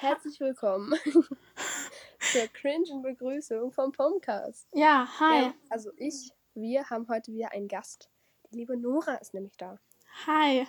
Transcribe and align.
Herzlich 0.00 0.38
willkommen 0.38 0.94
zur 2.20 2.46
cringen 2.52 3.02
Begrüßung 3.02 3.72
vom 3.72 3.90
Pomcast. 3.90 4.68
Ja, 4.72 5.08
hi. 5.18 5.42
Ja, 5.42 5.54
also 5.70 5.90
ich, 5.96 6.30
wir 6.54 6.88
haben 6.88 7.08
heute 7.08 7.32
wieder 7.32 7.50
einen 7.50 7.66
Gast. 7.66 8.08
Die 8.48 8.58
liebe 8.58 8.76
Nora 8.76 9.14
ist 9.16 9.34
nämlich 9.34 9.56
da. 9.56 9.80
Hi. 10.28 10.68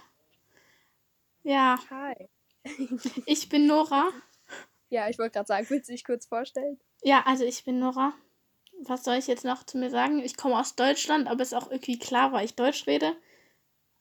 Ja, 1.43 1.77
Hi. 1.91 2.27
ich 3.27 3.49
bin 3.49 3.67
Nora. 3.67 4.09
Ja, 4.89 5.09
ich 5.09 5.19
wollte 5.19 5.33
gerade 5.33 5.47
sagen, 5.47 5.67
willst 5.69 5.89
du 5.89 5.93
dich 5.93 6.05
kurz 6.05 6.25
vorstellen? 6.25 6.79
Ja, 7.03 7.21
also 7.27 7.43
ich 7.43 7.63
bin 7.63 7.77
Nora. 7.77 8.13
Was 8.81 9.03
soll 9.03 9.17
ich 9.17 9.27
jetzt 9.27 9.45
noch 9.45 9.63
zu 9.63 9.77
mir 9.77 9.91
sagen? 9.91 10.17
Ich 10.23 10.37
komme 10.37 10.59
aus 10.59 10.75
Deutschland, 10.75 11.27
aber 11.27 11.43
ist 11.43 11.53
auch 11.53 11.69
irgendwie 11.69 11.99
klar, 11.99 12.31
weil 12.31 12.45
ich 12.45 12.55
Deutsch 12.55 12.87
rede. 12.87 13.15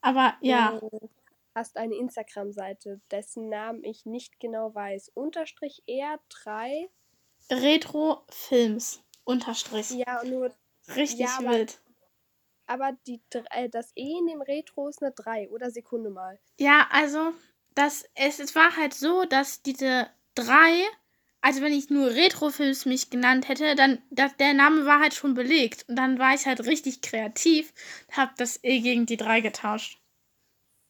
Aber 0.01 0.39
ja, 0.41 0.79
Du 0.81 1.11
hast 1.59 1.77
eine 1.77 1.95
Instagram-Seite, 1.97 3.01
dessen 3.11 3.49
Namen 3.49 3.83
ich 3.85 4.07
nicht 4.07 4.39
genau 4.41 4.75
weiß. 4.75 5.11
Unterstrich 5.15 5.83
R3. 5.89 6.89
Retro-Films. 7.51 9.03
Unterstrich. 9.25 9.91
Ja, 9.91 10.23
nur, 10.25 10.55
Richtig 10.95 11.21
ja, 11.21 11.37
aber- 11.39 11.51
wild. 11.51 11.81
aber 12.67 12.93
die, 13.07 13.21
äh, 13.51 13.69
das 13.69 13.93
E 13.95 14.19
in 14.19 14.27
dem 14.27 14.41
Retro 14.41 14.89
ist 14.89 15.03
eine 15.03 15.13
3 15.13 15.49
oder 15.51 15.71
Sekunde 15.71 16.11
mal. 16.11 16.39
Ja, 16.59 16.87
also, 16.91 17.33
das, 17.75 18.05
es, 18.15 18.39
es 18.41 18.55
war 18.55 18.77
halt 18.77 18.95
so, 18.95 19.25
dass 19.25 19.63
diese 19.63 20.09
drei, 20.35 20.83
also 21.41 21.61
wenn 21.63 21.73
ich 21.73 21.91
nur 21.91 22.07
Retrofilms 22.11 22.87
mich 22.87 23.11
genannt 23.11 23.49
hätte, 23.49 23.75
dann, 23.75 24.03
das, 24.11 24.37
der 24.39 24.55
Name 24.55 24.87
war 24.87 25.01
halt 25.01 25.15
schon 25.15 25.35
belegt. 25.35 25.85
Und 25.89 25.97
dann 25.97 26.19
war 26.19 26.35
ich 26.35 26.47
halt 26.47 26.65
richtig 26.65 27.03
kreativ, 27.03 27.73
hab 28.13 28.35
das 28.37 28.59
E 28.65 28.81
gegen 28.81 29.05
die 29.07 29.17
drei 29.19 29.41
getauscht. 29.43 30.01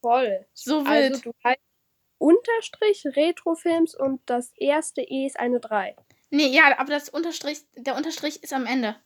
Voll. 0.01 0.47
So 0.55 0.85
wild. 0.87 1.13
Also 1.15 1.21
du 1.23 1.33
heißt 1.45 1.61
Unterstrich 2.19 3.05
Retrofilms 3.07 3.95
und 3.95 4.21
das 4.27 4.53
erste 4.57 5.03
E 5.03 5.27
ist 5.27 5.39
eine 5.39 5.61
3. 5.61 5.95
nee, 6.31 6.49
ja, 6.49 6.77
aber 6.79 6.91
das 6.91 7.09
Unterstrich, 7.09 7.61
der 7.77 7.95
Unterstrich 7.97 8.43
ist 8.43 8.53
am 8.53 8.67
Ende. 8.67 8.97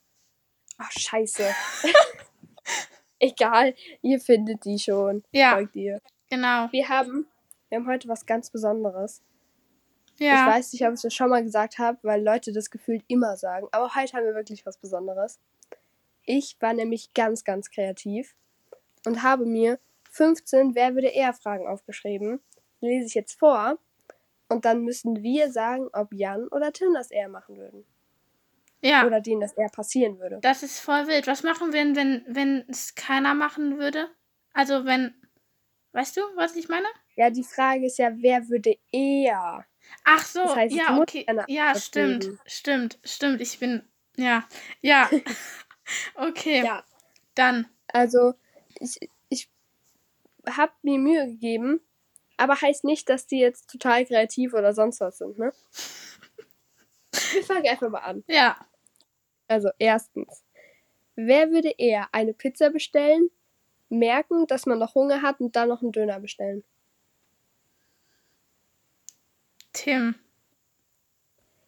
Ach, 0.78 0.90
scheiße. 0.90 1.44
Egal, 3.18 3.74
ihr 4.00 4.18
findet 4.18 4.64
die 4.64 4.78
schon. 4.78 5.22
Ja. 5.30 5.52
Folgt 5.52 5.76
ihr. 5.76 6.00
Genau. 6.30 6.68
Wir 6.72 6.88
haben, 6.88 7.26
wir 7.68 7.78
haben 7.78 7.86
heute 7.86 8.08
was 8.08 8.26
ganz 8.26 8.50
Besonderes. 8.50 9.22
Ich 10.14 10.26
Ja. 10.26 10.46
weiß 10.48 10.72
nicht, 10.72 10.84
ob 10.86 10.94
ich 10.94 11.02
das 11.02 11.14
schon 11.14 11.30
mal 11.30 11.42
gesagt 11.42 11.78
habe, 11.78 11.98
weil 12.02 12.22
Leute 12.22 12.52
das 12.52 12.70
gefühlt 12.70 13.04
immer 13.08 13.36
sagen. 13.36 13.68
Aber 13.70 13.94
heute 13.94 14.16
haben 14.16 14.24
wir 14.24 14.34
wirklich 14.34 14.66
was 14.66 14.76
Besonderes. 14.78 15.38
Ich 16.24 16.56
war 16.60 16.72
nämlich 16.72 17.14
ganz, 17.14 17.44
ganz 17.44 17.70
kreativ 17.70 18.34
und 19.06 19.22
habe 19.22 19.44
mir 19.46 19.78
15 20.12 20.74
Wer 20.74 20.94
würde 20.94 21.08
eher 21.08 21.32
Fragen 21.34 21.66
aufgeschrieben. 21.66 22.40
Die 22.80 22.86
lese 22.86 23.06
ich 23.06 23.14
jetzt 23.14 23.38
vor. 23.38 23.78
Und 24.48 24.64
dann 24.64 24.82
müssen 24.82 25.22
wir 25.22 25.50
sagen, 25.50 25.88
ob 25.92 26.12
Jan 26.12 26.46
oder 26.48 26.72
Tim 26.72 26.92
das 26.94 27.10
eher 27.10 27.28
machen 27.28 27.56
würden. 27.56 27.84
Ja. 28.82 29.06
Oder 29.06 29.20
denen 29.20 29.40
das 29.40 29.52
eher 29.52 29.68
passieren 29.68 30.18
würde. 30.18 30.38
Das 30.42 30.62
ist 30.62 30.80
voll 30.80 31.06
wild. 31.06 31.26
Was 31.26 31.42
machen 31.42 31.72
wir 31.72 31.82
denn, 31.82 31.96
wenn, 31.96 32.24
wenn 32.26 32.64
es 32.68 32.94
keiner 32.94 33.34
machen 33.34 33.78
würde? 33.78 34.08
Also 34.52 34.84
wenn. 34.84 35.14
Weißt 35.92 36.16
du, 36.16 36.20
was 36.34 36.56
ich 36.56 36.68
meine? 36.68 36.86
Ja, 37.16 37.30
die 37.30 37.44
Frage 37.44 37.86
ist 37.86 37.98
ja, 37.98 38.10
wer 38.16 38.48
würde 38.48 38.76
eher? 38.90 39.64
Ach 40.04 40.24
so, 40.24 40.40
Das 40.40 40.56
heißt, 40.56 40.74
ja, 40.74 40.98
okay. 40.98 41.26
Ja, 41.48 41.74
stimmt. 41.74 42.24
geben. 42.24 42.40
Stimmt, 42.46 42.98
stimmt. 43.04 43.40
Ich 43.40 43.58
bin. 43.58 43.82
Ja. 44.16 44.44
Ja. 44.80 45.08
okay. 46.16 46.64
Ja. 46.64 46.84
Dann. 47.34 47.66
Also, 47.88 48.34
ich 48.80 48.98
habe 50.48 50.72
mir 50.82 50.98
Mühe 50.98 51.26
gegeben, 51.26 51.80
aber 52.36 52.60
heißt 52.60 52.84
nicht, 52.84 53.08
dass 53.08 53.26
die 53.26 53.38
jetzt 53.38 53.70
total 53.70 54.04
kreativ 54.04 54.54
oder 54.54 54.72
sonst 54.72 55.00
was 55.00 55.18
sind, 55.18 55.38
ne? 55.38 55.52
Wir 57.32 57.44
fangen 57.44 57.68
einfach 57.68 57.88
mal 57.88 58.00
an. 58.00 58.24
Ja. 58.26 58.56
Also, 59.48 59.70
erstens. 59.78 60.44
Wer 61.14 61.50
würde 61.50 61.74
eher 61.76 62.08
eine 62.12 62.32
Pizza 62.32 62.70
bestellen, 62.70 63.30
merken, 63.90 64.46
dass 64.46 64.66
man 64.66 64.78
noch 64.78 64.94
Hunger 64.94 65.22
hat 65.22 65.40
und 65.40 65.54
dann 65.56 65.68
noch 65.68 65.82
einen 65.82 65.92
Döner 65.92 66.20
bestellen? 66.20 66.64
Tim. 69.72 70.14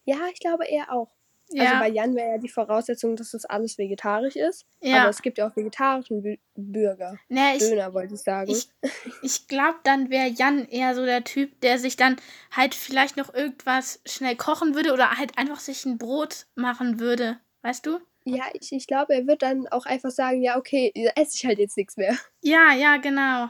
Ja, 0.05 0.27
ich 0.31 0.39
glaube 0.39 0.65
eher 0.65 0.91
auch. 0.91 1.14
Also 1.51 1.63
Ja. 1.63 1.79
bei 1.79 1.89
Jan 1.89 2.15
wäre 2.15 2.31
ja 2.31 2.37
die 2.37 2.49
Voraussetzung, 2.49 3.15
dass 3.15 3.31
das 3.31 3.45
alles 3.45 3.77
vegetarisch 3.77 4.35
ist. 4.35 4.65
ja. 4.81 5.01
Aber 5.01 5.09
es 5.09 5.21
gibt 5.21 5.37
ja 5.37 5.47
auch 5.47 5.55
vegetarischen 5.55 6.21
Bü 6.21 6.37
Bürger. 6.55 7.17
nee, 7.29 7.57
ich, 7.57 7.59
Döner 7.59 7.93
wollte 7.93 8.15
ich 8.15 8.21
sagen. 8.21 8.49
ich, 8.49 8.69
ich 9.21 9.47
glaube, 9.47 9.77
dann 9.83 10.09
wäre 10.09 10.27
Jan 10.27 10.67
eher 10.67 10.95
so 10.95 11.05
der 11.05 11.23
Typ, 11.23 11.59
der 11.61 11.77
sich 11.77 11.97
dann 11.97 12.15
halt 12.51 12.73
vielleicht 12.73 13.17
noch 13.17 13.33
irgendwas 13.33 14.01
schnell 14.05 14.35
kochen 14.35 14.73
würde 14.73 14.93
oder 14.93 15.17
halt 15.17 15.37
einfach 15.37 15.59
sich 15.59 15.85
ein 15.85 15.97
Brot 15.97 16.47
machen 16.55 16.99
würde. 16.99 17.39
Weißt 17.61 17.85
du? 17.85 17.99
ja, 18.27 18.45
ich, 18.53 18.71
ich 18.71 18.87
glaube, 18.87 19.13
er 19.13 19.27
wird 19.27 19.43
dann 19.43 19.67
auch 19.67 19.85
einfach 19.85 20.09
sagen, 20.09 20.41
ja, 20.41 20.57
okay, 20.57 20.91
esse 21.15 21.35
ich 21.35 21.45
halt 21.45 21.59
jetzt 21.59 21.77
nichts 21.77 21.95
mehr. 21.95 22.17
Ja, 22.41 22.73
ja, 22.73 22.97
genau. 22.97 23.49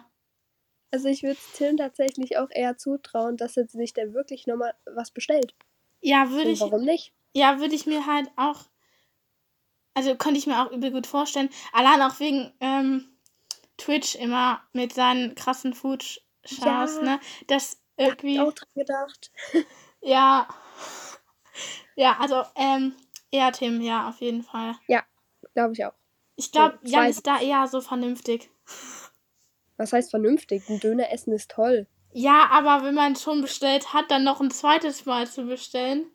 Also 0.91 1.07
ich 1.09 1.23
würde 1.23 1.39
Tim 1.55 1.77
tatsächlich 1.77 2.37
auch 2.37 2.49
eher 2.51 2.77
zutrauen, 2.77 3.37
dass 3.37 3.57
er 3.57 3.67
sich 3.67 3.93
dann 3.93 4.13
wirklich 4.13 4.47
nochmal 4.47 4.73
was 4.85 5.11
bestellt. 5.11 5.55
Ja, 6.01 6.29
würde 6.29 6.51
ich. 6.51 6.61
warum 6.61 6.83
nicht? 6.83 7.13
Ja, 7.35 7.59
würde 7.59 7.75
ich 7.75 7.85
mir 7.85 8.05
halt 8.05 8.29
auch. 8.37 8.61
Also 9.93 10.15
könnte 10.15 10.39
ich 10.39 10.47
mir 10.47 10.61
auch 10.65 10.71
übel 10.71 10.91
gut 10.91 11.05
vorstellen. 11.05 11.49
Allein 11.73 12.01
auch 12.01 12.19
wegen 12.19 12.53
ähm, 12.61 13.17
Twitch 13.77 14.15
immer 14.15 14.61
mit 14.73 14.93
seinen 14.93 15.35
krassen 15.35 15.73
Food-Shows, 15.73 16.95
Ja. 16.97 17.01
ne? 17.01 17.19
Das 17.47 17.73
Hab 17.97 18.07
irgendwie. 18.07 18.35
ich 18.35 18.39
auch 18.39 18.53
dran 18.53 18.69
gedacht. 18.75 19.31
Ja. 20.01 20.47
Ja, 21.95 22.17
also, 22.19 22.43
ähm, 22.55 22.95
eher 23.31 23.51
Tim, 23.51 23.81
ja, 23.81 24.07
auf 24.09 24.21
jeden 24.21 24.43
Fall. 24.43 24.75
Glaube 25.55 25.73
ich 25.73 25.83
auch. 25.83 25.93
Ich 26.35 26.51
glaube, 26.51 26.77
So, 26.83 26.91
Jan 26.91 27.09
ist 27.09 27.25
da 27.25 27.39
eher 27.39 27.65
so 27.67 27.81
vernünftig. 27.81 28.49
Was 29.77 29.93
heißt 29.93 30.11
vernünftig? 30.11 30.69
Ein 30.69 30.79
Döner 30.79 31.11
essen 31.11 31.33
ist 31.33 31.49
toll. 31.49 31.87
Ja, 32.13 32.49
aber 32.51 32.85
wenn 32.85 32.93
man 32.93 33.15
schon 33.15 33.41
bestellt 33.41 33.93
hat, 33.93 34.11
dann 34.11 34.23
noch 34.23 34.41
ein 34.41 34.51
zweites 34.51 35.05
Mal 35.05 35.27
zu 35.27 35.45
bestellen. 35.45 36.11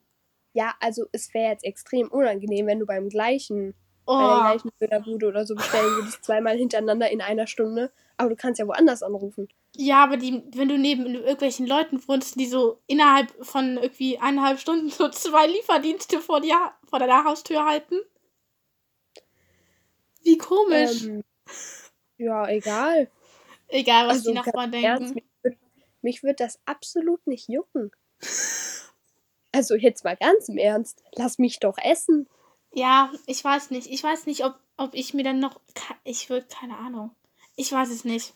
Ja, 0.52 0.74
also 0.80 1.06
es 1.12 1.32
wäre 1.34 1.52
jetzt 1.52 1.64
extrem 1.64 2.08
unangenehm, 2.08 2.66
wenn 2.66 2.80
du 2.80 2.86
beim 2.86 3.08
gleichen, 3.08 3.74
Oh, 4.06 4.18
bei 4.18 4.26
der 4.26 4.40
gleichen 4.40 4.70
Dönerbude 4.80 5.26
oder 5.28 5.46
so 5.46 5.54
bestellen 5.54 5.94
würdest, 5.96 6.24
zweimal 6.24 6.56
hintereinander 6.56 7.10
in 7.10 7.20
einer 7.20 7.46
Stunde. 7.46 7.92
Aber 8.16 8.30
du 8.30 8.36
kannst 8.36 8.58
ja 8.58 8.66
woanders 8.66 9.02
anrufen. 9.04 9.48
ja, 9.76 10.02
aber 10.02 10.16
die, 10.16 10.42
wenn 10.56 10.68
du 10.68 10.76
neben 10.78 11.06
irgendwelchen 11.06 11.66
Leuten 11.66 12.02
wohnst, 12.08 12.38
die 12.40 12.46
so 12.46 12.80
innerhalb 12.88 13.30
von 13.46 13.76
irgendwie 13.76 14.18
eineinhalb 14.18 14.58
Stunden 14.58 14.90
so 14.90 15.08
zwei 15.10 15.46
Lieferdienste 15.46 16.18
vor, 16.20 16.40
dir, 16.40 16.56
vor 16.88 16.98
deiner 16.98 17.22
Haustür 17.24 17.64
halten. 17.64 17.96
Wie 20.22 20.36
komisch. 20.38 21.04
Ähm, 21.04 21.24
ja, 22.18 22.48
egal. 22.48 23.10
Egal, 23.68 24.08
was 24.08 24.18
Also 24.18 24.30
die 24.30 24.36
Nachbarn 24.36 24.72
ganz 24.72 24.84
ernst, 24.84 25.14
denken. 25.14 25.30
mich 25.42 25.52
würd- 25.52 25.58
mich 26.02 26.22
würde 26.24 26.36
das 26.36 26.58
absolut 26.64 27.24
nicht 27.26 27.48
jucken. 27.48 27.92
Also 29.52 29.74
jetzt 29.74 30.04
mal 30.04 30.16
ganz 30.16 30.48
im 30.48 30.58
Ernst, 30.58 31.02
lass 31.14 31.38
mich 31.38 31.58
doch 31.58 31.76
essen. 31.78 32.28
Ja, 32.72 33.12
ich 33.26 33.42
weiß 33.42 33.70
nicht. 33.70 33.88
Ich 33.90 34.02
weiß 34.02 34.26
nicht, 34.26 34.44
ob, 34.44 34.54
ob 34.76 34.94
ich 34.94 35.14
mir 35.14 35.24
dann 35.24 35.40
noch. 35.40 35.60
Ich 36.04 36.30
würde, 36.30 36.46
keine 36.46 36.76
Ahnung. 36.76 37.10
Ich 37.56 37.72
weiß 37.72 37.90
es 37.90 38.04
nicht. 38.04 38.34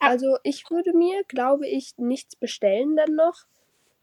Ah. 0.00 0.08
Also 0.08 0.38
ich 0.42 0.70
würde 0.70 0.92
mir, 0.96 1.24
glaube 1.24 1.66
ich, 1.68 1.96
nichts 1.98 2.36
bestellen 2.36 2.96
dann 2.96 3.14
noch. 3.14 3.44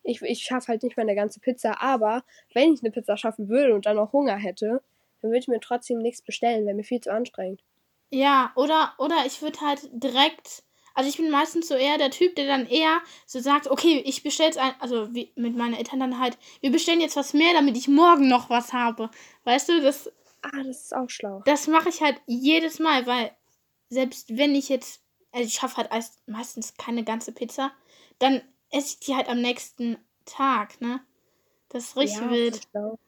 Ich, 0.03 0.21
ich 0.21 0.43
schaffe 0.43 0.69
halt 0.69 0.83
nicht 0.83 0.97
meine 0.97 1.15
ganze 1.15 1.39
Pizza, 1.39 1.81
aber 1.81 2.23
wenn 2.53 2.73
ich 2.73 2.81
eine 2.81 2.91
Pizza 2.91 3.17
schaffen 3.17 3.49
würde 3.49 3.75
und 3.75 3.85
dann 3.85 3.97
noch 3.97 4.13
Hunger 4.13 4.35
hätte, 4.35 4.81
dann 5.21 5.31
würde 5.31 5.39
ich 5.39 5.47
mir 5.47 5.59
trotzdem 5.59 5.99
nichts 5.99 6.21
bestellen, 6.21 6.65
wäre 6.65 6.75
mir 6.75 6.83
viel 6.83 7.01
zu 7.01 7.11
anstrengend. 7.11 7.61
Ja, 8.09 8.51
oder, 8.55 8.93
oder 8.97 9.25
ich 9.25 9.41
würde 9.41 9.61
halt 9.61 9.89
direkt. 9.91 10.63
Also 10.93 11.09
ich 11.09 11.17
bin 11.17 11.29
meistens 11.29 11.67
so 11.67 11.75
eher 11.75 11.97
der 11.97 12.11
Typ, 12.11 12.35
der 12.35 12.47
dann 12.47 12.67
eher 12.67 13.01
so 13.25 13.39
sagt, 13.39 13.67
okay, 13.69 14.01
ich 14.05 14.23
bestell's 14.23 14.57
ein, 14.57 14.73
also 14.79 15.13
wie, 15.13 15.31
mit 15.35 15.55
meinen 15.55 15.73
Eltern 15.73 15.99
dann 15.99 16.19
halt, 16.19 16.37
wir 16.61 16.71
bestellen 16.71 17.01
jetzt 17.01 17.15
was 17.15 17.33
mehr, 17.33 17.53
damit 17.53 17.77
ich 17.77 17.87
morgen 17.87 18.27
noch 18.27 18.49
was 18.49 18.73
habe. 18.73 19.09
Weißt 19.43 19.69
du, 19.69 19.81
das, 19.81 20.11
Ah, 20.43 20.63
das 20.63 20.83
ist 20.85 20.95
auch 20.95 21.09
schlau. 21.09 21.41
das 21.45 21.67
mache 21.67 21.89
ich 21.89 22.01
halt 22.01 22.19
jedes 22.25 22.79
Mal, 22.79 23.05
weil 23.05 23.31
selbst 23.89 24.35
wenn 24.37 24.55
ich 24.55 24.69
jetzt, 24.69 25.01
also 25.31 25.45
ich 25.45 25.53
schaffe 25.53 25.77
halt 25.77 25.89
meistens 26.25 26.75
keine 26.77 27.03
ganze 27.03 27.31
Pizza, 27.31 27.71
dann 28.19 28.41
esse 28.69 28.95
ich 28.95 28.99
die 29.05 29.15
halt 29.15 29.27
am 29.29 29.41
nächsten 29.41 29.97
Tag, 30.25 30.79
ne? 30.81 31.01
Das 31.69 31.85
ist 31.85 31.97
richtig 31.97 32.21
ja, 32.21 32.27
das 32.27 32.31
wild. 32.31 32.55
ist 32.55 32.69
schlau. 32.71 32.99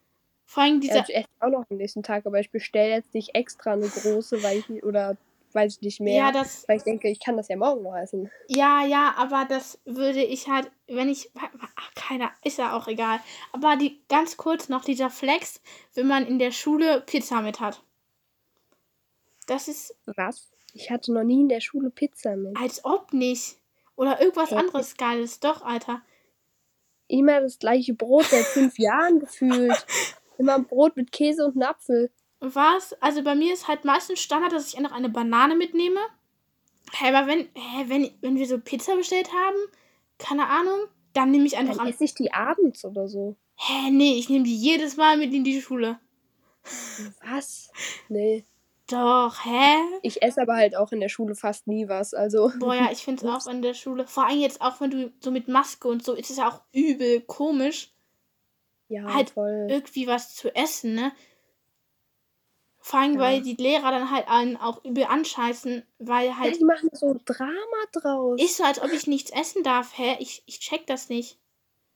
Vor 0.46 0.64
allem 0.64 0.82
Ja, 0.82 0.82
dieser, 0.82 1.02
ich 1.02 1.16
esse 1.16 1.28
auch 1.40 1.50
noch 1.50 1.66
am 1.70 1.78
nächsten 1.78 2.04
Tag, 2.04 2.26
aber 2.26 2.40
ich 2.40 2.52
bestelle 2.52 2.90
jetzt 2.96 3.14
nicht 3.14 3.36
extra 3.36 3.74
eine 3.74 3.88
große, 3.90 4.44
weil 4.44 4.60
ich 4.60 4.84
oder 4.84 5.18
weiß 5.54 5.76
ich 5.76 5.82
nicht 5.82 6.00
mehr. 6.00 6.16
ja, 6.18 6.32
das, 6.32 6.68
weil 6.68 6.78
ich 6.78 6.84
denke, 6.84 7.10
ich 7.10 7.20
kann 7.20 7.38
das 7.38 7.48
ja 7.48 7.56
morgen 7.58 7.84
noch 7.84 7.96
essen. 7.96 8.30
Ja, 8.48 8.86
ja, 8.86 9.14
aber 9.18 9.46
das 9.48 9.80
würde 9.86 10.24
ich 10.24 10.48
halt, 10.48 10.72
wenn 10.88 11.10
ich, 11.10 11.32
ach, 11.36 11.94
keiner, 11.96 12.32
ist 12.44 12.58
ja 12.58 12.76
auch 12.76 12.88
egal. 12.88 13.20
Aber 13.52 13.76
die, 13.76 14.02
ganz 14.10 14.38
kurz 14.38 14.70
noch 14.70 14.84
dieser 14.84 15.10
Flex, 15.10 15.62
wenn 15.94 16.08
man 16.08 16.26
in 16.26 16.40
der 16.40 16.52
Schule 16.52 17.02
Pizza 17.02 17.42
mit 17.42 17.60
hat. 17.60 17.84
Das 19.48 19.68
ist, 19.68 19.96
Was? 20.06 20.52
Ich 20.74 20.90
hatte 20.90 21.14
noch 21.14 21.24
nie 21.24 21.42
in 21.42 21.50
der 21.50 21.62
Schule 21.62 21.90
Pizza 21.90 22.36
mit. 22.36 22.56
als 22.58 22.84
ob 22.86 23.14
nicht. 23.14 23.58
Oder 23.96 24.20
irgendwas 24.22 24.52
Hä? 24.52 24.56
anderes 24.56 24.98
Geiles. 24.98 25.40
Doch, 25.40 25.62
Alter. 25.62 26.02
immer 27.08 27.42
das 27.42 27.60
gleiche 27.60 27.94
Brot 27.94 28.26
seit 28.26 28.46
fünf 28.46 28.80
Jahren 28.80 29.20
gefühlt. 29.20 29.86
Immer 30.40 30.56
ein 30.56 30.66
Brot 30.66 30.96
mit 30.98 31.12
Käse 31.12 31.46
und 31.46 31.54
einem 31.54 31.70
Apfel. 31.70 32.12
Was? 32.46 32.94
Also 33.02 33.24
bei 33.24 33.36
mir 33.36 33.54
ist 33.54 33.70
halt 33.70 33.86
meistens 33.86 34.20
Standard, 34.20 34.52
dass 34.52 34.68
ich 34.68 34.80
noch 34.80 34.92
eine 34.92 35.08
Banane 35.10 35.56
mitnehme. 35.56 36.00
Hä, 36.92 37.14
aber 37.14 37.28
wenn, 37.28 37.48
hä, 37.56 37.86
wenn, 37.88 38.12
wenn 38.22 38.36
wir 38.36 38.46
so 38.46 38.60
Pizza 38.60 38.96
bestellt 38.96 39.30
haben, 39.32 39.56
keine 40.18 40.48
Ahnung, 40.48 40.80
dann 41.14 41.32
nehme 41.32 41.46
ich 41.46 41.58
einfach 41.58 41.78
Dann 41.78 41.88
esse 41.88 42.04
ich 42.04 42.16
die 42.16 42.34
abends 42.34 42.84
oder 42.84 43.08
so. 43.08 43.38
Hä, 43.56 43.92
nee, 43.92 44.16
ich 44.16 44.30
nehme 44.30 44.44
die 44.44 44.56
jedes 44.56 44.98
Mal 44.98 45.18
mit 45.18 45.34
in 45.34 45.44
die 45.46 45.62
Schule. 45.62 46.00
Was? 47.26 47.72
Nee. 48.10 48.44
Doch, 48.88 49.46
hä? 49.46 49.78
Ich 50.02 50.22
esse 50.22 50.42
aber 50.42 50.56
halt 50.56 50.76
auch 50.76 50.92
in 50.92 51.00
der 51.00 51.08
Schule 51.10 51.36
fast 51.36 51.68
nie 51.68 51.88
was. 51.88 52.14
Also. 52.14 52.52
Boah, 52.60 52.76
ja, 52.76 52.90
ich 52.92 53.04
finde 53.04 53.26
es 53.26 53.32
auch 53.32 53.50
in 53.50 53.62
der 53.62 53.74
Schule. 53.74 54.06
Vor 54.06 54.28
allem 54.28 54.42
jetzt 54.42 54.62
auch, 54.62 54.82
wenn 54.82 54.92
du 54.92 55.14
so 55.22 55.32
mit 55.32 55.48
Maske 55.48 55.88
und 55.88 56.04
so, 56.04 56.14
ist 56.14 56.30
es 56.30 56.38
ja 56.38 56.50
auch 56.50 56.62
übel 56.74 57.22
komisch, 57.22 57.94
Ja, 58.90 59.06
Halt 59.14 59.30
voll. 59.32 59.68
irgendwie 59.70 60.08
was 60.08 60.36
zu 60.36 60.54
essen, 60.54 60.96
ne? 60.96 61.14
Vor 62.86 63.00
allem, 63.00 63.14
Ja. 63.14 63.20
weil 63.20 63.42
die 63.42 63.56
Lehrer 63.56 63.92
dann 63.92 64.12
halt 64.12 64.28
einen 64.28 64.58
auch 64.58 64.84
übel 64.84 65.06
anscheißen, 65.06 65.84
weil 66.00 66.28
Ja, 66.28 66.38
halt 66.38 66.60
die 66.60 66.66
machen 66.66 66.90
so 66.92 67.16
Drama 67.26 67.54
draus. 67.94 68.42
ist 68.42 68.58
so, 68.58 68.64
als 68.66 68.82
ob 68.82 68.92
ich 68.92 69.08
nichts 69.08 69.32
essen 69.32 69.64
darf, 69.64 69.98
hä? 69.98 70.18
Ich, 70.20 70.44
ich 70.46 70.60
check 70.60 70.86
das 70.88 71.08
nicht. 71.10 71.40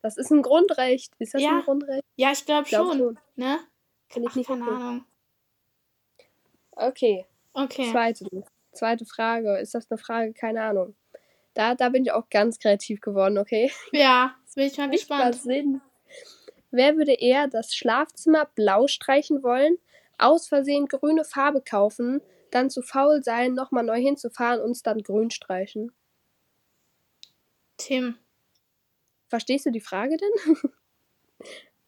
das 0.01 0.16
ist 0.16 0.31
ein 0.31 0.42
Grundrecht. 0.44 1.12
Ist 1.19 1.34
das 1.34 1.42
Ja. 1.42 1.57
ein 1.57 1.63
Grundrecht? 1.63 2.04
Ja, 2.16 2.31
ich 2.31 2.45
glaube 2.45 2.69
glaub 2.69 2.88
schon, 2.88 2.98
schon. 2.98 3.19
ne? 3.36 3.60
Kann 4.10 4.24
ich 4.24 4.30
Ach, 4.30 4.36
nicht 4.36 4.48
keine 4.48 4.63
verstehen. 4.63 4.81
Ahnung. 4.88 5.06
Okay. 6.72 7.25
Okay. 7.54 7.92
Zweite, 7.92 8.25
zweite 8.72 9.06
Frage. 9.06 9.57
Ist 9.57 9.74
das 9.74 9.89
eine 9.89 9.98
Frage? 9.98 10.34
Keine 10.34 10.62
Ahnung. 10.63 10.95
Da, 11.54 11.74
da 11.75 11.89
bin 11.89 12.04
ich 12.06 12.12
auch 12.12 12.30
ganz 12.30 12.60
kreativ 12.60 13.01
geworden, 13.01 13.38
okay? 13.38 13.72
Ja, 13.92 14.36
jetzt 14.45 14.56
bin 14.56 14.68
ich 14.68 14.78
mal 14.78 14.89
gespannt. 14.89 15.39
Wer 16.72 16.95
würde 16.98 17.13
eher 17.13 17.48
das 17.48 17.74
Schlafzimmer 17.74 18.45
blau 18.56 18.88
streichen 18.88 19.42
wollen, 19.42 19.78
aus 20.17 20.47
Versehen 20.47 20.87
grüne 20.87 21.23
Farbe 21.25 21.61
kaufen, 21.61 22.21
dann 22.51 22.69
zu 22.69 22.81
faul 22.81 23.23
sein, 23.23 23.53
nochmal 23.53 23.83
neu 23.83 23.99
hinzufahren 23.99 24.61
und 24.61 24.71
es 24.71 24.83
dann 24.83 25.03
grün 25.03 25.31
streichen? 25.31 25.91
Tim. 27.77 28.17
Verstehst 29.29 29.65
du 29.65 29.71
die 29.71 29.79
Frage 29.79 30.17
denn? 30.17 30.55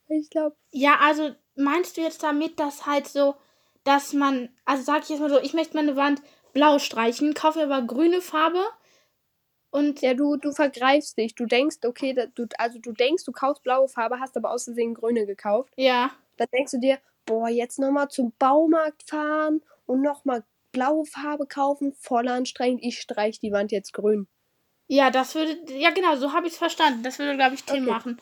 ich 0.08 0.30
glaube, 0.30 0.56
Ja, 0.72 0.98
also 1.02 1.32
meinst 1.56 1.98
du 1.98 2.02
jetzt 2.02 2.24
damit, 2.24 2.60
dass 2.60 2.86
halt 2.86 3.08
so, 3.08 3.36
dass 3.84 4.14
man, 4.14 4.50
also 4.66 4.84
sag 4.84 5.04
ich 5.04 5.10
jetzt 5.10 5.20
mal 5.20 5.30
so, 5.30 5.40
ich 5.40 5.54
möchte 5.54 5.76
meine 5.76 5.96
Wand 5.96 6.22
blau 6.54 6.80
streichen, 6.80 7.34
kaufe 7.34 7.62
aber 7.64 7.82
grüne 7.86 8.22
Farbe 8.22 8.64
und 9.72 10.02
ja, 10.02 10.14
du, 10.14 10.38
du 10.38 10.52
vergreifst 10.52 11.18
dich. 11.18 11.36
Du 11.36 11.46
denkst, 11.46 11.78
okay, 11.86 12.14
da, 12.14 12.26
du, 12.28 12.48
also 12.58 12.80
du 12.80 12.92
denkst, 12.92 13.24
du 13.26 13.32
kaufst 13.32 13.64
blaue 13.64 13.88
Farbe, 13.88 14.20
hast 14.20 14.36
aber 14.38 14.52
aus 14.52 14.64
Versehen 14.66 14.94
grüne 14.96 15.26
gekauft. 15.26 15.74
ja, 15.78 16.12
Dann 16.38 16.48
denkst 16.54 16.72
du 16.72 16.80
dir, 16.80 17.00
boah, 17.30 17.48
jetzt 17.48 17.78
nochmal 17.78 18.10
zum 18.10 18.34
Baumarkt 18.40 19.04
fahren 19.08 19.62
und 19.86 20.02
nochmal 20.02 20.44
blaue 20.72 21.06
Farbe 21.06 21.46
kaufen, 21.46 21.94
voll 21.94 22.28
anstrengend. 22.28 22.84
Ich 22.84 23.00
streich 23.00 23.40
die 23.40 23.52
Wand 23.52 23.72
jetzt 23.72 23.94
grün. 23.94 24.28
ja, 24.88 25.12
das 25.12 25.36
würde, 25.36 25.56
ja 25.74 25.92
genau, 25.92 26.16
so 26.16 26.34
habe 26.34 26.48
ich 26.48 26.54
es 26.54 26.58
verstanden. 26.60 27.04
Das 27.04 27.20
würde, 27.20 27.36
glaube 27.36 27.54
ich, 27.54 27.64
Tim 27.64 27.84
Okay. 27.84 27.92
machen. 27.92 28.22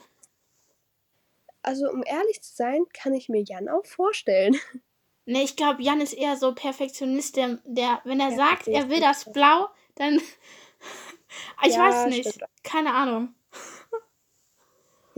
Also, 1.61 1.89
um 1.89 2.03
ehrlich 2.05 2.41
zu 2.41 2.53
sein, 2.53 2.85
kann 2.93 3.13
ich 3.13 3.29
mir 3.29 3.41
Jan 3.43 3.69
auch 3.69 3.85
vorstellen. 3.85 4.55
Ne, 5.29 5.43
ich 5.43 5.57
glaube, 5.57 5.83
Jan 5.83 5.99
ist 5.99 6.13
eher 6.13 6.37
so 6.37 6.55
Perfektionist, 6.55 7.35
der, 7.35 7.59
der 7.65 7.99
wenn 8.05 8.21
er 8.21 8.29
Ja, 8.29 8.37
sagt, 8.37 8.69
er 8.69 8.89
will 8.89 9.01
das 9.01 9.25
blau, 9.33 9.67
dann. 9.95 10.21
ich 11.65 11.73
Ja, 11.73 11.79
weiß 11.79 12.05
nicht. 12.05 12.39
Keine 12.63 12.93
Ahnung. 12.93 13.35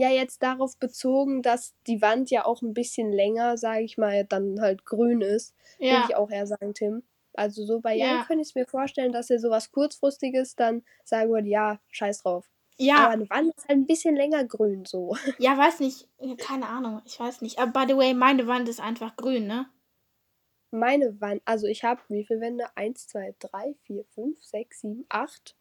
Ja, 0.00 0.08
jetzt 0.08 0.42
darauf 0.42 0.78
bezogen, 0.78 1.42
dass 1.42 1.74
die 1.86 2.00
Wand 2.00 2.30
ja 2.30 2.46
auch 2.46 2.62
ein 2.62 2.72
bisschen 2.72 3.12
länger, 3.12 3.58
sage 3.58 3.82
ich 3.82 3.98
mal, 3.98 4.24
dann 4.24 4.58
halt 4.60 4.86
grün 4.86 5.20
ist, 5.20 5.54
würde 5.78 5.86
Ja. 5.88 6.04
ich 6.08 6.16
auch 6.16 6.30
eher 6.30 6.46
sagen, 6.46 6.72
Tim. 6.72 7.02
Also 7.34 7.66
so 7.66 7.80
bei 7.80 7.94
Jan 7.96 8.08
Ja. 8.16 8.24
könnte 8.24 8.42
ich 8.42 8.54
mir 8.54 8.66
vorstellen, 8.66 9.12
dass 9.12 9.28
er 9.28 9.38
sowas 9.38 9.70
kurzfristiges 9.72 10.56
dann 10.56 10.82
sagen 11.04 11.30
würde, 11.30 11.48
ja, 11.48 11.80
scheiß 11.90 12.22
drauf. 12.22 12.46
Aber 12.78 12.82
Ja, 12.82 13.08
eine 13.10 13.28
Wand 13.28 13.54
ist 13.54 13.68
halt 13.68 13.78
ein 13.78 13.86
bisschen 13.86 14.16
länger 14.16 14.42
grün 14.44 14.86
so. 14.86 15.14
ja, 15.38 15.58
weiß 15.58 15.80
nicht. 15.80 16.08
Keine 16.38 16.66
Ahnung. 16.66 17.02
Ich 17.04 17.20
weiß 17.20 17.42
nicht. 17.42 17.58
Aber 17.58 17.70
by 17.84 17.92
the 17.92 17.98
way, 17.98 18.14
meine 18.14 18.46
Wand 18.46 18.70
ist 18.70 18.80
einfach 18.80 19.16
grün, 19.16 19.46
ne? 19.46 19.66
Meine 20.70 21.20
Wand, 21.20 21.42
also 21.44 21.66
ich 21.66 21.84
habe 21.84 22.00
wie 22.08 22.24
viele 22.24 22.40
Wände? 22.40 22.64
Eins, 22.74 23.06
zwei, 23.06 23.34
drei, 23.38 23.74
vier, 23.82 24.04
fünf, 24.14 24.42
sechs, 24.42 24.80
sieben, 24.80 25.04
acht. 25.08 25.56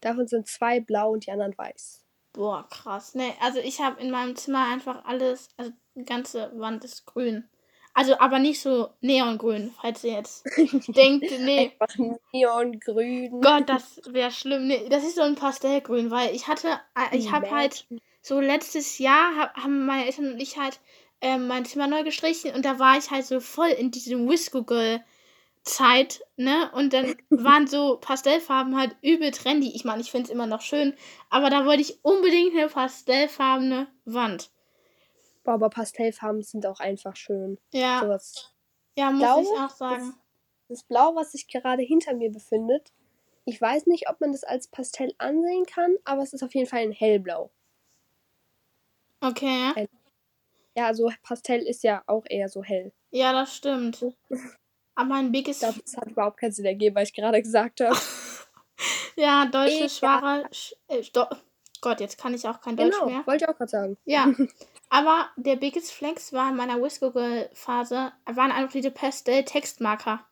Davon 0.00 0.26
sind 0.26 0.48
zwei 0.48 0.80
blau 0.80 1.12
und 1.12 1.26
die 1.26 1.30
anderen 1.30 1.56
weiß. 1.56 2.03
Boah, 2.34 2.66
krass. 2.68 3.14
Ne, 3.14 3.32
also 3.40 3.60
ich 3.60 3.80
habe 3.80 4.00
in 4.00 4.10
meinem 4.10 4.36
Zimmer 4.36 4.66
einfach 4.66 5.04
alles, 5.04 5.48
also 5.56 5.72
die 5.94 6.04
ganze 6.04 6.50
Wand 6.56 6.84
ist 6.84 7.06
grün. 7.06 7.48
Also 7.94 8.18
aber 8.18 8.40
nicht 8.40 8.60
so 8.60 8.90
neongrün, 9.00 9.72
falls 9.80 10.02
ihr 10.02 10.14
jetzt 10.14 10.44
denkt, 10.88 11.30
nee, 11.40 11.72
Einfach 11.80 11.96
neongrün. 12.32 13.40
Gott, 13.40 13.68
das 13.68 14.00
wäre 14.06 14.32
schlimm. 14.32 14.66
Nee, 14.66 14.88
das 14.88 15.04
ist 15.04 15.14
so 15.14 15.22
ein 15.22 15.36
Pastellgrün, 15.36 16.10
weil 16.10 16.34
ich 16.34 16.48
hatte, 16.48 16.80
äh, 16.96 17.16
ich 17.16 17.30
habe 17.30 17.48
halt 17.52 17.86
so 18.20 18.40
letztes 18.40 18.98
Jahr 18.98 19.36
hab, 19.36 19.54
haben 19.54 19.86
meine 19.86 20.06
Eltern 20.06 20.32
und 20.32 20.40
ich 20.40 20.58
halt 20.58 20.80
ähm, 21.20 21.46
mein 21.46 21.64
Zimmer 21.64 21.86
neu 21.86 22.02
gestrichen 22.02 22.52
und 22.52 22.64
da 22.64 22.80
war 22.80 22.98
ich 22.98 23.12
halt 23.12 23.26
so 23.26 23.38
voll 23.38 23.68
in 23.68 23.92
diesem 23.92 24.28
Whisko 24.28 24.64
Girl 24.64 25.00
Zeit, 25.64 26.22
ne? 26.36 26.70
Und 26.74 26.92
dann 26.92 27.16
waren 27.30 27.66
so 27.66 27.96
Pastellfarben 27.96 28.76
halt 28.76 28.96
übel 29.02 29.30
trendy. 29.30 29.74
Ich 29.74 29.84
meine, 29.84 30.02
ich 30.02 30.10
finde 30.10 30.24
es 30.24 30.30
immer 30.30 30.46
noch 30.46 30.60
schön, 30.60 30.94
aber 31.30 31.50
da 31.50 31.64
wollte 31.64 31.82
ich 31.82 32.04
unbedingt 32.04 32.54
eine 32.54 32.68
pastellfarbene 32.68 33.88
Wand. 34.04 34.50
Boah, 35.42 35.54
aber 35.54 35.70
Pastellfarben 35.70 36.42
sind 36.42 36.66
auch 36.66 36.80
einfach 36.80 37.16
schön. 37.16 37.58
Ja, 37.72 38.00
Sowas. 38.00 38.54
ja, 38.96 39.10
muss 39.10 39.20
glaube, 39.20 39.42
ich 39.42 39.60
auch 39.60 39.70
sagen. 39.70 40.14
Das 40.68 40.82
Blau, 40.82 41.14
was 41.14 41.32
sich 41.32 41.48
gerade 41.48 41.82
hinter 41.82 42.14
mir 42.14 42.30
befindet, 42.30 42.92
ich 43.44 43.60
weiß 43.60 43.86
nicht, 43.86 44.08
ob 44.08 44.20
man 44.20 44.32
das 44.32 44.44
als 44.44 44.68
Pastell 44.68 45.14
ansehen 45.18 45.66
kann, 45.66 45.96
aber 46.04 46.22
es 46.22 46.32
ist 46.32 46.42
auf 46.42 46.54
jeden 46.54 46.68
Fall 46.68 46.80
ein 46.80 46.92
hellblau. 46.92 47.50
Okay. 49.20 49.88
Ja, 50.76 50.86
also 50.86 51.10
Pastell 51.22 51.62
ist 51.62 51.84
ja 51.84 52.02
auch 52.06 52.24
eher 52.28 52.48
so 52.48 52.62
hell. 52.62 52.92
Ja, 53.10 53.32
das 53.32 53.54
stimmt. 53.54 54.04
Aber 54.96 55.08
mein 55.08 55.34
Ich 55.34 55.48
ist 55.48 55.60
glaube, 55.60 55.80
das 55.84 55.96
hat 55.96 56.08
überhaupt 56.08 56.38
keinen 56.38 56.52
Sinn 56.52 56.64
ergeben, 56.64 56.94
was 56.96 57.08
ich 57.08 57.14
gerade 57.14 57.42
gesagt 57.42 57.80
habe. 57.80 57.96
Ja, 59.16 59.46
deutsche. 59.46 59.88
Schwache. 59.88 60.44
Sch 60.52 60.74
äh, 60.88 61.00
Gott, 61.80 62.00
jetzt 62.00 62.18
kann 62.18 62.34
ich 62.34 62.48
auch 62.48 62.60
kein 62.60 62.76
Deutsch 62.76 62.92
genau, 62.92 63.06
mehr. 63.06 63.24
wollte 63.26 63.44
ich 63.44 63.48
auch 63.48 63.56
gerade 63.56 63.70
sagen. 63.70 63.96
Ja. 64.04 64.32
Aber 64.90 65.28
der 65.36 65.54
Biggest 65.56 65.92
Flex 65.92 66.32
war 66.32 66.48
in 66.50 66.56
meiner 66.56 66.82
Whisko 66.82 67.12
Girl 67.12 67.48
Phase, 67.52 68.12
waren 68.26 68.50
einfach 68.50 68.72
diese 68.72 68.90
Pastell-Textmarker. 68.90 70.26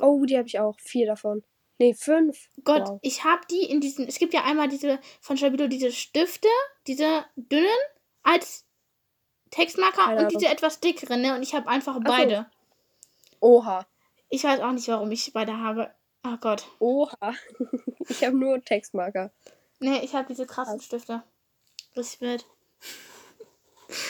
Oh, 0.00 0.24
die 0.24 0.36
habe 0.36 0.48
ich 0.48 0.58
auch. 0.58 0.76
Vier 0.80 1.06
davon. 1.06 1.44
Nee, 1.78 1.94
fünf. 1.94 2.48
Gott, 2.64 2.88
Wow. 2.88 2.98
ich 3.02 3.22
habe 3.24 3.42
die 3.50 3.62
in 3.64 3.80
diesen. 3.80 4.08
Es 4.08 4.18
gibt 4.18 4.34
ja 4.34 4.42
einmal 4.44 4.68
diese 4.68 4.98
von 5.20 5.36
Stabilo, 5.36 5.68
diese 5.68 5.92
Stifte, 5.92 6.48
diese 6.86 7.24
dünnen 7.36 7.66
als 8.24 8.66
Textmarker 9.50 9.96
Keine 10.06 10.12
und 10.14 10.18
Ahnung. 10.26 10.38
diese 10.38 10.50
etwas 10.50 10.80
dickeren, 10.80 11.20
ne? 11.20 11.34
Und 11.36 11.42
ich 11.42 11.54
habe 11.54 11.68
einfach 11.68 11.94
so. 11.94 12.00
beide. 12.00 12.50
Oha. 13.44 13.86
Ich 14.30 14.42
weiß 14.44 14.60
auch 14.60 14.72
nicht, 14.72 14.88
warum 14.88 15.10
ich 15.12 15.30
beide 15.34 15.58
habe. 15.58 15.94
Oh 16.26 16.36
Gott. 16.40 16.66
Oha. 16.78 17.34
ich 18.08 18.24
habe 18.24 18.36
nur 18.38 18.64
Textmarker. 18.64 19.32
Ne, 19.80 20.02
ich 20.02 20.14
habe 20.14 20.26
diese 20.28 20.46
krassen 20.46 20.80
Stifte. 20.80 21.22
Richtig 21.94 22.20
wild. 22.22 22.46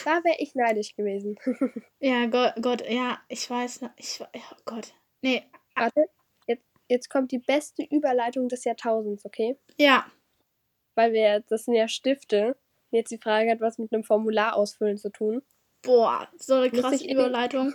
Da 0.05 0.23
wäre 0.23 0.37
ich 0.38 0.55
neidisch 0.55 0.95
gewesen. 0.95 1.37
Ja, 1.99 2.26
Gott, 2.26 2.53
Gott, 2.62 2.88
ja, 2.88 3.19
ich 3.29 3.49
weiß. 3.50 3.81
noch- 3.81 3.91
Ich, 3.97 4.21
oh 4.21 4.57
Gott. 4.67 4.95
Nee, 5.23 5.43
Warte, 5.75 6.05
jetzt, 6.47 6.64
jetzt 6.88 7.11
kommt 7.11 7.33
die 7.33 7.38
beste 7.41 7.83
Überleitung 7.83 8.49
des 8.49 8.62
Jahrtausends, 8.64 9.25
okay? 9.25 9.59
ja. 9.79 10.07
Weil 10.97 11.12
wir, 11.12 11.41
das 11.49 11.64
sind 11.64 11.75
ja 11.75 11.88
Stifte. 11.88 12.57
Jetzt 12.93 13.11
die 13.11 13.19
Frage 13.19 13.50
hat 13.50 13.61
was 13.61 13.79
mit 13.79 13.93
einem 13.93 14.05
Formular 14.05 14.55
ausfüllen 14.55 14.97
zu 14.97 15.11
tun. 15.11 15.43
Boah, 15.83 16.29
so 16.37 16.55
eine 16.55 16.71
krasse 16.71 17.05
Überleitung. 17.05 17.75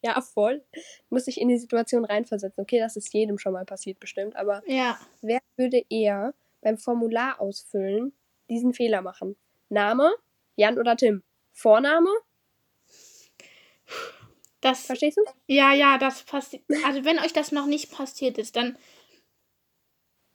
Ja, 0.16 0.20
voll. 0.22 0.64
Muss 1.10 1.26
ich 1.28 1.40
in 1.40 1.48
die 1.48 1.58
Situation 1.58 2.04
reinversetzen. 2.06 2.62
Okay, 2.62 2.78
das 2.78 2.96
ist 2.96 3.12
jedem 3.12 3.38
schon 3.38 3.52
mal 3.52 3.64
passiert 3.66 4.00
bestimmt, 4.00 4.34
aber 4.36 4.62
Ja. 4.66 4.98
wer 5.20 5.40
würde 5.56 5.84
eher 5.90 6.32
beim 6.62 6.78
Formular 6.78 7.40
ausfüllen 7.40 8.12
diesen 8.48 8.72
Fehler 8.72 9.02
machen? 9.02 9.36
Name, 9.68 10.10
Jan 10.56 10.78
oder 10.78 10.96
Tim? 10.96 11.22
Vorname, 11.52 12.08
Das, 14.60 14.86
verstehst 14.86 15.16
du? 15.18 15.22
ja, 15.46 15.72
ja, 15.72 15.98
das 15.98 16.22
passiert. 16.24 16.62
Also, 16.84 17.04
wenn 17.04 17.18
euch 17.18 17.32
das 17.32 17.52
noch 17.52 17.66
nicht 17.66 17.90
passiert 17.92 18.38
ist, 18.38 18.56
dann. 18.56 18.76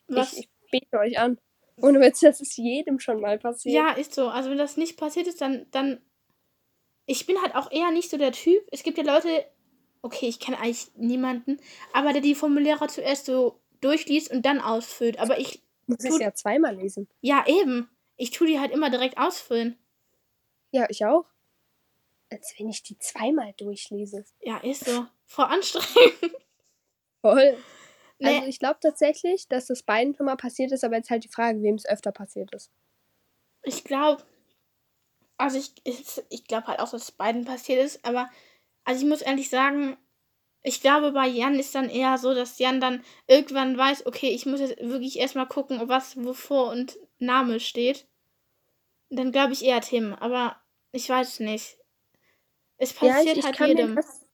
Was? 0.07 0.33
Ich, 0.33 0.39
ich 0.39 0.71
bete 0.71 0.97
euch 0.99 1.17
an. 1.19 1.37
Ohne 1.81 1.99
Witz, 1.99 2.21
das 2.21 2.39
ist 2.41 2.57
jedem 2.57 2.99
schon 2.99 3.19
mal 3.19 3.37
passiert. 3.37 3.75
ja, 3.75 3.91
ist 3.91 4.13
so. 4.13 4.27
Also, 4.29 4.49
wenn 4.49 4.57
das 4.57 4.77
nicht 4.77 4.97
passiert 4.97 5.27
ist, 5.27 5.41
dann, 5.41 5.65
dann. 5.71 6.01
Ich 7.07 7.27
bin 7.27 7.39
halt 7.41 7.53
auch 7.55 7.71
eher 7.71 7.91
nicht 7.91 8.09
so 8.09 8.17
der 8.17 8.31
Typ. 8.31 8.63
Es 8.71 8.81
gibt 8.83 8.97
ja 8.97 9.03
Leute. 9.03 9.45
Okay, 10.05 10.27
ich 10.27 10.39
kenne 10.39 10.59
eigentlich 10.59 10.91
niemanden, 10.95 11.59
aber 11.91 12.13
der 12.13 12.21
die 12.21 12.35
Formuläre 12.35 12.85
zuerst 12.87 13.25
so 13.25 13.59
durchliest 13.81 14.29
und 14.29 14.45
dann 14.45 14.61
ausfüllt. 14.61 15.17
Aber 15.17 15.39
ich. 15.39 15.63
Muss 15.87 16.03
ich 16.03 16.11
tut- 16.11 16.21
ja 16.21 16.31
zweimal 16.31 16.75
lesen. 16.75 17.07
Ja, 17.21 17.43
eben. 17.47 17.89
Ich 18.15 18.29
tue 18.29 18.45
die 18.45 18.59
halt 18.59 18.71
immer 18.71 18.91
direkt 18.91 19.17
ausfüllen. 19.17 19.79
Ja, 20.69 20.85
ich 20.89 21.03
auch. 21.07 21.25
Als 22.29 22.53
wenn 22.57 22.69
ich 22.69 22.83
die 22.83 22.99
zweimal 22.99 23.53
durchlese. 23.57 24.25
Ja, 24.41 24.57
ist 24.57 24.85
so. 24.85 25.07
Voll 25.25 25.45
anstrengend. 25.45 26.35
Voll. 27.21 27.57
Nee. 28.19 28.27
Also 28.37 28.47
ich 28.47 28.59
glaube 28.59 28.77
tatsächlich, 28.79 29.47
dass 29.47 29.65
das 29.65 29.81
beiden 29.81 30.13
schon 30.15 30.27
mal 30.27 30.37
passiert 30.37 30.71
ist, 30.71 30.83
aber 30.83 30.97
jetzt 30.97 31.09
halt 31.09 31.23
die 31.23 31.29
Frage, 31.29 31.63
wem 31.63 31.75
es 31.75 31.85
öfter 31.87 32.11
passiert 32.11 32.53
ist. 32.53 32.69
Ich 33.63 33.83
glaube, 33.83 34.23
also 35.37 35.57
ich, 35.57 35.73
ich, 35.83 36.21
ich 36.29 36.43
glaube 36.45 36.67
halt 36.67 36.79
auch, 36.79 36.91
dass 36.91 37.01
es 37.03 37.11
beiden 37.11 37.43
passiert 37.43 37.83
ist, 37.83 38.05
aber 38.05 38.29
also 38.85 39.03
ich 39.03 39.09
muss 39.09 39.21
ehrlich 39.21 39.49
sagen, 39.49 39.97
ich 40.63 40.81
glaube, 40.81 41.11
bei 41.11 41.27
Jan 41.27 41.59
ist 41.59 41.75
dann 41.75 41.89
eher 41.89 42.17
so, 42.17 42.33
dass 42.33 42.57
Jan 42.57 42.81
dann 42.81 43.03
irgendwann 43.27 43.77
weiß, 43.77 44.05
okay, 44.07 44.29
ich 44.29 44.45
muss 44.45 44.59
jetzt 44.59 44.79
wirklich 44.79 45.19
erstmal 45.19 45.47
gucken, 45.47 45.79
was 45.85 46.17
wovor 46.23 46.71
und 46.71 46.97
Name 47.19 47.59
steht. 47.59 48.07
Dann 49.09 49.31
glaube 49.31 49.53
ich 49.53 49.63
eher 49.63 49.81
Tim, 49.81 50.13
aber 50.13 50.55
ich 50.91 51.07
weiß 51.07 51.41
nicht. 51.41 51.77
Es 52.77 52.93
passiert 52.93 53.43
halt 53.43 53.55
kann 53.55 53.67
jedem. 53.67 53.89
Mir 53.89 53.95
das, 53.95 54.25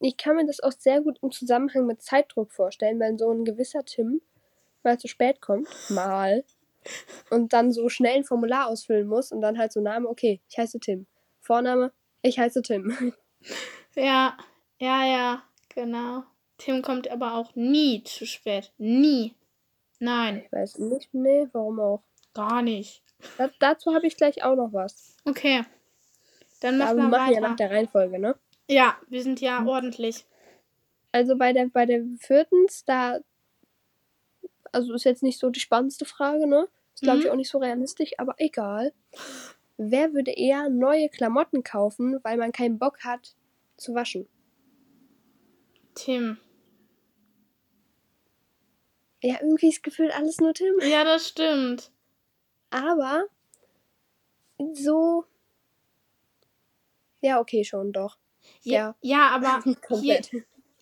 ich 0.00 0.16
kann 0.16 0.36
mir 0.36 0.46
das 0.46 0.60
auch 0.60 0.72
sehr 0.72 1.02
gut 1.02 1.18
im 1.22 1.30
Zusammenhang 1.30 1.86
mit 1.86 2.02
Zeitdruck 2.02 2.52
vorstellen, 2.52 2.98
wenn 2.98 3.18
so 3.18 3.30
ein 3.30 3.44
gewisser 3.44 3.84
Tim 3.84 4.20
mal 4.82 4.98
zu 4.98 5.08
spät 5.08 5.40
kommt, 5.40 5.68
mal, 5.90 6.44
und 7.30 7.52
dann 7.52 7.70
so 7.70 7.88
schnell 7.88 8.16
ein 8.16 8.24
Formular 8.24 8.68
ausfüllen 8.68 9.06
muss 9.06 9.30
und 9.30 9.40
dann 9.40 9.58
halt 9.58 9.72
so 9.72 9.80
Name, 9.80 10.08
okay, 10.08 10.40
ich 10.48 10.58
heiße 10.58 10.80
Tim. 10.80 11.06
Vorname, 11.40 11.92
ich 12.22 12.38
heiße 12.38 12.62
Tim. 12.62 13.14
Ja, 13.94 14.36
ja, 14.78 15.04
ja, 15.04 15.42
genau. 15.68 16.24
Tim 16.58 16.82
kommt 16.82 17.08
aber 17.10 17.34
auch 17.34 17.54
nie 17.54 18.02
zu 18.04 18.26
spät. 18.26 18.72
Nie. 18.78 19.34
Nein, 19.98 20.42
Ich 20.46 20.52
weiß 20.52 20.78
nicht, 20.78 21.12
nee, 21.12 21.48
warum 21.52 21.80
auch. 21.80 22.02
gar 22.34 22.62
nicht. 22.62 23.02
Da, 23.36 23.50
dazu 23.58 23.94
habe 23.94 24.06
ich 24.06 24.16
gleich 24.16 24.42
auch 24.44 24.54
noch 24.56 24.72
was. 24.72 25.16
Okay. 25.24 25.64
Dann 26.60 26.78
machen 26.78 26.96
wir 26.96 27.02
wir 27.04 27.08
machen 27.08 27.32
ja 27.32 27.36
weiter. 27.38 27.48
nach 27.48 27.56
der 27.56 27.70
Reihenfolge, 27.70 28.18
ne? 28.18 28.36
Ja, 28.68 28.96
wir 29.08 29.22
sind 29.22 29.40
ja 29.40 29.64
ordentlich. 29.66 30.24
Also 31.12 31.36
bei 31.36 31.52
der, 31.52 31.66
bei 31.66 31.86
der 31.86 32.04
viertens, 32.18 32.84
da, 32.84 33.18
also 34.72 34.94
ist 34.94 35.04
jetzt 35.04 35.22
nicht 35.22 35.38
so 35.38 35.50
die 35.50 35.60
spannendste 35.60 36.04
Frage, 36.04 36.46
ne? 36.46 36.68
Ist 36.94 37.02
glaube 37.02 37.18
ich 37.20 37.24
Mhm. 37.26 37.30
auch 37.32 37.36
nicht 37.36 37.50
so 37.50 37.58
realistisch, 37.58 38.12
aber 38.18 38.34
egal. 38.38 38.92
Wer 39.76 40.12
würde 40.12 40.30
eher 40.32 40.68
neue 40.68 41.08
Klamotten 41.08 41.64
kaufen, 41.64 42.20
weil 42.22 42.36
man 42.36 42.52
keinen 42.52 42.78
Bock 42.78 43.00
hat 43.04 43.34
zu 43.80 43.94
waschen? 43.94 44.28
Tim. 45.94 46.38
Ja, 49.22 49.36
irgendwie 49.40 49.68
ist 49.68 49.82
gefühlt 49.82 50.14
alles 50.14 50.38
nur 50.38 50.54
Tim. 50.54 50.74
Ja, 50.80 51.04
das 51.04 51.28
stimmt. 51.28 51.90
Aber 52.70 53.24
so. 54.72 55.24
Ja, 57.20 57.40
okay, 57.40 57.64
schon 57.64 57.92
doch. 57.92 58.16
Ja, 58.62 58.94
Ja. 59.00 59.28
aber 59.28 59.62
hier. 60.00 60.20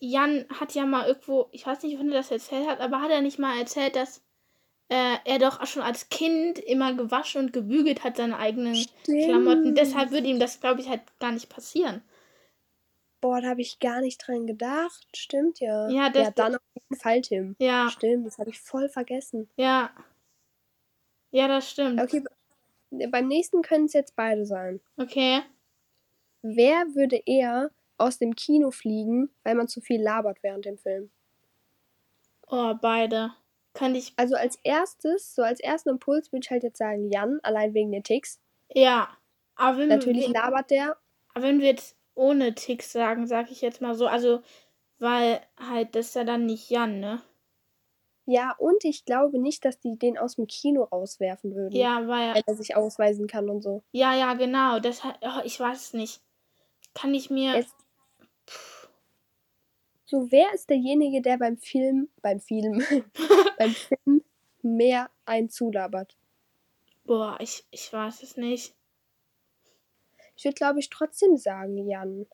Jan 0.01 0.45
hat 0.57 0.73
ja 0.75 0.85
mal 0.85 1.07
irgendwo, 1.07 1.49
ich 1.51 1.65
weiß 1.65 1.83
nicht, 1.83 1.99
wann 1.99 2.09
er 2.09 2.19
das 2.19 2.31
erzählt 2.31 2.67
hat, 2.69 2.79
aber 2.79 3.01
hat 3.01 3.11
er 3.11 3.19
nicht 3.19 3.37
mal 3.37 3.59
erzählt, 3.59 3.97
dass 3.97 4.21
äh, 4.87 5.17
er 5.25 5.39
doch 5.39 5.65
schon 5.67 5.81
als 5.83 6.07
Kind 6.07 6.57
immer 6.57 6.93
gewaschen 6.93 7.45
und 7.45 7.53
gebügelt 7.53 8.05
hat, 8.05 8.15
seine 8.15 8.37
eigenen 8.37 8.77
Klamotten. 9.03 9.75
Deshalb 9.75 10.11
würde 10.11 10.27
ihm 10.27 10.39
das, 10.39 10.61
glaube 10.61 10.79
ich, 10.79 10.87
halt 10.87 11.01
gar 11.19 11.33
nicht 11.33 11.49
passieren. 11.49 12.01
Boah, 13.21 13.41
da 13.41 13.49
habe 13.49 13.61
ich 13.61 13.79
gar 13.79 13.99
nicht 14.01 14.17
dran 14.25 14.47
gedacht. 14.47 15.07
Stimmt 15.15 15.59
ja. 15.59 15.89
Ja, 15.89 16.09
das- 16.09 16.23
ja 16.27 16.31
dann 16.31 16.55
auf 16.55 16.61
jeden 16.73 16.95
Fall 17.01 17.21
Tim. 17.21 17.55
Ja, 17.59 17.89
Stimmt, 17.89 18.25
das 18.27 18.37
habe 18.39 18.49
ich 18.49 18.59
voll 18.59 18.89
vergessen. 18.89 19.49
ja. 19.57 19.91
Ja, 21.31 21.47
das 21.47 21.69
stimmt. 21.69 22.01
Okay, 22.01 22.21
be- 22.89 23.07
beim 23.09 23.27
nächsten 23.27 23.61
können 23.61 23.85
es 23.85 23.93
jetzt 23.93 24.15
beide 24.15 24.47
sein. 24.47 24.79
Okay. 24.97 25.41
Wer 26.41 26.95
würde 26.95 27.21
eher 27.23 27.69
aus 27.99 28.17
dem 28.17 28.35
Kino 28.35 28.71
fliegen, 28.71 29.29
weil 29.43 29.53
man 29.53 29.67
zu 29.67 29.79
viel 29.79 30.01
labert 30.01 30.41
während 30.41 30.65
dem 30.65 30.79
Film? 30.79 31.11
Oh, 32.47 32.73
beide. 32.81 33.31
Könnte 33.73 33.99
ich. 33.99 34.13
Also 34.15 34.35
als 34.35 34.57
erstes, 34.63 35.35
so 35.35 35.43
als 35.43 35.59
ersten 35.59 35.89
Impuls 35.89 36.31
würde 36.31 36.43
ich 36.45 36.49
halt 36.49 36.63
jetzt 36.63 36.79
sagen 36.79 37.11
Jan, 37.11 37.39
allein 37.43 37.75
wegen 37.75 37.91
den 37.91 38.03
Ticks. 38.03 38.39
Ja. 38.73 39.15
Aber 39.55 39.77
wenn, 39.77 39.89
Natürlich 39.89 40.27
wir, 40.27 40.33
labert 40.33 40.71
der. 40.71 40.97
aber 41.35 41.43
wenn 41.45 41.59
wir 41.59 41.67
jetzt 41.67 41.95
ohne 42.19 42.53
Ticks 42.53 42.91
sagen, 42.91 43.25
sag 43.27 43.49
ich 43.51 43.61
jetzt 43.61 43.81
mal 43.81 43.95
so, 43.95 44.05
also, 44.07 44.41
weil 44.99 45.41
halt 45.57 45.95
das 45.95 46.07
ist 46.07 46.15
ja 46.15 46.23
dann 46.23 46.45
nicht 46.45 46.69
Jan, 46.69 46.99
ne? 46.99 47.21
Ja, 48.25 48.53
und 48.59 48.83
ich 48.85 49.05
glaube 49.05 49.39
nicht, 49.39 49.65
dass 49.65 49.79
die 49.79 49.97
den 49.97 50.17
aus 50.17 50.35
dem 50.35 50.45
Kino 50.45 50.83
rauswerfen 50.83 51.55
würden. 51.55 51.75
Ja, 51.75 52.07
weil. 52.07 52.35
Wenn 52.35 52.43
er 52.45 52.55
sich 52.55 52.75
ausweisen 52.75 53.25
kann 53.25 53.49
und 53.49 53.61
so. 53.63 53.81
Ja, 53.91 54.13
ja, 54.15 54.35
genau. 54.35 54.79
Deshalb, 54.79 55.17
oh, 55.21 55.41
ich 55.43 55.59
weiß 55.59 55.81
es 55.87 55.93
nicht. 55.93 56.21
Kann 56.93 57.13
ich 57.15 57.29
mir. 57.31 57.55
Jetzt- 57.55 57.73
So, 60.05 60.31
wer 60.31 60.53
ist 60.53 60.69
derjenige, 60.69 61.21
der 61.21 61.37
beim 61.37 61.57
Film, 61.57 62.09
beim 62.21 62.39
Film, 62.39 62.83
beim 63.57 63.71
Film 63.71 64.23
mehr 64.61 65.09
einen 65.25 65.49
zulabert? 65.49 66.15
Boah, 67.05 67.37
ich, 67.39 67.63
ich 67.71 67.91
weiß 67.91 68.21
es 68.23 68.37
nicht. 68.37 68.75
Ich 70.39 70.45
würde, 70.45 70.55
glaube 70.55 70.79
ich, 70.79 70.89
trotzdem 70.89 71.35
sagen 71.35 71.85
Jan. 71.89 72.25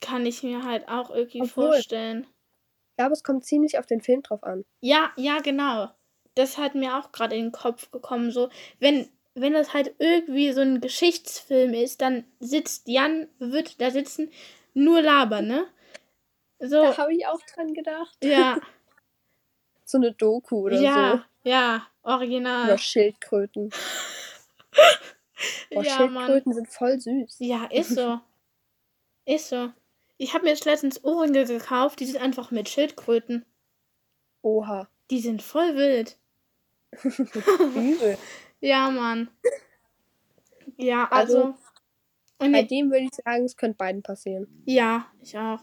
Kann 0.00 0.24
ich 0.24 0.42
mir 0.42 0.62
halt 0.64 0.88
auch 0.88 1.10
irgendwie 1.10 1.42
Obwohl- 1.42 1.72
vorstellen. 1.72 2.26
Ich 2.92 2.96
glaube, 2.96 3.12
es 3.12 3.22
kommt 3.22 3.44
ziemlich 3.44 3.78
auf 3.78 3.84
den 3.84 4.00
Film 4.00 4.22
drauf 4.22 4.42
an. 4.42 4.64
Ja, 4.80 5.12
ja, 5.16 5.40
genau. 5.40 5.90
Das 6.34 6.56
hat 6.56 6.74
mir 6.74 6.96
auch 6.96 7.12
gerade 7.12 7.36
in 7.36 7.46
den 7.46 7.52
Kopf 7.52 7.90
gekommen. 7.90 8.30
So, 8.30 8.48
wenn, 8.78 9.10
wenn 9.34 9.52
das 9.52 9.74
halt 9.74 9.94
irgendwie 9.98 10.50
so 10.52 10.62
ein 10.62 10.80
Geschichtsfilm 10.80 11.74
ist, 11.74 12.00
dann 12.00 12.24
sitzt 12.40 12.88
Jan, 12.88 13.28
wird 13.38 13.82
da 13.82 13.90
sitzen, 13.90 14.30
nur 14.72 15.02
labern, 15.02 15.46
ne? 15.46 15.66
So, 16.58 16.80
Da 16.80 16.96
habe 16.96 17.14
ich 17.14 17.26
auch 17.26 17.40
dran 17.54 17.74
gedacht. 17.74 18.16
ja, 18.24 18.58
So 19.84 19.98
eine 19.98 20.12
Doku 20.12 20.56
oder 20.62 20.80
ja, 20.80 21.22
so. 21.44 21.50
ja, 21.50 21.86
Über 22.02 22.14
original. 22.14 22.78
Schildkröten. 22.78 23.70
Boah, 25.70 25.84
Ja, 25.84 26.06
Mann. 26.06 26.26
Schildkröten 26.26 26.52
sind 26.54 26.68
voll 26.68 27.00
süß. 27.00 27.36
Ja, 27.40 27.64
ist 27.70 27.90
so. 27.94 28.20
Ist 29.24 29.48
so. 29.48 29.70
Ich 30.18 30.32
habe 30.34 30.44
mir 30.44 30.50
jetzt 30.50 30.64
letztens 30.64 31.04
Ohrringe 31.04 31.44
gekauft, 31.44 32.00
die 32.00 32.06
sind 32.06 32.20
einfach 32.20 32.50
mit 32.50 32.68
Schildkröten. 32.68 33.44
Oha. 34.42 34.88
Die 35.10 35.20
sind 35.20 35.42
voll 35.42 35.76
wild. 35.76 36.16
Übel. 37.02 38.16
Ja, 38.60 38.90
Mann. 38.90 39.28
Ja, 40.76 41.08
also. 41.10 41.36
Also, 41.38 41.54
und 42.38 42.52
Bei 42.52 42.62
dem 42.62 42.90
würde 42.90 43.04
ich 43.04 43.14
sagen, 43.14 43.44
es 43.44 43.56
könnte 43.56 43.76
beiden 43.78 44.02
passieren. 44.02 44.62
ja, 44.66 45.06
ich 45.22 45.36
auch. 45.38 45.60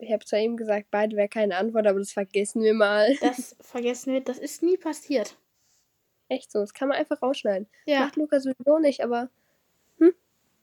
Ich 0.00 0.12
habe 0.12 0.24
zwar 0.24 0.38
eben 0.38 0.56
gesagt, 0.56 0.86
beide 0.90 1.16
wäre 1.16 1.28
keine 1.28 1.56
Antwort, 1.56 1.86
aber 1.86 1.98
das 1.98 2.12
vergessen 2.12 2.62
wir 2.62 2.72
mal. 2.74 3.16
Das 3.20 3.56
vergessen 3.60 4.12
wir, 4.12 4.20
das 4.20 4.38
ist 4.38 4.62
nie 4.62 4.76
passiert. 4.76 5.36
Echt 6.28 6.52
so, 6.52 6.60
das 6.60 6.74
kann 6.74 6.88
man 6.88 6.98
einfach 6.98 7.22
rausschneiden. 7.22 7.68
Ja, 7.86 8.00
Macht 8.00 8.16
Lukas 8.16 8.42
sowieso 8.42 8.78
nicht, 8.78 9.02
aber 9.02 9.30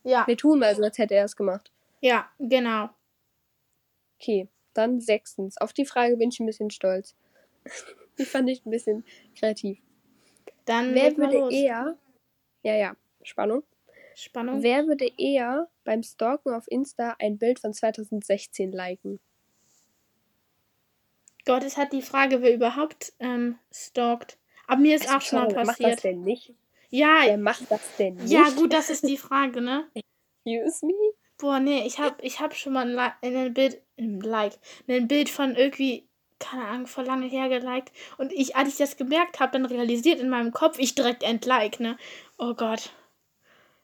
ja, 0.06 0.24
wir 0.26 0.36
tun 0.36 0.60
mal 0.60 0.74
so, 0.76 0.82
als 0.82 0.98
hätte 0.98 1.14
er 1.14 1.24
es 1.24 1.36
gemacht. 1.36 1.72
ja, 2.00 2.30
genau. 2.38 2.90
Okay, 4.18 4.48
dann 4.72 5.00
sechstens. 5.00 5.58
Auf 5.58 5.72
die 5.72 5.84
Frage 5.84 6.16
bin 6.16 6.30
ich 6.30 6.38
ein 6.38 6.46
bisschen 6.46 6.70
stolz. 6.70 7.16
die 8.18 8.24
fand 8.24 8.48
ich 8.48 8.64
ein 8.64 8.70
bisschen 8.70 9.04
kreativ. 9.36 9.78
Dann 10.64 10.94
Wer 10.94 11.16
würde 11.16 11.38
los. 11.38 11.52
eher, 11.52 11.98
ja, 12.62 12.74
ja, 12.76 12.96
Spannung. 13.22 13.64
Spannung. 14.14 14.62
Wer 14.62 14.86
würde 14.86 15.10
eher 15.18 15.68
beim 15.84 16.02
Stalken 16.02 16.54
auf 16.54 16.64
Insta 16.68 17.16
ein 17.18 17.36
Bild 17.36 17.58
von 17.58 17.74
2016 17.74 18.72
liken? 18.72 19.20
Gott, 21.44 21.64
es 21.64 21.76
hat 21.76 21.92
die 21.92 22.02
Frage, 22.02 22.42
wer 22.42 22.54
überhaupt 22.54 23.12
ähm, 23.18 23.58
stalkt. 23.72 24.38
Aber 24.66 24.80
mir 24.80 24.96
ist 24.96 25.02
Also, 25.08 25.16
auch 25.16 25.20
schon 25.22 25.38
mal 25.38 25.50
sorry, 25.50 25.56
wer 25.56 25.64
macht 25.66 25.80
das 25.82 25.90
passiert. 25.90 26.04
denn 26.04 26.20
nicht? 26.22 26.54
Ja, 26.90 27.20
Wer 27.24 27.38
macht 27.38 27.70
das 27.70 27.80
denn 27.98 28.14
nicht? 28.14 28.30
ja, 28.30 28.50
gut, 28.50 28.72
das 28.72 28.90
ist 28.90 29.06
die 29.06 29.16
Frage, 29.16 29.60
ne? 29.60 29.88
Excuse 30.44 30.86
me? 30.86 30.92
Boah, 31.38 31.60
nee, 31.60 31.86
ich 31.86 31.98
hab, 31.98 32.22
ich 32.24 32.40
hab 32.40 32.54
schon 32.54 32.72
mal 32.72 32.88
ein, 32.88 33.12
ein 33.20 33.52
Bild, 33.54 33.82
ein 33.98 34.20
Like, 34.20 34.54
ein 34.88 35.06
Bild 35.06 35.28
von 35.28 35.54
irgendwie, 35.54 36.08
keine 36.38 36.64
Ahnung, 36.66 36.86
vor 36.86 37.04
lange 37.04 37.26
her 37.26 37.48
geliked. 37.48 37.92
Und 38.16 38.32
ich, 38.32 38.56
als 38.56 38.70
ich 38.70 38.76
das 38.76 38.96
gemerkt 38.96 39.38
habe, 39.38 39.52
dann 39.52 39.66
realisiert 39.66 40.18
in 40.20 40.30
meinem 40.30 40.52
Kopf, 40.52 40.78
ich 40.78 40.94
direkt 40.94 41.22
entlike, 41.22 41.82
ne? 41.82 41.98
Oh 42.38 42.54
Gott. 42.54 42.90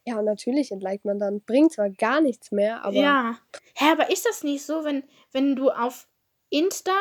Ja, 0.06 0.20
natürlich 0.22 0.72
entliked 0.72 1.04
man 1.04 1.18
dann. 1.18 1.42
Bringt 1.42 1.72
zwar 1.72 1.90
gar 1.90 2.20
nichts 2.20 2.50
mehr, 2.52 2.84
aber 2.84 2.96
ja. 2.96 3.38
Hä, 3.74 3.90
aber 3.92 4.10
ist 4.10 4.24
das 4.26 4.42
nicht 4.42 4.64
so, 4.64 4.84
wenn, 4.84 5.04
wenn 5.32 5.54
du 5.54 5.70
auf 5.70 6.08
Insta, 6.48 6.96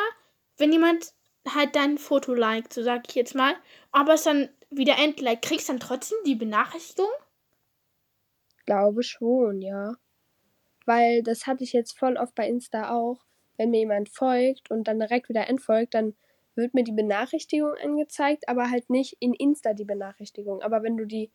wenn 0.58 0.70
jemand 0.72 1.14
halt 1.48 1.74
dein 1.76 1.98
Foto 1.98 2.34
liked, 2.34 2.72
so 2.72 2.82
sag 2.82 3.08
ich 3.08 3.14
jetzt 3.14 3.34
mal, 3.34 3.54
aber 3.90 4.14
es 4.14 4.24
dann 4.24 4.48
wieder 4.70 4.98
entliked, 4.98 5.42
kriegst 5.42 5.68
dann 5.68 5.80
trotzdem 5.80 6.18
die 6.24 6.34
Benachrichtigung? 6.34 7.10
glaube 8.64 9.02
schon, 9.02 9.60
ja. 9.60 9.94
Weil 10.86 11.22
das 11.22 11.46
hatte 11.46 11.64
ich 11.64 11.72
jetzt 11.72 11.98
voll 11.98 12.16
oft 12.16 12.34
bei 12.34 12.48
Insta 12.48 12.90
auch. 12.90 13.24
Wenn 13.56 13.70
mir 13.70 13.80
jemand 13.80 14.08
folgt 14.08 14.70
und 14.70 14.88
dann 14.88 14.98
direkt 14.98 15.28
wieder 15.28 15.48
entfolgt, 15.48 15.94
dann 15.94 16.14
wird 16.54 16.74
mir 16.74 16.84
die 16.84 16.92
Benachrichtigung 16.92 17.74
angezeigt, 17.82 18.48
aber 18.48 18.70
halt 18.70 18.90
nicht 18.90 19.16
in 19.20 19.34
Insta 19.34 19.74
die 19.74 19.84
Benachrichtigung. 19.84 20.62
Aber 20.62 20.82
wenn 20.82 20.96
du 20.96 21.06
die, 21.06 21.30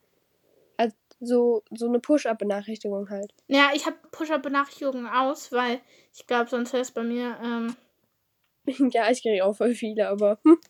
also 0.78 0.96
so, 1.20 1.64
so 1.72 1.88
eine 1.88 2.00
Push-Up-Benachrichtigung 2.00 3.10
halt. 3.10 3.34
Ja, 3.48 3.72
ich 3.74 3.86
habe 3.86 3.98
Push-Up-Benachrichtigungen 4.12 5.08
aus, 5.08 5.52
weil 5.52 5.80
ich 6.14 6.28
glaube, 6.28 6.50
sonst 6.50 6.74
wäre 6.74 6.82
es 6.82 6.92
bei 6.92 7.04
mir. 7.04 7.38
Ähm, 7.44 7.76
ja, 8.92 9.10
ich 9.10 9.22
kriege 9.22 9.46
auch 9.46 9.56
voll 9.56 9.74
viele, 9.74 10.08
aber. 10.08 10.40
Hm. 10.44 10.60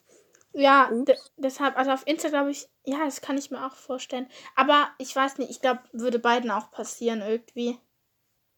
Ja, 0.54 0.90
deshalb, 1.36 1.78
also 1.78 1.92
auf 1.92 2.08
Insta 2.08 2.30
glaube 2.30 2.50
ich, 2.50 2.68
ja, 2.84 3.06
das 3.06 3.22
kann 3.22 3.38
ich 3.38 3.52
mir 3.52 3.64
auch 3.64 3.76
vorstellen. 3.76 4.28
Aber 4.56 4.88
ich 4.98 5.16
weiß 5.16 5.38
nicht, 5.38 5.52
ich 5.52 5.62
glaube, 5.62 5.82
würde 5.92 6.18
beiden 6.18 6.50
auch 6.50 6.72
passieren 6.72 7.22
irgendwie. 7.22 7.78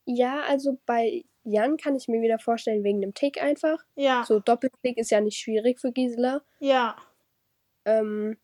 Ja, 0.06 0.40
also 0.44 0.80
bei 0.86 1.26
Jan 1.44 1.76
kann 1.76 1.98
ich 1.98 2.08
mir 2.08 2.22
wieder 2.22 2.40
vorstellen, 2.40 2.86
wegen 2.86 3.02
dem 3.02 3.14
Tick 3.14 3.42
einfach. 3.42 3.84
Ja. 3.96 4.24
So 4.26 4.40
Doppeltick 4.40 4.98
ist 4.98 5.12
ja 5.12 5.20
nicht 5.20 5.40
schwierig 5.40 5.82
für 5.82 5.92
Gisela. 5.92 6.42
Ja. 6.60 6.96
Ähm, 7.84 8.38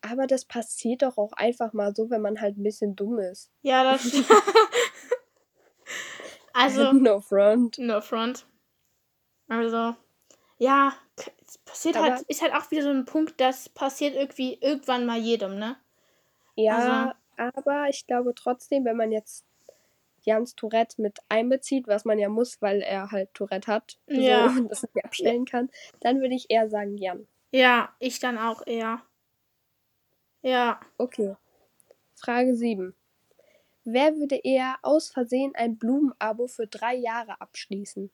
aber 0.00 0.26
das 0.26 0.44
passiert 0.44 1.02
doch 1.02 1.18
auch 1.18 1.32
einfach 1.32 1.72
mal 1.72 1.94
so, 1.94 2.10
wenn 2.10 2.22
man 2.22 2.40
halt 2.40 2.56
ein 2.56 2.62
bisschen 2.62 2.96
dumm 2.96 3.18
ist. 3.18 3.50
Ja, 3.62 3.84
das 3.84 4.08
stimmt. 4.08 4.30
also. 6.52 6.92
no 6.92 7.20
front. 7.20 7.78
No 7.78 8.00
front. 8.00 8.46
Also, 9.48 9.94
ja, 10.58 10.94
es 11.46 11.58
passiert 11.58 11.96
aber 11.96 12.14
halt, 12.14 12.22
ist 12.28 12.42
halt 12.42 12.54
auch 12.54 12.70
wieder 12.70 12.82
so 12.82 12.90
ein 12.90 13.04
Punkt, 13.04 13.40
das 13.40 13.68
passiert 13.68 14.14
irgendwie 14.14 14.58
irgendwann 14.60 15.06
mal 15.06 15.18
jedem, 15.18 15.58
ne? 15.58 15.76
Ja, 16.54 17.14
also, 17.36 17.58
aber 17.58 17.88
ich 17.88 18.06
glaube 18.06 18.34
trotzdem, 18.34 18.84
wenn 18.84 18.96
man 18.96 19.12
jetzt 19.12 19.44
Jans 20.22 20.56
Tourette 20.56 21.00
mit 21.00 21.18
einbezieht, 21.28 21.86
was 21.86 22.04
man 22.04 22.18
ja 22.18 22.28
muss, 22.28 22.60
weil 22.60 22.80
er 22.80 23.10
halt 23.12 23.32
Tourette 23.34 23.70
hat, 23.70 23.98
ja. 24.08 24.48
so, 24.50 24.64
dass 24.68 24.82
er 24.82 24.90
sie 24.92 25.04
abstellen 25.04 25.44
kann, 25.44 25.70
dann 26.00 26.20
würde 26.20 26.34
ich 26.34 26.50
eher 26.50 26.68
sagen 26.68 26.96
Jan. 26.96 27.28
Ja, 27.52 27.94
ich 28.00 28.18
dann 28.18 28.38
auch 28.38 28.66
eher. 28.66 29.02
Ja. 30.42 30.80
Okay. 30.98 31.36
Frage 32.14 32.56
7. 32.56 32.94
Wer 33.84 34.16
würde 34.16 34.36
eher 34.36 34.76
aus 34.82 35.10
Versehen 35.10 35.52
ein 35.54 35.78
Blumenabo 35.78 36.48
für 36.48 36.66
drei 36.66 36.94
Jahre 36.94 37.40
abschließen? 37.40 38.10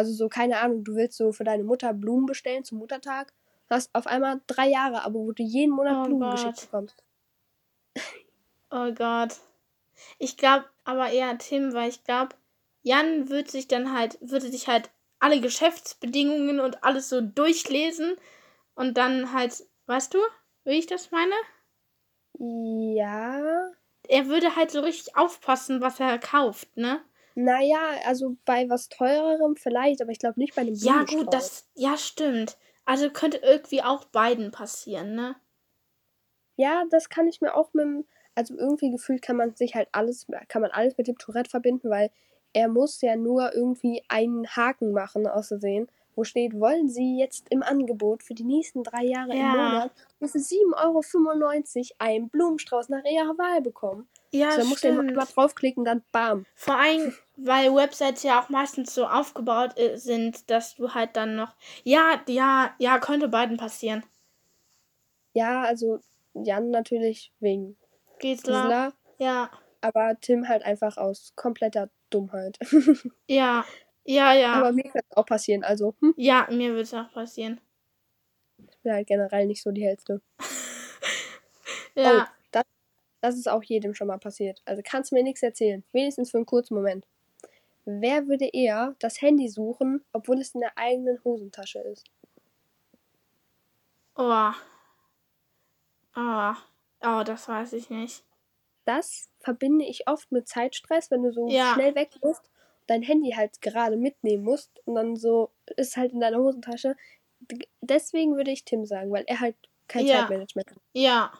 Also 0.00 0.14
so, 0.14 0.30
keine 0.30 0.60
Ahnung, 0.60 0.82
du 0.82 0.94
willst 0.94 1.18
so 1.18 1.30
für 1.30 1.44
deine 1.44 1.62
Mutter 1.62 1.92
Blumen 1.92 2.24
bestellen 2.24 2.64
zum 2.64 2.78
Muttertag, 2.78 3.34
hast 3.68 3.94
auf 3.94 4.06
einmal 4.06 4.40
drei 4.46 4.66
Jahre 4.66 5.04
Abo, 5.04 5.26
wo 5.26 5.32
du 5.32 5.42
jeden 5.42 5.74
Monat 5.74 5.98
oh 5.98 6.06
Blumen 6.06 6.22
Gott. 6.22 6.32
geschickt 6.36 6.60
bekommst. 6.62 7.04
Oh 8.70 8.92
Gott. 8.94 9.36
Ich 10.18 10.38
glaube 10.38 10.64
aber 10.84 11.10
eher 11.10 11.36
Tim, 11.36 11.74
weil 11.74 11.90
ich 11.90 12.02
glaube, 12.02 12.34
Jan 12.82 13.28
würde 13.28 13.50
sich 13.50 13.68
dann 13.68 13.92
halt, 13.92 14.16
würde 14.22 14.50
sich 14.50 14.68
halt 14.68 14.88
alle 15.18 15.42
Geschäftsbedingungen 15.42 16.60
und 16.60 16.82
alles 16.82 17.10
so 17.10 17.20
durchlesen 17.20 18.16
und 18.74 18.96
dann 18.96 19.34
halt, 19.34 19.64
weißt 19.84 20.14
du, 20.14 20.18
wie 20.64 20.78
ich 20.78 20.86
das 20.86 21.10
meine? 21.10 21.34
Ja. 22.38 23.70
Er 24.08 24.28
würde 24.28 24.56
halt 24.56 24.70
so 24.70 24.80
richtig 24.80 25.14
aufpassen, 25.14 25.82
was 25.82 26.00
er 26.00 26.18
kauft, 26.18 26.74
ne? 26.78 27.02
Naja, 27.44 27.78
also 28.06 28.36
bei 28.44 28.68
was 28.68 28.88
teurerem 28.88 29.56
vielleicht, 29.56 30.02
aber 30.02 30.10
ich 30.10 30.18
glaube 30.18 30.38
nicht 30.38 30.54
bei 30.54 30.62
einem 30.62 30.74
Ja, 30.74 31.04
gut, 31.04 31.32
das. 31.32 31.68
Ja, 31.74 31.96
stimmt. 31.96 32.56
Also 32.84 33.10
könnte 33.10 33.38
irgendwie 33.38 33.82
auch 33.82 34.04
beiden 34.04 34.50
passieren, 34.50 35.14
ne? 35.14 35.36
Ja, 36.56 36.84
das 36.90 37.08
kann 37.08 37.28
ich 37.28 37.40
mir 37.40 37.54
auch 37.54 37.72
mit 37.72 37.84
dem. 37.84 38.06
Also 38.34 38.56
irgendwie 38.56 38.90
gefühlt 38.90 39.22
kann 39.22 39.36
man 39.36 39.54
sich 39.54 39.74
halt 39.74 39.88
alles, 39.92 40.26
kann 40.48 40.62
man 40.62 40.70
alles 40.70 40.96
mit 40.96 41.08
dem 41.08 41.18
Tourette 41.18 41.50
verbinden, 41.50 41.90
weil 41.90 42.10
er 42.52 42.68
muss 42.68 43.00
ja 43.00 43.16
nur 43.16 43.54
irgendwie 43.54 44.02
einen 44.08 44.46
Haken 44.46 44.92
machen, 44.92 45.26
außersehen, 45.26 45.88
wo 46.14 46.24
steht, 46.24 46.58
wollen 46.58 46.88
Sie 46.88 47.18
jetzt 47.18 47.46
im 47.50 47.62
Angebot 47.62 48.22
für 48.22 48.34
die 48.34 48.44
nächsten 48.44 48.82
drei 48.82 49.04
Jahre 49.04 49.36
ja. 49.36 49.40
im 49.42 49.48
Monat 49.48 49.92
für 50.20 50.38
7,95 50.38 50.76
Euro 50.76 51.94
einen 51.98 52.28
Blumenstrauß 52.28 52.88
nach 52.88 53.04
Ihrer 53.04 53.36
Wahl 53.38 53.62
bekommen. 53.62 54.08
Ja, 54.32 54.52
so, 54.52 54.64
musst 54.64 54.84
du 54.84 54.92
mal 54.92 55.12
draufklicken, 55.12 55.84
dann 55.84 56.02
bam. 56.12 56.46
Vor 56.54 56.76
allem, 56.76 57.12
weil 57.36 57.74
Websites 57.74 58.22
ja 58.22 58.40
auch 58.40 58.48
meistens 58.48 58.94
so 58.94 59.06
aufgebaut 59.06 59.76
äh, 59.76 59.96
sind, 59.96 60.48
dass 60.50 60.76
du 60.76 60.94
halt 60.94 61.16
dann 61.16 61.34
noch. 61.34 61.54
Ja, 61.82 62.20
ja, 62.28 62.74
ja, 62.78 62.98
könnte 63.00 63.28
beiden 63.28 63.56
passieren. 63.56 64.04
Ja, 65.32 65.62
also 65.62 66.00
Jan 66.34 66.70
natürlich 66.70 67.32
wegen 67.40 67.76
Gisela. 68.20 68.62
Gisela. 68.62 68.92
Ja. 69.18 69.50
Aber 69.80 70.16
Tim 70.20 70.48
halt 70.48 70.62
einfach 70.62 70.96
aus 70.96 71.32
kompletter 71.34 71.90
Dummheit. 72.10 72.58
ja, 73.26 73.64
ja, 74.04 74.32
ja. 74.32 74.52
Aber 74.54 74.72
mir 74.72 74.84
kann 74.84 75.02
es 75.08 75.16
auch 75.16 75.26
passieren, 75.26 75.64
also. 75.64 75.94
Hm? 76.00 76.14
Ja, 76.16 76.46
mir 76.50 76.74
wird 76.74 76.86
es 76.86 76.94
auch 76.94 77.10
passieren. 77.12 77.60
Ich 78.58 78.78
bin 78.82 78.92
halt 78.92 79.06
generell 79.06 79.46
nicht 79.46 79.62
so 79.62 79.72
die 79.72 79.84
hellste. 79.84 80.20
ja. 81.94 82.28
Oh, 82.28 82.39
das 83.20 83.36
ist 83.36 83.48
auch 83.48 83.62
jedem 83.62 83.94
schon 83.94 84.06
mal 84.06 84.18
passiert. 84.18 84.62
Also 84.64 84.82
kannst 84.84 85.10
du 85.10 85.14
mir 85.14 85.22
nichts 85.22 85.42
erzählen. 85.42 85.84
Wenigstens 85.92 86.30
für 86.30 86.38
einen 86.38 86.46
kurzen 86.46 86.74
Moment. 86.74 87.06
Wer 87.84 88.26
würde 88.28 88.46
eher 88.46 88.94
das 88.98 89.20
Handy 89.20 89.48
suchen, 89.48 90.04
obwohl 90.12 90.40
es 90.40 90.54
in 90.54 90.60
der 90.60 90.76
eigenen 90.76 91.22
Hosentasche 91.24 91.80
ist? 91.80 92.04
Oh. 94.16 94.52
Oh. 96.16 96.52
Oh, 97.02 97.22
das 97.24 97.48
weiß 97.48 97.72
ich 97.72 97.90
nicht. 97.90 98.24
Das 98.84 99.28
verbinde 99.40 99.84
ich 99.84 100.08
oft 100.08 100.30
mit 100.32 100.48
Zeitstress, 100.48 101.10
wenn 101.10 101.22
du 101.22 101.32
so 101.32 101.48
ja. 101.48 101.74
schnell 101.74 101.94
weg 101.94 102.10
musst, 102.22 102.50
dein 102.86 103.02
Handy 103.02 103.30
halt 103.30 103.60
gerade 103.62 103.96
mitnehmen 103.96 104.44
musst 104.44 104.70
und 104.84 104.94
dann 104.96 105.16
so 105.16 105.50
ist 105.76 105.96
halt 105.96 106.12
in 106.12 106.20
deiner 106.20 106.38
Hosentasche. 106.38 106.96
Deswegen 107.80 108.36
würde 108.36 108.50
ich 108.50 108.64
Tim 108.64 108.84
sagen, 108.84 109.10
weil 109.10 109.24
er 109.26 109.40
halt 109.40 109.56
kein 109.88 110.06
ja. 110.06 110.20
Zeitmanagement 110.20 110.70
hat. 110.70 110.78
Ja. 110.92 111.32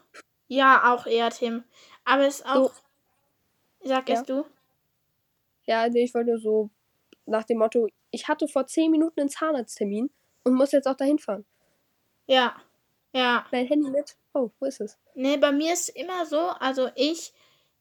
Ja, 0.51 0.93
auch 0.93 1.07
eher 1.07 1.31
Tim. 1.31 1.63
Aber 2.05 2.27
es 2.27 2.41
ist 2.41 2.47
auch. 2.47 2.75
So. 2.75 3.89
Sag 3.89 4.09
ja. 4.09 4.21
du? 4.23 4.45
Ja, 5.65 5.89
nee, 5.89 6.03
ich 6.03 6.13
wollte 6.13 6.31
nur 6.31 6.41
so 6.41 6.71
nach 7.25 7.45
dem 7.45 7.59
Motto, 7.59 7.87
ich 8.11 8.27
hatte 8.27 8.49
vor 8.49 8.67
10 8.67 8.91
Minuten 8.91 9.21
einen 9.21 9.29
Zahnarzttermin 9.29 10.11
und 10.43 10.55
muss 10.55 10.73
jetzt 10.73 10.89
auch 10.89 10.97
dahin 10.97 11.21
fahren. 11.21 11.47
Ja. 12.27 12.57
Ja. 13.13 13.47
Dein 13.53 13.69
Handy 13.69 13.91
mit? 13.91 14.17
Oh, 14.35 14.51
wo 14.59 14.67
ist 14.67 14.81
es? 14.81 14.99
Nee, 15.15 15.37
bei 15.37 15.53
mir 15.53 15.73
ist 15.73 15.89
immer 15.91 16.27
so, 16.27 16.41
also 16.41 16.91
ich, 16.97 17.33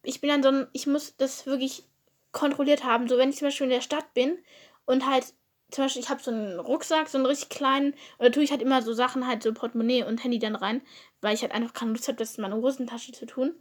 ich 0.03 0.21
bin 0.21 0.29
dann 0.29 0.43
so 0.43 0.49
ein, 0.49 0.67
ich 0.71 0.86
muss 0.86 1.17
das 1.17 1.47
wirklich 1.47 1.84
kontrolliert 2.32 2.84
haben. 2.84 3.08
So, 3.08 3.17
wenn 3.17 3.32
ich 3.32 3.38
zum 3.38 3.47
Beispiel 3.47 3.65
in 3.65 3.71
der 3.71 3.82
Stadt 3.82 4.13
bin 4.13 4.38
und 4.86 5.10
halt 5.10 5.34
zum 5.71 5.86
Beispiel, 5.86 6.01
ich 6.01 6.10
habe 6.10 6.21
so 6.21 6.32
einen 6.32 6.60
Rucksack, 6.60 7.08
so 7.10 7.17
einen 7.17 7.25
richtig 7.25 7.49
kleinen, 7.49 7.93
und 8.17 8.25
da 8.25 8.29
tue 8.29 8.43
ich 8.43 8.51
halt 8.51 8.62
immer 8.62 8.82
so 8.82 8.93
Sachen, 8.93 9.27
halt 9.27 9.43
so 9.43 9.53
Portemonnaie 9.53 10.03
und 10.03 10.23
Handy 10.23 10.39
dann 10.39 10.55
rein, 10.55 10.82
weil 11.21 11.34
ich 11.34 11.41
halt 11.41 11.51
einfach 11.51 11.73
keine 11.73 11.91
Lust 11.91 12.08
habe, 12.08 12.17
das 12.17 12.38
in 12.38 12.41
meine 12.41 12.55
Hosentasche 12.55 13.12
zu 13.12 13.25
tun. 13.25 13.53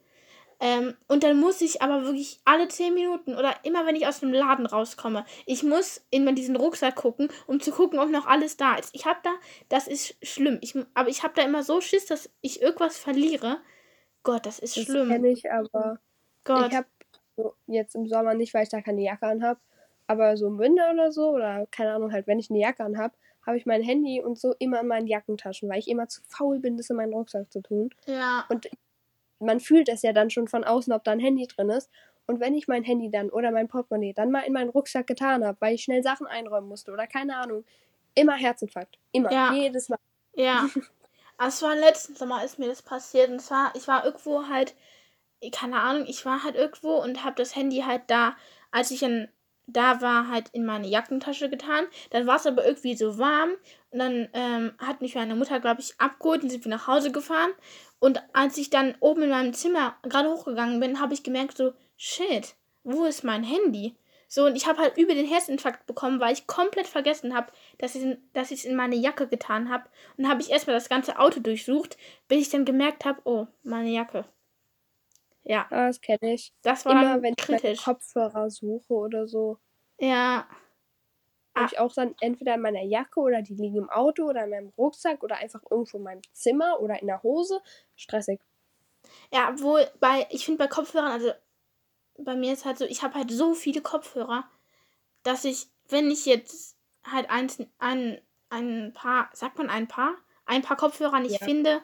Ähm, 0.60 0.96
und 1.06 1.22
dann 1.22 1.38
muss 1.38 1.60
ich 1.60 1.82
aber 1.82 2.02
wirklich 2.02 2.40
alle 2.44 2.66
10 2.66 2.92
Minuten 2.92 3.36
oder 3.36 3.54
immer, 3.62 3.86
wenn 3.86 3.94
ich 3.94 4.08
aus 4.08 4.20
dem 4.20 4.32
Laden 4.32 4.66
rauskomme, 4.66 5.24
ich 5.46 5.62
muss 5.62 6.04
in 6.10 6.34
diesen 6.34 6.56
Rucksack 6.56 6.96
gucken, 6.96 7.28
um 7.46 7.60
zu 7.60 7.70
gucken, 7.70 8.00
ob 8.00 8.10
noch 8.10 8.26
alles 8.26 8.56
da 8.56 8.74
ist. 8.74 8.92
Ich 8.92 9.06
habe 9.06 9.20
da, 9.22 9.30
das 9.68 9.86
ist 9.86 10.16
schlimm, 10.20 10.58
ich, 10.60 10.74
aber 10.94 11.10
ich 11.10 11.22
habe 11.22 11.34
da 11.36 11.42
immer 11.42 11.62
so 11.62 11.80
Schiss, 11.80 12.06
dass 12.06 12.28
ich 12.40 12.60
irgendwas 12.60 12.98
verliere. 12.98 13.58
Gott, 14.24 14.46
das 14.46 14.58
ist 14.58 14.74
schlimm. 14.74 15.08
Das 15.08 15.16
kenne 15.16 15.28
ich, 15.28 15.50
aber 15.50 16.00
Gott. 16.42 16.72
ich 16.72 16.76
habe 16.76 16.88
so 17.36 17.54
jetzt 17.66 17.94
im 17.94 18.08
Sommer 18.08 18.34
nicht, 18.34 18.52
weil 18.52 18.64
ich 18.64 18.68
da 18.68 18.80
keine 18.80 19.02
Jacke 19.02 19.26
anhabe, 19.26 19.60
aber 20.08 20.36
so 20.36 20.48
im 20.48 20.58
Winter 20.58 20.90
oder 20.90 21.12
so, 21.12 21.30
oder 21.30 21.66
keine 21.70 21.92
Ahnung, 21.92 22.12
halt, 22.12 22.26
wenn 22.26 22.38
ich 22.38 22.50
eine 22.50 22.58
Jacke 22.58 22.82
anhab, 22.82 23.12
habe 23.46 23.56
ich 23.56 23.66
mein 23.66 23.82
Handy 23.82 24.20
und 24.22 24.38
so 24.38 24.54
immer 24.58 24.80
in 24.80 24.88
meinen 24.88 25.06
Jackentaschen, 25.06 25.68
weil 25.68 25.78
ich 25.78 25.88
immer 25.88 26.08
zu 26.08 26.22
faul 26.26 26.58
bin, 26.58 26.76
das 26.76 26.90
in 26.90 26.96
meinen 26.96 27.12
Rucksack 27.12 27.52
zu 27.52 27.60
tun. 27.60 27.90
Ja. 28.06 28.44
Und 28.48 28.68
man 29.38 29.60
fühlt 29.60 29.88
es 29.88 30.02
ja 30.02 30.12
dann 30.12 30.30
schon 30.30 30.48
von 30.48 30.64
außen, 30.64 30.92
ob 30.92 31.04
da 31.04 31.12
ein 31.12 31.20
Handy 31.20 31.46
drin 31.46 31.70
ist. 31.70 31.90
Und 32.26 32.40
wenn 32.40 32.54
ich 32.54 32.68
mein 32.68 32.82
Handy 32.82 33.10
dann 33.10 33.30
oder 33.30 33.50
mein 33.50 33.68
Portemonnaie 33.68 34.12
dann 34.12 34.30
mal 34.30 34.40
in 34.40 34.52
meinen 34.52 34.70
Rucksack 34.70 35.06
getan 35.06 35.44
habe, 35.44 35.56
weil 35.60 35.74
ich 35.74 35.84
schnell 35.84 36.02
Sachen 36.02 36.26
einräumen 36.26 36.68
musste 36.68 36.92
oder 36.92 37.06
keine 37.06 37.36
Ahnung, 37.36 37.64
immer 38.14 38.34
Herzinfarkt. 38.34 38.98
Immer. 39.12 39.32
Ja. 39.32 39.52
Jedes 39.54 39.88
Mal. 39.88 39.98
Ja. 40.34 40.68
es 41.46 41.62
war 41.62 41.74
letzten 41.74 42.16
Sommer 42.16 42.44
ist 42.44 42.58
mir 42.58 42.68
das 42.68 42.82
passiert. 42.82 43.30
Und 43.30 43.40
zwar, 43.40 43.72
ich 43.74 43.88
war 43.88 44.04
irgendwo 44.04 44.48
halt, 44.48 44.74
keine 45.52 45.80
Ahnung, 45.80 46.06
ich 46.06 46.24
war 46.26 46.44
halt 46.44 46.56
irgendwo 46.56 46.96
und 46.96 47.24
habe 47.24 47.36
das 47.36 47.56
Handy 47.56 47.80
halt 47.86 48.02
da, 48.08 48.36
als 48.70 48.90
ich 48.90 49.02
in 49.02 49.28
da 49.68 50.00
war 50.00 50.28
halt 50.28 50.48
in 50.52 50.64
meine 50.64 50.88
Jackentasche 50.88 51.50
getan. 51.50 51.84
Dann 52.10 52.26
war 52.26 52.36
es 52.36 52.46
aber 52.46 52.66
irgendwie 52.66 52.96
so 52.96 53.18
warm. 53.18 53.50
Und 53.90 53.98
dann 53.98 54.28
ähm, 54.32 54.72
hat 54.78 55.00
mich 55.02 55.14
meine 55.14 55.34
Mutter, 55.34 55.60
glaube 55.60 55.80
ich, 55.80 55.94
abgeholt 55.98 56.42
und 56.42 56.50
sind 56.50 56.64
wir 56.64 56.70
nach 56.70 56.86
Hause 56.86 57.12
gefahren. 57.12 57.50
Und 58.00 58.22
als 58.32 58.56
ich 58.56 58.70
dann 58.70 58.94
oben 59.00 59.22
in 59.22 59.30
meinem 59.30 59.52
Zimmer 59.52 59.96
gerade 60.02 60.30
hochgegangen 60.30 60.80
bin, 60.80 61.00
habe 61.00 61.14
ich 61.14 61.22
gemerkt, 61.22 61.56
so, 61.56 61.74
shit, 61.96 62.54
wo 62.82 63.04
ist 63.04 63.24
mein 63.24 63.44
Handy? 63.44 63.94
So, 64.26 64.44
und 64.46 64.56
ich 64.56 64.66
habe 64.66 64.80
halt 64.80 64.96
über 64.98 65.14
den 65.14 65.26
Herzinfarkt 65.26 65.86
bekommen, 65.86 66.20
weil 66.20 66.34
ich 66.34 66.46
komplett 66.46 66.86
vergessen 66.86 67.34
habe, 67.34 67.50
dass 67.78 67.94
ich 67.94 68.04
es 68.34 68.64
in 68.64 68.76
meine 68.76 68.96
Jacke 68.96 69.26
getan 69.26 69.70
habe. 69.70 69.84
Und 70.16 70.28
habe 70.28 70.40
ich 70.40 70.50
erstmal 70.50 70.76
das 70.76 70.88
ganze 70.88 71.18
Auto 71.18 71.40
durchsucht, 71.40 71.96
bis 72.28 72.42
ich 72.42 72.48
dann 72.50 72.64
gemerkt 72.64 73.04
habe, 73.04 73.20
oh, 73.24 73.46
meine 73.62 73.90
Jacke. 73.90 74.24
Ja. 75.48 75.66
Ah, 75.70 75.86
das 75.86 76.00
kenne 76.02 76.34
ich. 76.34 76.52
Das 76.62 76.84
war 76.84 76.92
immer, 76.92 77.22
wenn 77.22 77.34
kritisch. 77.34 77.78
ich 77.78 77.84
Kopfhörer 77.84 78.50
suche 78.50 78.92
oder 78.92 79.26
so. 79.26 79.58
Ja. 79.98 80.46
Habe 81.54 81.64
Ah. 81.64 81.68
ich 81.72 81.78
auch 81.78 81.92
dann 81.94 82.14
entweder 82.20 82.54
in 82.54 82.60
meiner 82.60 82.82
Jacke 82.82 83.18
oder 83.18 83.40
die 83.40 83.54
liegen 83.54 83.78
im 83.78 83.90
Auto 83.90 84.24
oder 84.24 84.44
in 84.44 84.50
meinem 84.50 84.72
Rucksack 84.76 85.22
oder 85.22 85.36
einfach 85.36 85.62
irgendwo 85.70 85.96
in 85.96 86.02
meinem 86.04 86.22
Zimmer 86.32 86.78
oder 86.80 87.00
in 87.00 87.06
der 87.06 87.22
Hose. 87.22 87.60
Stressig. 87.96 88.40
Ja, 89.32 89.48
obwohl 89.50 89.88
bei, 90.00 90.26
ich 90.30 90.44
finde 90.44 90.58
bei 90.58 90.68
Kopfhörern, 90.68 91.10
also 91.12 91.32
bei 92.18 92.36
mir 92.36 92.52
ist 92.52 92.66
halt 92.66 92.76
so, 92.78 92.84
ich 92.84 93.02
habe 93.02 93.14
halt 93.14 93.30
so 93.30 93.54
viele 93.54 93.80
Kopfhörer, 93.80 94.44
dass 95.22 95.44
ich, 95.46 95.68
wenn 95.88 96.10
ich 96.10 96.26
jetzt 96.26 96.76
halt 97.04 97.30
eins, 97.30 97.58
ein, 97.78 98.20
ein 98.50 98.92
paar, 98.92 99.30
sagt 99.32 99.56
man 99.56 99.70
ein 99.70 99.88
paar, 99.88 100.14
ein 100.44 100.60
paar 100.62 100.76
Kopfhörer 100.76 101.20
nicht 101.20 101.40
Ja. 101.40 101.44
finde, 101.46 101.82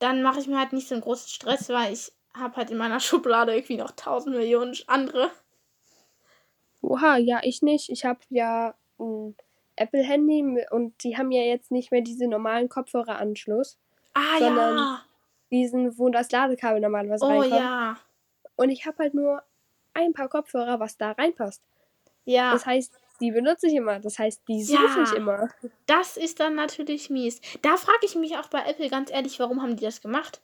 dann 0.00 0.22
mache 0.22 0.40
ich 0.40 0.48
mir 0.48 0.58
halt 0.58 0.72
nicht 0.72 0.88
so 0.88 0.94
einen 0.96 1.02
großen 1.02 1.28
Stress, 1.28 1.68
weil 1.68 1.92
ich 1.92 2.12
habe 2.38 2.56
halt 2.56 2.70
in 2.70 2.76
meiner 2.78 3.00
Schublade 3.00 3.54
irgendwie 3.54 3.76
noch 3.76 3.90
tausend 3.92 4.36
Millionen 4.36 4.74
andere. 4.86 5.30
Oha, 6.82 7.16
ja, 7.16 7.40
ich 7.42 7.62
nicht. 7.62 7.90
Ich 7.90 8.04
habe 8.04 8.20
ja 8.30 8.74
ein 8.98 9.34
Apple-Handy 9.76 10.66
und 10.70 11.02
die 11.02 11.16
haben 11.16 11.30
ja 11.32 11.42
jetzt 11.42 11.70
nicht 11.70 11.90
mehr 11.90 12.00
diese 12.00 12.26
normalen 12.28 12.68
Kopfhöreranschluss. 12.68 13.78
Ah 14.14 14.38
Sondern- 14.38 14.76
ja, 14.76 15.02
Diesen, 15.50 15.96
wo 15.98 16.08
das 16.08 16.30
Ladekabel 16.32 16.80
normalerweise 16.80 17.24
oh 17.24 17.28
reinkommt. 17.28 17.52
ja, 17.60 17.96
Und 18.56 18.70
ich 18.70 18.84
habe 18.84 18.98
halt 18.98 19.14
nur 19.14 19.42
ein 19.94 20.12
paar 20.12 20.28
Kopfhörer, 20.28 20.80
was 20.80 20.96
da 20.96 21.12
reinpasst. 21.12 21.62
ja. 22.24 22.52
Das 22.52 22.66
heißt, 22.66 22.92
die 23.20 23.30
benutze 23.30 23.68
ich 23.68 23.74
immer. 23.74 23.98
Das 24.00 24.18
heißt, 24.18 24.42
die 24.48 24.58
Ja. 24.62 24.78
suche 24.80 25.02
ich 25.04 25.12
immer. 25.12 25.48
Das 25.86 26.16
ist 26.16 26.40
dann 26.40 26.54
natürlich 26.56 27.10
mies. 27.10 27.40
Da 27.62 27.76
frage 27.76 28.04
ich 28.04 28.14
mich 28.16 28.36
auch 28.36 28.48
bei 28.48 28.62
Apple 28.68 28.90
ganz 28.90 29.10
ehrlich, 29.10 29.38
warum 29.38 29.62
haben 29.62 29.76
die 29.76 29.84
das 29.84 30.00
gemacht? 30.02 30.42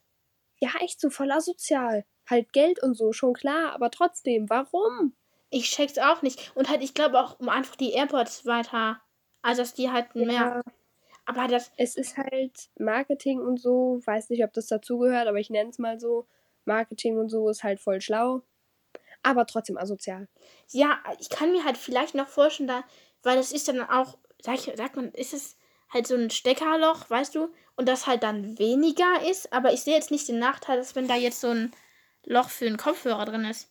Ja, 0.62 0.70
echt 0.81 1.01
so 1.01 1.11
voll 1.11 1.33
asozial. 1.33 2.05
Halt 2.31 2.53
Geld 2.53 2.81
und 2.81 2.94
so, 2.94 3.12
schon 3.12 3.33
klar, 3.33 3.72
aber 3.72 3.90
trotzdem, 3.90 4.48
warum? 4.48 5.12
Ich 5.51 5.70
check's 5.72 5.98
auch 5.98 6.22
nicht. 6.22 6.53
Und 6.55 6.68
halt, 6.68 6.85
ich 6.85 6.94
glaube 6.94 7.18
auch, 7.18 7.40
um 7.40 7.48
einfach 7.48 7.75
die 7.75 7.90
AirPods 7.90 8.46
weiter. 8.46 9.03
Also, 9.42 9.62
dass 9.62 9.75
die 9.75 9.90
halt 9.90 10.14
mehr. 10.14 10.33
Ja, 10.33 10.62
Aber 11.27 11.48
das. 11.48 11.72
es 11.79 11.96
ist 11.96 12.16
halt 12.16 12.70
Marketing 12.79 13.40
und 13.40 13.61
so, 13.61 14.01
weiß 14.05 14.31
nicht, 14.31 14.44
ob 14.44 14.53
das 14.53 14.68
dazugehört, 14.68 15.27
aber 15.27 15.40
ich 15.40 15.51
nenne 15.51 15.70
es 15.70 15.81
mal 15.81 15.98
so. 15.98 16.27
Marketing 16.64 17.18
und 17.18 17.29
so 17.29 17.48
ist 17.48 17.64
halt 17.64 17.81
voll 17.81 18.01
schlau, 18.01 18.42
aber 19.25 19.46
trotzdem 19.46 19.77
asozial. 19.77 20.29
Ja, 20.70 21.03
ich 21.18 21.29
kann 21.29 21.51
mir 21.51 21.64
halt 21.64 21.77
vielleicht 21.77 22.14
noch 22.14 22.29
vorstellen, 22.29 22.68
da, 22.68 22.85
weil 23.25 23.37
das 23.37 23.51
ist 23.51 23.66
dann 23.66 23.83
auch, 23.83 24.16
sag 24.40 24.55
ich, 24.55 24.72
sagt 24.77 24.94
man, 24.94 25.11
ist 25.11 25.35
es 25.35 25.57
halt 25.92 26.07
so 26.07 26.14
ein 26.14 26.31
Steckerloch, 26.31 27.09
weißt 27.11 27.35
du? 27.35 27.48
Und 27.76 27.88
das 27.88 28.07
halt 28.07 28.22
dann 28.22 28.59
weniger 28.59 29.28
ist. 29.31 29.52
Aber 29.52 29.72
ich 29.72 29.83
sehe 29.83 29.94
jetzt 29.94 30.11
nicht 30.11 30.28
den 30.28 30.38
Nachteil, 30.38 30.76
dass 30.76 30.94
wenn 30.94 31.09
da 31.09 31.16
jetzt 31.16 31.40
so 31.40 31.48
ein 31.48 31.72
Loch 32.24 32.48
für 32.48 32.66
einen 32.66 32.76
Kopfhörer 32.76 33.24
drin 33.24 33.44
ist. 33.44 33.68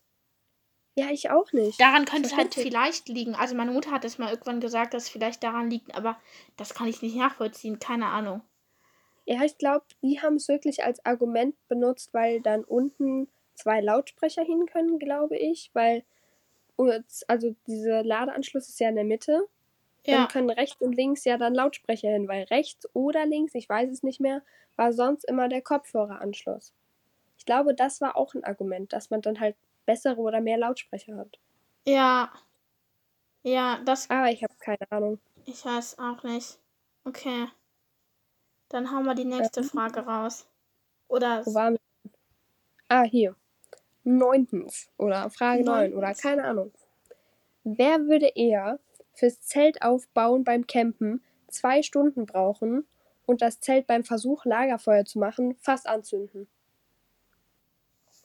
Ja, 0.96 1.10
ich 1.10 1.30
auch 1.30 1.54
nicht. 1.54 1.80
Daran 1.80 2.06
könnte 2.06 2.28
es 2.28 2.36
halt 2.36 2.54
vielleicht 2.54 3.08
liegen. 3.08 3.34
Also 3.36 3.56
meine 3.56 3.72
Mutter 3.72 3.92
hat 3.92 4.04
das 4.04 4.18
mal 4.18 4.30
irgendwann 4.30 4.60
gesagt, 4.60 4.94
dass 4.94 5.04
es 5.04 5.10
vielleicht 5.10 5.42
daran 5.42 5.70
liegt, 5.70 5.96
aber 5.96 6.20
das 6.58 6.74
kann 6.74 6.88
ich 6.88 7.02
nicht 7.02 7.16
nachvollziehen. 7.16 7.80
Keine 7.80 8.08
Ahnung. 8.08 8.42
Ja, 9.26 9.44
ich 9.44 9.58
glaube, 9.58 9.86
die 10.02 10.22
haben 10.22 10.36
es 10.36 10.50
wirklich 10.50 10.84
als 10.84 11.06
Argument 11.06 11.56
benutzt, 11.70 12.14
weil 12.14 12.42
dann 12.42 12.66
unten 12.66 13.30
zwei 13.56 13.80
Lautsprecher 13.80 14.44
hin 14.44 14.66
können, 14.66 15.00
glaube 15.00 15.38
ich, 15.38 15.70
weil 15.74 16.04
also 17.28 17.56
dieser 17.68 18.04
Ladeanschluss 18.04 18.68
ist 18.68 18.80
ja 18.80 18.90
in 18.90 18.96
der 18.96 19.04
Mitte. 19.04 19.48
Ja. 20.06 20.18
Dann 20.18 20.28
können 20.30 20.50
rechts 20.50 20.82
und 20.82 20.94
links 20.94 21.26
ja 21.26 21.38
dann 21.38 21.54
Lautsprecher 21.54 22.10
hin, 22.10 22.28
weil 22.28 22.44
rechts 22.46 22.88
oder 22.94 23.26
links, 23.26 23.54
ich 23.54 23.70
weiß 23.70 23.92
es 23.92 24.04
nicht 24.04 24.20
mehr, 24.20 24.42
war 24.76 24.94
sonst 24.94 25.26
immer 25.26 25.48
der 25.48 25.62
Kopfhöreranschluss. 25.62 26.74
Ich 27.38 27.46
glaube, 27.46 27.76
das 27.76 28.02
war 28.02 28.16
auch 28.16 28.34
ein 28.34 28.44
Argument, 28.44 28.94
dass 28.94 29.10
man 29.10 29.22
dann 29.22 29.40
halt 29.40 29.56
bessere 29.86 30.18
oder 30.18 30.42
mehr 30.42 30.58
Lautsprecher 30.58 31.18
hat. 31.18 31.40
Ja. 31.86 32.32
Ja, 33.44 33.80
das. 33.86 34.10
Aber 34.10 34.30
ich 34.30 34.44
habe 34.44 34.54
keine 34.60 34.92
Ahnung. 34.92 35.20
Ich 35.46 35.66
weiß 35.66 35.98
auch 36.00 36.24
nicht. 36.24 36.60
Okay. 37.04 37.48
Dann 38.70 38.92
hauen 38.92 39.06
wir 39.06 39.16
die 39.16 39.26
nächste 39.26 39.62
Ähm. 39.62 39.68
Frage 39.68 40.02
raus. 40.02 40.48
Oder. 41.08 41.46
Wo 41.46 41.54
waren 41.54 41.74
wir? 41.74 42.12
Ah, 42.90 43.04
hier. 43.04 43.36
Neuntens. 44.04 44.90
Oder 44.98 45.30
Frage 45.30 45.64
neun 45.64 45.94
oder 45.94 46.14
keine 46.14 46.44
Ahnung. 46.44 46.72
Wer 47.64 48.02
würde 48.08 48.32
eher 48.36 48.80
fürs 49.14 49.42
Zelt 49.42 49.82
aufbauen 49.82 50.44
beim 50.44 50.68
Campen 50.68 51.24
zwei 51.48 51.82
Stunden 51.84 52.26
brauchen 52.26 52.88
und 53.26 53.42
das 53.42 53.60
Zelt 53.60 53.88
beim 53.88 54.04
Versuch, 54.04 54.46
Lagerfeuer 54.46 55.06
zu 55.06 55.20
machen, 55.20 55.56
fast 55.60 55.88
anzünden? 55.88 56.48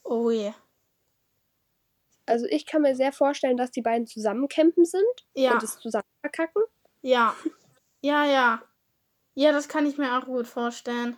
Oh 0.05 0.31
je. 0.31 0.53
Also 2.27 2.47
ich 2.47 2.67
kann 2.67 2.83
mir 2.83 2.97
sehr 2.97 3.13
vorstellen, 3.13 3.57
dass 3.57 3.71
die 3.71 3.83
beiden 3.83 4.07
zusammen 4.07 4.49
campen 4.49 4.85
sind 4.85 5.05
Ja. 5.35 5.53
und 5.53 5.63
es 5.63 5.79
zusammen 5.79 6.05
verkacken. 6.21 6.63
Ja. 7.03 7.35
Ja, 8.01 8.25
ja. 8.25 8.63
Ja, 9.35 9.53
das 9.53 9.69
kann 9.69 9.87
ich 9.87 9.99
mir 9.99 10.19
auch 10.19 10.25
gut 10.25 10.47
vorstellen. 10.47 11.17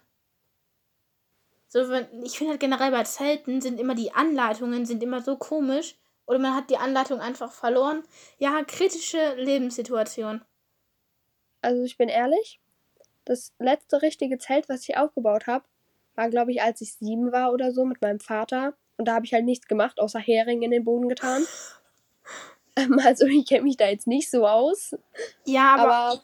So, 1.69 1.89
wenn, 1.91 2.07
ich 2.25 2.39
finde 2.39 2.53
halt 2.53 2.61
generell 2.61 2.91
bei 2.91 3.05
Zelten 3.05 3.61
sind 3.61 3.79
immer 3.79 3.95
die 3.95 4.13
Anleitungen 4.13 4.87
sind 4.87 5.03
immer 5.03 5.23
so 5.23 5.37
komisch. 5.37 5.97
Oder 6.29 6.39
man 6.39 6.55
hat 6.55 6.69
die 6.69 6.77
Anleitung 6.77 7.21
einfach 7.21 7.51
verloren. 7.51 8.03
Ja, 8.37 8.63
kritische 8.63 9.35
Lebenssituation. 9.37 10.43
Also 11.63 11.83
ich 11.83 11.97
bin 11.97 12.11
ehrlich, 12.11 12.61
das 13.25 13.55
letzte 13.59 14.03
richtige 14.03 14.37
Zelt, 14.37 14.69
was 14.69 14.87
ich 14.87 14.99
aufgebaut 14.99 15.47
habe, 15.47 15.65
war, 16.17 16.29
glaube 16.29 16.53
ich, 16.53 16.61
als 16.61 16.83
ich 16.83 16.95
sieben 16.95 17.33
war 17.33 17.51
oder 17.51 17.73
so 17.73 17.87
mit 17.87 18.03
meinem 18.03 18.21
Vater. 18.21 18.75
Und 18.99 19.09
da 19.09 19.15
habe 19.15 19.25
ich 19.25 19.33
halt 19.33 19.47
nichts 19.47 19.69
gemacht, 19.69 19.99
außer 19.99 20.19
Hering 20.19 20.61
in 20.61 20.71
den 20.71 20.85
Boden 20.85 21.09
getan. 21.09 21.47
Ähm, 22.77 22.99
also 23.05 23.25
ich 23.25 23.47
kenne 23.47 23.63
mich 23.63 23.79
da 23.79 23.89
jetzt 23.89 24.07
nicht 24.07 24.31
so 24.31 24.47
aus, 24.47 24.95
Ja, 25.47 25.77
aber, 25.77 25.95
aber 25.95 26.21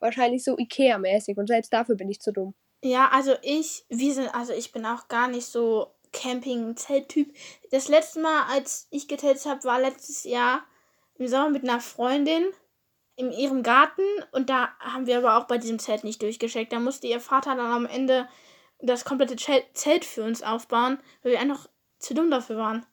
wahrscheinlich 0.00 0.44
so 0.44 0.56
Ikea-mäßig. 0.56 1.36
Und 1.36 1.48
selbst 1.48 1.74
dafür 1.74 1.96
bin 1.96 2.08
ich 2.08 2.20
zu 2.20 2.32
dumm. 2.32 2.54
ja, 2.82 3.10
also 3.12 3.34
ich, 3.42 3.84
wir 3.90 4.14
sind, 4.14 4.34
also 4.34 4.54
ich 4.54 4.72
bin 4.72 4.86
auch 4.86 5.08
gar 5.08 5.28
nicht 5.28 5.46
so 5.46 5.90
Camping-Zelttyp. 6.16 7.34
Das 7.70 7.88
letzte 7.88 8.20
Mal, 8.20 8.44
als 8.50 8.88
ich 8.90 9.08
gezeltet 9.08 9.46
habe, 9.46 9.64
war 9.64 9.80
letztes 9.80 10.24
Jahr 10.24 10.64
im 11.18 11.28
Sommer 11.28 11.50
mit 11.50 11.62
einer 11.64 11.80
Freundin 11.80 12.44
in 13.16 13.32
ihrem 13.32 13.62
Garten 13.62 14.02
und 14.32 14.50
da 14.50 14.70
haben 14.80 15.06
wir 15.06 15.18
aber 15.18 15.38
auch 15.38 15.46
bei 15.46 15.58
diesem 15.58 15.78
Zelt 15.78 16.04
nicht 16.04 16.20
durchgeschickt. 16.22 16.72
Da 16.72 16.80
musste 16.80 17.06
ihr 17.06 17.20
Vater 17.20 17.54
dann 17.54 17.72
am 17.72 17.86
Ende 17.86 18.28
das 18.80 19.04
komplette 19.04 19.36
Zel- 19.36 19.64
Zelt 19.72 20.04
für 20.04 20.22
uns 20.24 20.42
aufbauen, 20.42 20.98
weil 21.22 21.32
wir 21.32 21.40
einfach 21.40 21.68
zu 21.98 22.14
dumm 22.14 22.30
dafür 22.30 22.56
waren. 22.58 22.86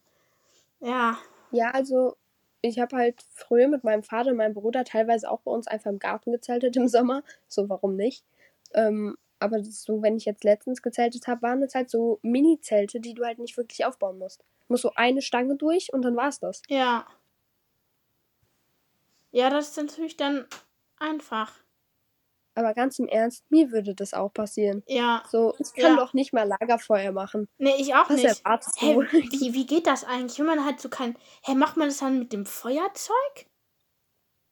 Ja, 0.79 1.17
Ja, 1.51 1.71
also 1.71 2.15
ich 2.61 2.79
habe 2.79 2.95
halt 2.95 3.23
früher 3.33 3.67
mit 3.67 3.83
meinem 3.83 4.03
Vater 4.03 4.31
und 4.31 4.37
meinem 4.37 4.53
Bruder 4.53 4.83
teilweise 4.85 5.29
auch 5.29 5.41
bei 5.41 5.51
uns 5.51 5.67
einfach 5.67 5.91
im 5.91 5.99
Garten 5.99 6.31
gezeltet 6.31 6.75
im 6.77 6.87
Sommer. 6.87 7.23
So, 7.47 7.69
warum 7.69 7.95
nicht? 7.95 8.25
Ähm, 8.73 9.17
aber 9.43 9.63
so, 9.63 10.01
wenn 10.01 10.17
ich 10.17 10.25
jetzt 10.25 10.43
letztens 10.43 10.81
gezeltet 10.81 11.27
habe, 11.27 11.41
waren 11.43 11.61
das 11.61 11.75
halt 11.75 11.89
so 11.89 12.19
Mini-Zelte, 12.23 12.99
die 12.99 13.13
du 13.13 13.23
halt 13.25 13.39
nicht 13.39 13.57
wirklich 13.57 13.85
aufbauen 13.85 14.17
musst. 14.19 14.39
Du 14.41 14.73
musst 14.73 14.83
so 14.83 14.91
eine 14.95 15.21
Stange 15.21 15.55
durch 15.55 15.91
und 15.93 16.01
dann 16.03 16.15
war's 16.15 16.39
das. 16.39 16.61
ja. 16.69 17.05
Ja, 19.31 19.49
das 19.49 19.69
ist 19.69 19.77
natürlich 19.77 20.15
dann 20.15 20.45
einfach. 20.97 21.51
Aber 22.55 22.75
ganz 22.75 22.99
im 22.99 23.07
Ernst, 23.07 23.49
mir 23.49 23.71
würde 23.71 23.95
das 23.95 24.13
auch 24.13 24.31
passieren. 24.31 24.83
Ja. 24.87 25.23
So, 25.31 25.55
ich 25.57 25.73
kann 25.73 25.93
Ja. 25.93 25.95
doch 25.95 26.13
nicht 26.13 26.33
mal 26.33 26.43
Lagerfeuer 26.47 27.11
machen. 27.11 27.47
Nee, 27.57 27.73
ich 27.79 27.95
auch 27.95 28.07
Was 28.11 28.17
nicht. 28.17 28.25
erwartest 28.45 28.79
Hä, 28.79 28.93
du? 28.93 29.01
wie, 29.01 29.53
wie 29.55 29.65
geht 29.65 29.87
das 29.87 30.03
eigentlich? 30.03 30.37
Wenn 30.37 30.45
man 30.45 30.63
halt 30.65 30.79
so 30.79 30.87
kein. 30.87 31.17
Hä, 31.43 31.55
macht 31.55 31.77
man 31.77 31.87
das 31.87 31.97
dann 31.97 32.19
mit 32.19 32.31
dem 32.31 32.45
Feuerzeug? 32.45 33.47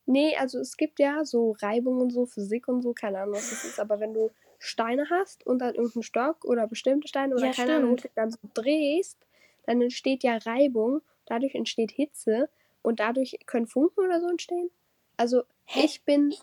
Nee, 0.07 0.35
also 0.35 0.57
es 0.57 0.77
gibt 0.77 0.97
ja 0.99 1.23
so 1.25 1.55
Reibung 1.61 2.01
und 2.01 2.09
so, 2.09 2.25
Physik 2.25 2.67
und 2.67 2.81
so, 2.81 2.91
keine 2.93 3.19
Ahnung, 3.19 3.35
was 3.35 3.51
das 3.51 3.63
ist. 3.63 3.79
Aber 3.79 3.99
wenn 3.99 4.15
du 4.15 4.31
Steine 4.63 5.09
hast 5.09 5.45
und 5.47 5.59
dann 5.59 5.73
irgendeinen 5.73 6.03
Stock 6.03 6.45
oder 6.45 6.67
bestimmte 6.67 7.07
Steine 7.07 7.33
oder 7.35 7.47
Ja, 7.47 7.51
keine 7.51 7.77
Ahnung, 7.77 7.97
dann 8.13 8.29
so 8.29 8.37
drehst, 8.53 9.17
dann 9.65 9.81
entsteht 9.81 10.23
ja 10.23 10.37
Reibung, 10.37 11.01
dadurch 11.25 11.55
entsteht 11.55 11.91
Hitze 11.91 12.47
und 12.83 12.99
dadurch 12.99 13.39
können 13.47 13.65
Funken 13.65 14.05
oder 14.05 14.21
so 14.21 14.27
entstehen. 14.27 14.69
Also 15.17 15.43
Hä? 15.65 15.83
ich 15.83 16.03
bin 16.03 16.35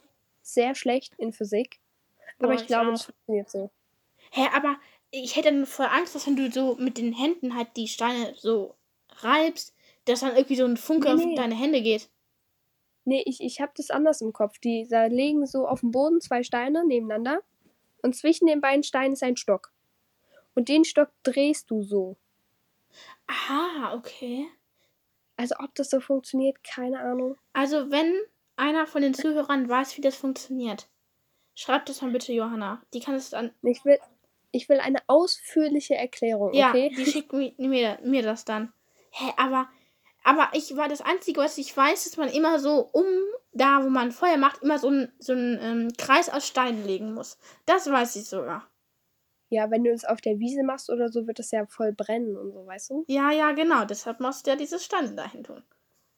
sehr 0.43 0.75
schlecht 0.75 1.15
in 1.17 1.33
Physik, 1.33 1.79
aber 2.41 2.49
Boah, 2.49 2.55
ich 2.55 2.63
ich 2.63 2.67
glaube, 2.67 2.89
auch. 2.89 2.93
das 2.93 3.05
funktioniert 3.05 3.51
so. 3.51 3.71
Hä, 4.33 4.49
aber 4.53 4.77
ich 5.13 5.37
hätte 5.37 5.53
dann 5.53 5.65
voll 5.67 5.87
Angst, 5.87 6.17
dass 6.17 6.27
wenn 6.27 6.37
du 6.37 6.51
so 6.51 6.75
mit 6.75 6.99
den 6.99 7.13
Händen 7.13 7.55
halt 7.55 7.69
die 7.77 7.87
Steine 7.89 8.35
so 8.35 8.75
reibst, 9.21 9.75
dass 10.07 10.21
dann 10.21 10.35
irgendwie 10.35 10.57
so 10.57 10.65
ein 10.65 10.77
Funke 10.77 11.09
Nee, 11.09 11.15
auf 11.15 11.25
nee. 11.25 11.35
deine 11.37 11.55
Hände 11.55 11.83
geht. 11.83 12.09
Nee, 13.05 13.23
ich, 13.27 13.41
ich 13.41 13.61
habe 13.61 13.73
das 13.77 13.91
anders 13.91 14.21
im 14.21 14.33
Kopf. 14.33 14.59
Die 14.59 14.87
da 14.89 15.07
legen 15.07 15.47
so 15.47 15.67
auf 15.67 15.81
dem 15.81 15.93
Boden 15.93 16.21
zwei 16.21 16.43
Steine 16.43 16.85
nebeneinander 16.85 17.43
und 18.03 18.15
zwischen 18.17 18.47
den 18.47 18.61
beiden 18.61 18.83
Steinen 18.83 19.13
ist 19.13 19.23
ein 19.23 19.37
Stock. 19.37 19.73
Und 20.55 20.69
den 20.69 20.85
Stock 20.85 21.11
drehst 21.23 21.71
du 21.71 21.83
so. 21.83 22.17
Aha, 23.27 23.95
okay. 23.95 24.49
Also 25.37 25.55
ob 25.61 25.75
das 25.75 25.91
so 25.91 26.01
funktioniert, 26.01 26.63
keine 26.65 26.99
Ahnung. 27.01 27.37
Also, 27.53 27.91
wenn 27.91 28.15
einer 28.57 28.87
von 28.87 29.03
den 29.03 29.15
Zuhörern 29.15 29.69
weiß, 29.69 29.97
wie 29.97 30.01
das 30.01 30.17
funktioniert, 30.17 30.89
schreibt 31.55 31.89
das 31.89 32.03
mal 32.03 32.11
bitte 32.11 32.33
Johanna. 32.33 32.83
Die 32.93 33.01
kann 33.01 33.15
es 33.15 33.31
dann. 33.31 33.53
Ich 33.63 33.85
will, 33.85 33.99
ich 34.51 34.69
will 34.69 34.81
eine 34.81 34.99
ausführliche 35.07 35.95
Erklärung, 35.95 36.55
Ja, 36.55 36.71
okay? 36.71 36.93
die 36.97 37.07
schickt 37.07 37.33
mi- 37.33 37.55
mir, 37.59 37.99
mir 38.03 38.23
das 38.23 38.45
dann. 38.45 38.73
Hä, 39.11 39.33
aber 39.37 39.69
Aber 40.25 40.51
ich 40.53 40.77
war 40.77 40.89
das 40.89 41.01
Einzige, 41.01 41.41
was 41.41 41.59
ich 41.59 41.75
weiß, 41.77 42.05
dass 42.05 42.17
man 42.17 42.29
immer 42.29 42.59
so 42.59 42.89
um 42.93 43.07
da, 43.53 43.83
wo 43.83 43.89
man 43.89 44.13
Feuer 44.13 44.37
macht, 44.37 44.63
immer 44.63 44.79
so 44.79 44.89
einen 44.89 45.13
so 45.19 45.33
einen, 45.33 45.59
ähm, 45.61 45.93
Kreis 45.97 46.29
aus 46.29 46.47
Steinen 46.47 46.85
legen 46.85 47.15
muss. 47.15 47.39
Das 47.67 47.91
weiß 47.91 48.17
ich 48.17 48.27
sogar. 48.27 48.69
Ja, 49.51 49.71
wenn 49.71 49.85
du 49.85 49.91
es 49.91 50.05
auf 50.05 50.21
der 50.21 50.39
Wiese 50.39 50.63
machst 50.63 50.91
oder 50.91 51.09
so, 51.09 51.27
wird 51.27 51.39
das 51.39 51.51
ja 51.51 51.65
voll 51.67 51.93
brennen 51.93 52.37
und 52.37 52.53
so, 52.53 52.67
weißt 52.67 52.91
du? 52.91 53.05
Ja, 53.09 53.31
ja, 53.31 53.53
genau. 53.53 53.85
Deshalb 53.85 54.21
musst 54.21 54.47
du 54.47 54.51
ja 54.51 54.57
diese 54.57 54.79
Steine 54.79 55.15
dahin 55.15 55.45
tun. 55.45 55.63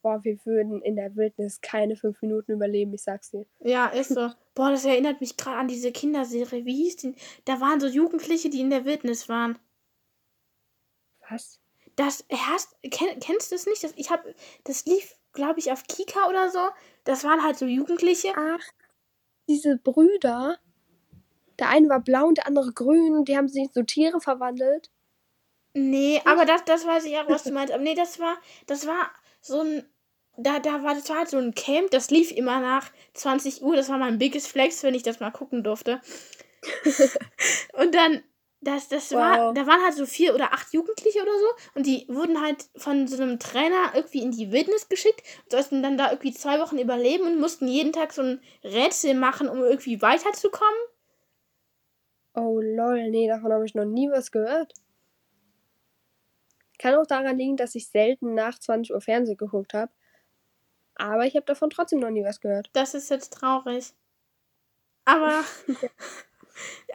Boah, 0.02 0.24
wir 0.24 0.38
würden 0.44 0.82
in 0.82 0.96
der 0.96 1.14
Wildnis 1.14 1.60
keine 1.60 1.94
fünf 1.94 2.22
Minuten 2.22 2.52
überleben, 2.52 2.94
ich 2.94 3.02
sag's 3.02 3.30
dir. 3.30 3.46
Ja, 3.60 3.86
ist 3.88 4.14
so. 4.14 4.30
Boah, 4.54 4.70
das 4.70 4.84
erinnert 4.84 5.20
mich 5.20 5.36
gerade 5.36 5.58
an 5.58 5.68
diese 5.68 5.92
Kinderserie. 5.92 6.64
Wie 6.64 6.74
hieß 6.74 6.96
die? 6.96 7.14
Da 7.44 7.60
waren 7.60 7.80
so 7.80 7.86
Jugendliche, 7.86 8.50
die 8.50 8.60
in 8.60 8.70
der 8.70 8.84
Wildnis 8.84 9.28
waren. 9.28 9.58
Was? 11.28 11.60
Das 11.96 12.24
hast 12.30 12.76
kenn, 12.90 13.20
kennst 13.20 13.50
du 13.50 13.56
es 13.56 13.66
nicht? 13.66 13.84
Das, 13.84 13.92
ich 13.96 14.10
hab, 14.10 14.24
das 14.64 14.86
lief, 14.86 15.16
glaube 15.32 15.58
ich, 15.58 15.72
auf 15.72 15.84
Kika 15.84 16.28
oder 16.28 16.50
so. 16.50 16.68
Das 17.04 17.24
waren 17.24 17.42
halt 17.42 17.58
so 17.58 17.66
Jugendliche. 17.66 18.32
Ach, 18.36 18.62
diese 19.48 19.76
Brüder. 19.76 20.58
Der 21.58 21.68
eine 21.68 21.88
war 21.88 22.00
blau 22.00 22.26
und 22.26 22.38
der 22.38 22.46
andere 22.46 22.72
grün. 22.72 23.24
Die 23.24 23.36
haben 23.36 23.48
sich 23.48 23.64
in 23.64 23.72
so 23.72 23.82
Tiere 23.82 24.20
verwandelt. 24.20 24.90
Nee, 25.72 26.20
aber 26.24 26.44
das, 26.44 26.64
das 26.64 26.86
weiß 26.86 27.04
ich 27.04 27.16
auch, 27.16 27.28
was 27.28 27.44
du 27.44 27.52
meinst. 27.52 27.72
Aber 27.72 27.82
nee, 27.82 27.94
das 27.94 28.18
war, 28.18 28.36
das 28.66 28.86
war 28.86 29.10
so 29.40 29.60
ein, 29.60 29.84
da, 30.36 30.58
da 30.58 30.82
war, 30.82 30.94
das 30.94 31.08
war 31.08 31.18
halt 31.18 31.28
so 31.28 31.38
ein 31.38 31.54
Camp, 31.54 31.90
das 31.90 32.10
lief 32.10 32.32
immer 32.32 32.60
nach 32.60 32.90
20 33.14 33.62
Uhr. 33.62 33.76
Das 33.76 33.88
war 33.88 33.98
mein 33.98 34.18
biggest 34.18 34.48
flex, 34.48 34.82
wenn 34.82 34.94
ich 34.94 35.02
das 35.02 35.20
mal 35.20 35.30
gucken 35.30 35.62
durfte. 35.62 36.00
und 37.74 37.94
dann, 37.94 38.22
das, 38.60 38.88
das 38.88 39.12
war, 39.12 39.38
Wow. 39.48 39.54
da 39.54 39.66
waren 39.66 39.82
halt 39.82 39.94
so 39.94 40.04
vier 40.06 40.34
oder 40.34 40.52
acht 40.52 40.72
Jugendliche 40.72 41.22
oder 41.22 41.32
so 41.38 41.46
und 41.74 41.86
die 41.86 42.06
wurden 42.08 42.42
halt 42.42 42.66
von 42.76 43.08
so 43.08 43.22
einem 43.22 43.38
Trainer 43.38 43.92
irgendwie 43.94 44.22
in 44.22 44.32
die 44.32 44.52
Wildnis 44.52 44.88
geschickt 44.88 45.22
und 45.44 45.52
sollten 45.52 45.82
dann 45.82 45.96
da 45.96 46.10
irgendwie 46.10 46.32
zwei 46.32 46.60
Wochen 46.60 46.78
überleben 46.78 47.24
und 47.24 47.40
mussten 47.40 47.68
jeden 47.68 47.92
Tag 47.92 48.12
so 48.12 48.22
ein 48.22 48.42
Rätsel 48.62 49.14
machen, 49.14 49.48
um 49.48 49.58
irgendwie 49.62 50.02
weiterzukommen. 50.02 50.80
Oh 52.34 52.60
lol, 52.60 53.10
nee, 53.10 53.28
davon 53.28 53.52
habe 53.52 53.64
ich 53.64 53.74
noch 53.74 53.84
nie 53.84 54.10
was 54.10 54.30
gehört. 54.30 54.74
Kann 56.78 56.94
auch 56.94 57.06
daran 57.06 57.36
liegen, 57.36 57.56
dass 57.56 57.74
ich 57.74 57.88
selten 57.88 58.34
nach 58.34 58.58
20 58.58 58.94
Uhr 58.94 59.00
Fernsehen 59.00 59.36
geguckt 59.36 59.74
habe. 59.74 59.92
Aber 60.94 61.26
ich 61.26 61.34
habe 61.34 61.46
davon 61.46 61.70
trotzdem 61.70 62.00
noch 62.00 62.10
nie 62.10 62.24
was 62.24 62.40
gehört. 62.40 62.70
Das 62.72 62.94
ist 62.94 63.10
jetzt 63.10 63.32
traurig. 63.32 63.92
Aber 65.04 65.44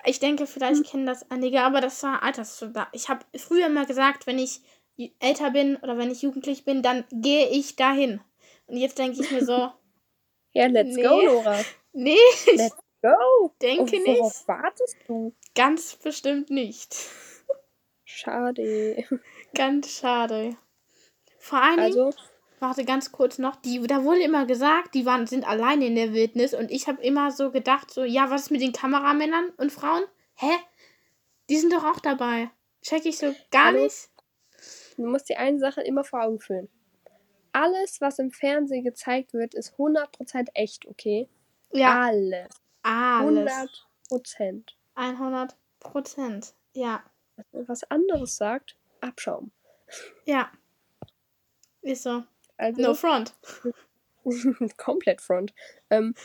ich 0.06 0.20
denke, 0.20 0.48
vielleicht 0.48 0.86
kennen 0.86 1.06
das 1.06 1.30
einige, 1.32 1.62
aber 1.62 1.82
das 1.82 2.02
war 2.04 2.24
Alterssoldat. 2.24 2.88
Ich 2.94 3.10
habe 3.10 3.26
früher 3.38 3.70
mal 3.70 3.86
gesagt, 3.86 4.28
wenn 4.28 4.40
ich 4.40 4.62
älter 5.20 5.52
bin 5.52 5.76
oder 5.78 5.98
wenn 5.98 6.12
ich 6.12 6.22
jugendlich 6.22 6.64
bin, 6.66 6.82
dann 6.82 7.04
gehe 7.12 7.50
ich 7.50 7.76
dahin. 7.76 8.22
Und 8.68 8.78
jetzt 8.78 8.98
denke 8.98 9.22
ich 9.22 9.32
mir 9.32 9.44
so, 9.46 9.72
Ja, 10.54 10.68
let's 10.68 10.96
Nee. 10.96 11.04
go, 11.04 11.22
Nora. 11.22 11.62
nee, 11.94 12.16
Let's 12.56 12.78
go. 13.02 13.54
denke 13.62 13.82
Und 13.84 13.92
nicht. 13.92 14.08
worauf 14.20 14.48
wartest 14.48 14.96
du? 15.08 15.34
Ganz 15.54 15.96
bestimmt 15.98 16.50
nicht. 16.50 16.96
Schade. 18.06 19.04
Ganz 19.54 19.90
schade. 20.00 20.56
Vor 21.40 21.60
Dingen, 21.62 21.80
Also, 21.80 22.14
warte 22.60 22.86
ganz 22.86 23.12
kurz 23.12 23.38
noch, 23.38 23.56
die, 23.58 23.82
da 23.86 24.04
wurde 24.04 24.22
immer 24.24 24.46
gesagt, 24.46 24.94
die 24.96 25.06
waren, 25.06 25.28
sind 25.28 25.48
alleine 25.48 25.86
in 25.88 25.96
der 25.96 26.14
Wildnis 26.14 26.54
und 26.54 26.72
ich 26.72 26.88
habe 26.88 27.02
immer 27.04 27.32
so 27.32 27.52
gedacht, 27.52 27.92
so, 27.92 28.04
ja, 28.04 28.30
was 28.30 28.44
ist 28.44 28.52
mit 28.52 28.62
den 28.62 28.72
Kameramännern 28.74 29.50
und 29.58 29.72
Frauen? 29.72 30.04
Hä? 30.36 30.52
Die 31.50 31.58
sind 31.58 31.74
doch 31.74 31.84
auch 31.84 32.00
dabei. 32.00 32.50
Check 32.82 33.06
ich 33.06 33.18
so 33.18 33.36
gar 33.52 33.66
Hallo? 33.68 33.84
nicht. 33.84 34.10
du 34.98 35.06
musst 35.08 35.30
dir 35.30 35.40
eine 35.40 35.60
Sache 35.60 35.82
immer 35.82 36.04
vor 36.04 36.24
Augen 36.24 36.40
führen. 36.40 36.70
Alles, 37.52 38.02
was 38.02 38.20
im 38.20 38.32
Fernsehen 38.32 38.84
gezeigt 38.84 39.34
wird, 39.34 39.54
ist 39.54 39.76
100% 39.76 40.48
echt, 40.54 40.86
okay? 40.88 41.30
Ja, 41.72 42.02
Alles. 42.02 42.50
alles. 42.84 43.70
100%. 44.10 44.64
100 44.96 45.56
Prozent. 45.80 46.54
Ja, 46.74 47.04
Wenn 47.52 47.68
was 47.68 47.84
anderes 47.90 48.38
sagt, 48.38 48.76
Abschaum. 49.02 49.52
ja. 50.26 50.52
Ist 51.82 52.04
so. 52.04 52.24
Also, 52.58 52.82
No 52.82 52.94
front. 52.94 53.34
komplett 54.78 55.22
front. 55.22 55.54
Ähm, 55.90 56.16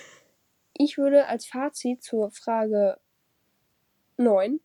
ich 0.74 0.96
würde 0.96 1.26
als 1.26 1.46
Fazit 1.46 2.02
zur 2.02 2.30
Frage 2.30 2.98
9. 4.16 4.60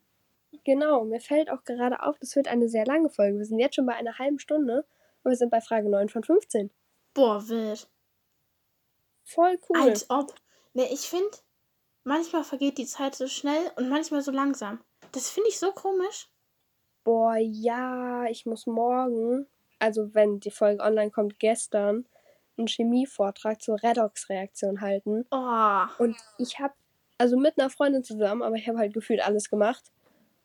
Genau, 0.64 1.04
mir 1.04 1.20
fällt 1.20 1.50
auch 1.50 1.64
gerade 1.64 2.02
auf, 2.02 2.18
das 2.18 2.34
wird 2.36 2.48
eine 2.48 2.68
sehr 2.68 2.86
lange 2.86 3.10
Folge. 3.10 3.38
Wir 3.38 3.44
sind 3.44 3.58
jetzt 3.58 3.74
schon 3.74 3.86
bei 3.86 3.94
einer 3.94 4.18
halben 4.18 4.38
Stunde 4.38 4.86
und 5.22 5.30
wir 5.30 5.36
sind 5.36 5.50
bei 5.50 5.60
Frage 5.60 5.88
9 5.88 6.08
von 6.08 6.24
15. 6.24 6.70
Boah, 7.14 7.46
wild. 7.48 7.88
Voll 9.24 9.58
cool. 9.68 9.80
Als 9.80 10.08
ob. 10.08 10.34
Ne, 10.72 10.90
ich 10.92 11.08
finde, 11.08 11.36
manchmal 12.04 12.44
vergeht 12.44 12.78
die 12.78 12.86
Zeit 12.86 13.14
so 13.14 13.26
schnell 13.26 13.70
und 13.76 13.88
manchmal 13.88 14.22
so 14.22 14.30
langsam. 14.30 14.80
Das 15.12 15.30
finde 15.30 15.48
ich 15.50 15.58
so 15.58 15.72
komisch. 15.72 16.30
Boah, 17.04 17.36
ja, 17.36 18.24
ich 18.24 18.46
muss 18.46 18.66
morgen, 18.66 19.46
also 19.78 20.14
wenn 20.14 20.40
die 20.40 20.50
Folge 20.50 20.82
online 20.82 21.10
kommt, 21.10 21.38
gestern, 21.38 22.06
einen 22.56 22.68
Chemievortrag 22.68 23.60
zur 23.60 23.82
Redox-Reaktion 23.82 24.80
halten. 24.80 25.26
Oh. 25.30 25.84
Und 25.98 26.16
ich 26.38 26.58
habe, 26.58 26.74
also 27.18 27.36
mit 27.36 27.58
einer 27.58 27.70
Freundin 27.70 28.02
zusammen, 28.02 28.42
aber 28.42 28.56
ich 28.56 28.66
habe 28.68 28.78
halt 28.78 28.94
gefühlt 28.94 29.20
alles 29.20 29.50
gemacht. 29.50 29.92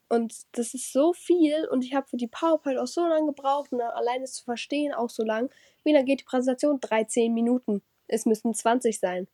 Und 0.10 0.34
das 0.52 0.74
ist 0.74 0.91
so 0.91 1.13
viel 1.13 1.65
und 1.70 1.86
ich 1.86 1.94
habe 1.94 2.06
für 2.06 2.17
die 2.17 2.28
PowerPoint 2.28 2.78
auch 2.78 2.88
so 2.88 3.08
lange 3.08 3.28
gebraucht 3.28 3.72
und 3.72 3.80
dann 3.80 3.91
allein 3.91 4.22
es 4.22 4.34
zu 4.34 4.44
verstehen 4.44 4.94
auch 4.94 5.10
so 5.10 5.24
lang. 5.24 5.50
Wie 5.86 5.94
dann 5.94 6.04
geht 6.04 6.20
die 6.20 6.26
Präsentation 6.26 6.82
13 6.82 7.34
Minuten. 7.34 7.82
Es 8.08 8.26
müssten 8.26 8.54
20 8.54 9.00
sein. 9.00 9.30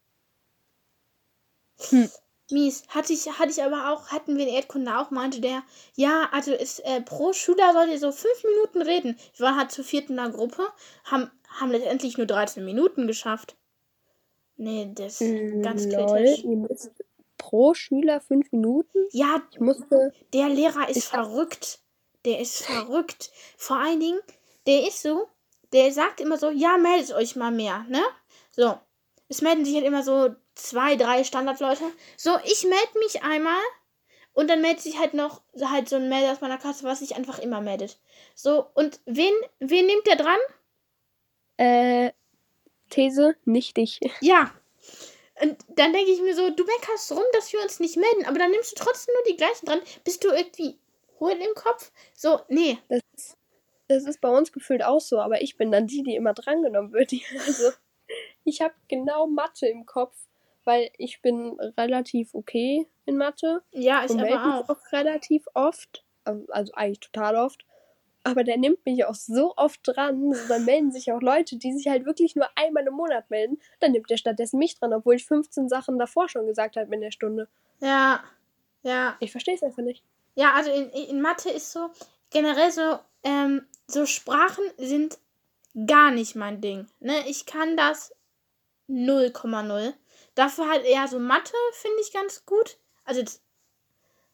Mies. 2.52 2.84
Hatte 2.88 3.14
ich, 3.14 3.28
hatte 3.40 3.50
ich 3.52 3.62
aber 3.62 3.92
auch, 3.92 4.08
hatten 4.08 4.38
wir 4.38 4.48
in 4.48 4.54
Erdkunde 4.54 4.98
auch, 4.98 5.12
meinte 5.12 5.42
der, 5.42 5.64
ja, 5.96 6.30
also 6.32 6.54
ist, 6.54 6.80
äh, 6.86 7.02
pro 7.02 7.34
Schüler 7.34 7.74
sollt 7.74 7.90
ihr 7.92 8.00
so 8.00 8.12
fünf 8.12 8.44
Minuten 8.44 8.82
reden. 8.82 9.18
Wir 9.36 9.46
waren 9.46 9.58
halt 9.58 9.72
zu 9.72 9.84
viert 9.84 10.10
in 10.10 10.18
einer 10.18 10.32
Gruppe, 10.32 10.66
haben, 11.06 11.30
haben 11.60 11.72
letztendlich 11.72 12.18
nur 12.18 12.28
13 12.28 12.64
Minuten 12.64 13.08
geschafft. 13.08 13.56
Nee, 14.56 14.90
das 14.96 15.22
ist 15.22 15.62
ganz 15.62 15.86
Mm, 15.86 15.92
Lol, 15.92 16.08
kritisch. 16.24 16.44
ihr 16.44 16.56
müsst 16.58 16.92
pro 17.38 17.74
Schüler 17.74 18.20
5 18.22 18.52
Minuten. 18.52 19.08
Ja, 19.12 19.42
Ich 19.52 19.60
musste, 19.60 20.14
der 20.34 20.50
Lehrer 20.50 20.90
ist 20.90 21.06
verrückt. 21.06 21.80
Der 22.26 22.40
ist 22.40 22.64
verrückt. 22.64 23.32
Vor 23.58 23.78
allen 23.78 24.00
Dingen, 24.00 24.20
der 24.66 24.88
ist 24.88 25.02
so, 25.02 25.28
der 25.74 25.92
sagt 25.92 26.20
immer 26.20 26.38
so, 26.38 26.50
ja, 26.50 26.78
meldet 26.78 27.14
euch 27.14 27.36
mal 27.36 27.52
mehr, 27.52 27.86
ne? 27.90 28.02
So. 28.52 28.78
Es 29.30 29.42
melden 29.42 29.66
sich 29.66 29.76
halt 29.76 29.86
immer 29.86 30.04
so 30.04 30.30
zwei, 30.58 30.96
drei 30.96 31.24
Standardleute. 31.24 31.84
So, 32.15 32.38
ich 32.43 32.63
melde 32.63 33.00
mich 33.00 33.24
einmal 33.24 33.62
und 34.34 34.50
dann 34.50 34.62
meldet 34.62 34.82
sich 34.82 35.00
halt 35.00 35.13
noch 35.13 35.41
halt 35.62 35.89
so 35.89 35.96
ein 35.96 36.10
Melder 36.10 36.32
aus 36.32 36.41
meiner 36.41 36.58
Klasse, 36.58 36.84
was 36.84 37.00
sich 37.00 37.15
einfach 37.15 37.39
immer 37.39 37.62
meldet. 37.62 38.00
So, 38.36 38.65
und 38.74 39.00
wen, 39.06 39.34
wen 39.60 39.86
nimmt 39.86 40.08
der 40.08 40.15
dran? 40.15 40.39
äh, 41.58 42.12
These, 42.89 43.36
nicht 43.46 43.78
dich. 43.78 44.00
Ja. 44.22 44.54
Und 45.39 45.56
dann 45.67 45.93
denke 45.93 46.10
ich 46.10 46.22
mir 46.22 46.36
so, 46.36 46.50
du 46.50 46.63
meckerst 46.63 47.12
rum, 47.12 47.24
dass 47.34 47.54
wir 47.54 47.62
uns 47.62 47.80
nicht 47.80 47.96
melden, 47.96 48.26
aber 48.26 48.39
dann 48.39 48.50
nimmst 48.50 48.72
du 48.72 48.84
trotzdem 48.84 49.13
nur 49.13 49.24
die 49.32 49.38
gleichen 49.38 49.67
dran. 49.67 49.82
Bist 50.04 50.24
du 50.24 50.30
irgendwie 50.30 50.80
hohl 51.20 51.34
im 51.34 51.54
Kopf? 51.54 51.91
So, 52.15 52.39
nee. 52.48 52.80
Das 52.89 53.02
ist, 53.15 53.38
das 53.88 54.06
ist 54.06 54.20
bei 54.20 54.30
uns 54.30 54.52
gefühlt 54.52 54.84
auch 54.84 55.00
so, 55.00 55.20
aber 55.20 55.43
ich 55.43 55.56
bin 55.56 55.72
dann 55.72 55.86
die, 55.86 56.02
die 56.02 56.15
immer 56.15 56.34
drangenommen 56.34 56.91
wird. 56.91 57.12
Also, 57.46 57.72
ich 58.46 58.62
habe 58.62 58.74
genau 58.88 59.28
Mathe 59.28 59.67
im 59.67 59.86
Kopf, 59.86 60.15
weil 60.67 60.91
ich 60.97 61.21
bin 61.21 61.58
relativ 61.77 62.36
okay 62.36 62.88
in 63.06 63.15
Mathe 63.17 63.63
Ja, 63.71 64.03
ich 64.03 64.12
und 64.12 64.17
melde 64.17 64.34
mich 64.36 64.43
aber 64.43 64.65
auch. 64.65 64.69
auch 64.69 64.91
relativ 64.91 65.47
oft, 65.53 66.03
also 66.25 66.45
also 66.49 66.73
eigentlich 66.73 66.99
total 66.99 67.38
oft. 67.38 67.65
Aber 68.23 68.43
der 68.43 68.58
nimmt 68.58 68.86
mich 68.86 69.06
auch 69.06 69.15
so 69.15 69.53
oft 69.56 69.80
dran. 69.84 70.34
So, 70.34 70.47
Dann 70.49 70.65
melden 70.65 70.91
sich 70.91 71.13
auch 71.13 71.21
Leute, 71.21 71.56
die 71.56 71.71
sich 71.71 71.88
halt 71.88 72.06
wirklich 72.06 72.36
nur 72.36 72.49
einmal 72.56 72.86
im 72.86 72.93
Monat 72.95 73.30
melden. 73.30 73.58
Dann 73.80 73.93
nimmt 73.93 74.10
der 74.10 74.17
stattdessen 74.17 74.60
mich 74.60 74.77
dran, 74.77 74.93
obwohl 74.93 75.15
ich 75.15 75.25
15 75.25 75.69
Sachen 75.69 75.97
davor 75.97 76.27
schon 76.27 76.45
gesagt 76.45 76.75
habe 76.75 76.93
in 76.93 76.99
der 76.99 77.12
Stunde. 77.12 77.47
Ja, 77.80 78.21
ja. 78.84 79.15
Ich 79.21 79.32
verstehe 79.32 79.56
es 79.56 79.63
einfach 79.63 79.84
nicht. 79.84 80.03
Ja, 80.36 80.51
also 80.56 80.69
in, 80.71 80.89
in 80.89 81.21
Mathe 81.21 81.49
ist 81.49 81.71
so, 81.71 81.89
generell 82.30 82.71
so, 82.71 82.99
ähm, 83.23 83.65
so 83.88 84.06
Sprachen 84.06 84.65
sind 84.77 85.17
gar 85.86 86.12
nicht 86.12 86.36
mein 86.36 86.60
Ding. 86.60 86.88
Ne? 86.99 87.13
Ich 87.30 87.45
kann 87.45 87.77
das 87.77 88.13
0,0. 88.89 89.93
Dafür 90.38 90.69
halt 90.69 90.86
eher 90.86 91.08
so 91.08 91.19
Mathe 91.19 91.56
finde 91.73 91.97
ich 92.02 92.13
ganz 92.13 92.45
gut. 92.45 92.78
Also 93.06 93.23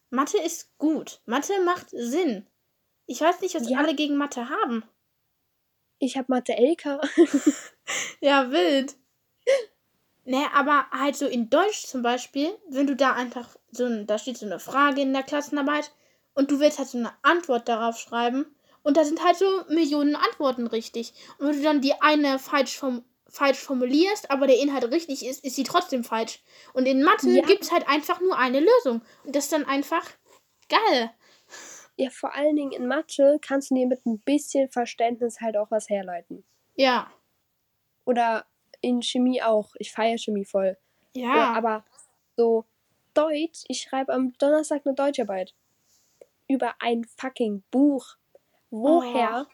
Mathe 0.09 0.37
ist 0.37 0.77
gut. 0.77 1.21
Mathe 1.25 1.53
macht 1.63 1.89
Sinn. 1.89 2.45
Ich 3.05 3.21
weiß 3.21 3.41
nicht, 3.41 3.55
was 3.55 3.69
Ja. 3.69 3.79
alle 3.79 3.95
gegen 3.95 4.17
Mathe 4.17 4.49
haben. 4.49 4.83
Ich 5.99 6.17
habe 6.17 6.27
Mathe 6.29 6.53
LK. 6.57 6.99
Ja, 8.21 8.51
wild. 8.51 8.95
Ne, 10.25 10.45
aber 10.53 10.89
halt 10.91 11.17
so 11.17 11.25
in 11.27 11.49
Deutsch 11.49 11.85
zum 11.85 12.01
Beispiel, 12.01 12.57
wenn 12.69 12.87
du 12.87 12.95
da 12.95 13.11
einfach 13.13 13.57
so, 13.71 13.85
ein- 13.85 14.07
da 14.07 14.17
steht 14.17 14.37
so 14.37 14.45
eine 14.45 14.59
Frage 14.59 15.01
in 15.01 15.11
der 15.13 15.23
Klassenarbeit 15.23 15.91
und 16.33 16.49
du 16.49 16.59
willst 16.59 16.79
halt 16.79 16.87
so 16.87 16.97
eine 16.97 17.11
Antwort 17.23 17.67
darauf 17.67 17.97
schreiben 17.99 18.45
Und 18.85 18.97
da 18.97 19.05
sind 19.05 19.23
halt 19.23 19.37
so 19.37 19.45
Millionen 19.69 20.15
Antworten 20.17 20.67
richtig. 20.67 21.13
Und 21.37 21.47
wenn 21.47 21.57
du 21.57 21.63
dann 21.63 21.81
die 21.81 22.01
eine 22.01 22.37
falsch, 22.39 22.77
form 22.77 23.03
falsch 23.33 23.57
formulierst, 23.57 24.29
aber 24.29 24.45
der 24.47 24.59
Inhalt 24.59 24.85
richtig 24.91 25.25
ist, 25.25 25.43
ist 25.43 25.55
sie 25.55 25.63
trotzdem 25.63 26.03
falsch. 26.03 26.41
Und 26.73 26.85
in 26.85 27.03
Mathe 27.03 27.29
Ja. 27.29 27.45
gibt 27.45 27.63
es 27.63 27.71
halt 27.71 27.87
einfach 27.89 28.21
nur 28.21 28.37
eine 28.37 28.59
Lösung. 28.59 29.01
Und 29.25 29.35
das 29.35 29.45
ist 29.45 29.53
dann 29.53 29.65
einfach 29.65 30.07
geil. 30.69 31.11
Ja, 31.95 32.09
vor 32.11 32.33
allen 32.35 32.55
Dingen 32.55 32.71
in 32.71 32.87
Mathe 32.87 33.39
kannst 33.41 33.71
du 33.71 33.75
dir 33.75 33.87
mit 33.87 34.05
ein 34.05 34.19
bisschen 34.19 34.69
Verständnis 34.69 35.41
halt 35.41 35.57
auch 35.57 35.71
was 35.71 35.89
herleiten. 35.89 36.43
Ja. 36.75 37.11
Oder 38.05 38.45
in 38.81 39.01
Chemie 39.01 39.41
auch. 39.41 39.71
Ich 39.79 39.91
feiere 39.91 40.17
Chemie 40.17 40.45
voll. 40.45 40.77
Ja. 41.15 41.35
Ja, 41.35 41.53
aber 41.53 41.85
so 42.37 42.65
Deutsch, 43.15 43.63
ich 43.67 43.81
schreibe 43.81 44.13
am 44.13 44.33
Donnerstag 44.37 44.81
eine 44.85 44.93
Deutscharbeit. 44.95 45.55
Über 46.47 46.75
ein 46.79 47.03
fucking 47.17 47.63
Buch. 47.71 48.15
Woher 48.69 49.47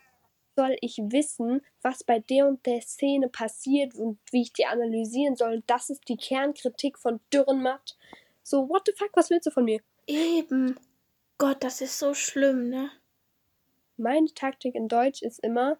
soll 0.59 0.75
ich 0.81 0.97
wissen, 0.97 1.61
was 1.81 2.03
bei 2.03 2.19
der 2.19 2.45
und 2.45 2.65
der 2.65 2.81
Szene 2.81 3.29
passiert 3.29 3.95
und 3.95 4.19
wie 4.29 4.41
ich 4.41 4.51
die 4.51 4.65
analysieren 4.65 5.37
soll? 5.37 5.63
Das 5.67 5.89
ist 5.89 6.09
die 6.09 6.17
Kernkritik 6.17 6.99
von 6.99 7.21
Dürrenmatt. 7.31 7.97
So, 8.43 8.67
what 8.67 8.81
the 8.85 8.91
fuck, 8.93 9.11
was 9.13 9.29
willst 9.29 9.47
du 9.47 9.51
von 9.51 9.63
mir? 9.63 9.79
Eben. 10.05 10.77
Gott, 11.37 11.63
das 11.63 11.79
ist 11.79 11.97
so 11.97 12.13
schlimm, 12.13 12.67
ne? 12.67 12.91
Meine 13.95 14.27
Taktik 14.33 14.75
in 14.75 14.89
Deutsch 14.89 15.21
ist 15.21 15.39
immer, 15.39 15.77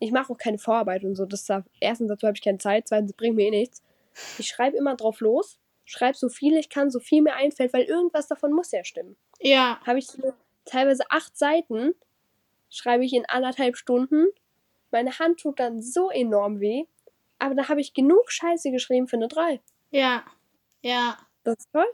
ich 0.00 0.10
mache 0.10 0.32
auch 0.32 0.38
keine 0.38 0.58
Vorarbeit 0.58 1.04
und 1.04 1.14
so. 1.14 1.24
Das 1.24 1.44
da, 1.44 1.64
erstens 1.78 2.08
dazu 2.08 2.26
habe 2.26 2.36
ich 2.36 2.42
keine 2.42 2.58
Zeit, 2.58 2.88
zweitens 2.88 3.12
bringt 3.12 3.36
mir 3.36 3.46
eh 3.46 3.50
nichts. 3.50 3.80
Ich 4.38 4.48
schreibe 4.48 4.76
immer 4.76 4.96
drauf 4.96 5.20
los, 5.20 5.60
schreibe 5.84 6.18
so 6.18 6.28
viel 6.28 6.56
ich 6.56 6.68
kann, 6.68 6.90
so 6.90 6.98
viel 6.98 7.22
mir 7.22 7.34
einfällt, 7.34 7.72
weil 7.72 7.84
irgendwas 7.84 8.26
davon 8.26 8.52
muss 8.52 8.72
ja 8.72 8.82
stimmen. 8.82 9.14
Ja. 9.38 9.80
Habe 9.86 10.00
ich 10.00 10.08
so 10.08 10.32
teilweise 10.64 11.04
acht 11.10 11.38
Seiten, 11.38 11.94
schreibe 12.70 13.04
ich 13.04 13.12
in 13.12 13.26
anderthalb 13.26 13.76
Stunden. 13.76 14.26
Meine 14.90 15.18
Hand 15.18 15.40
tut 15.40 15.60
dann 15.60 15.82
so 15.82 16.10
enorm 16.10 16.60
weh, 16.60 16.84
aber 17.38 17.54
da 17.54 17.68
habe 17.68 17.80
ich 17.80 17.94
genug 17.94 18.30
Scheiße 18.32 18.70
geschrieben 18.70 19.08
für 19.08 19.16
eine 19.16 19.28
3. 19.28 19.60
Ja. 19.90 20.24
Ja. 20.82 21.18
Das 21.44 21.58
ist 21.58 21.72
toll. 21.72 21.90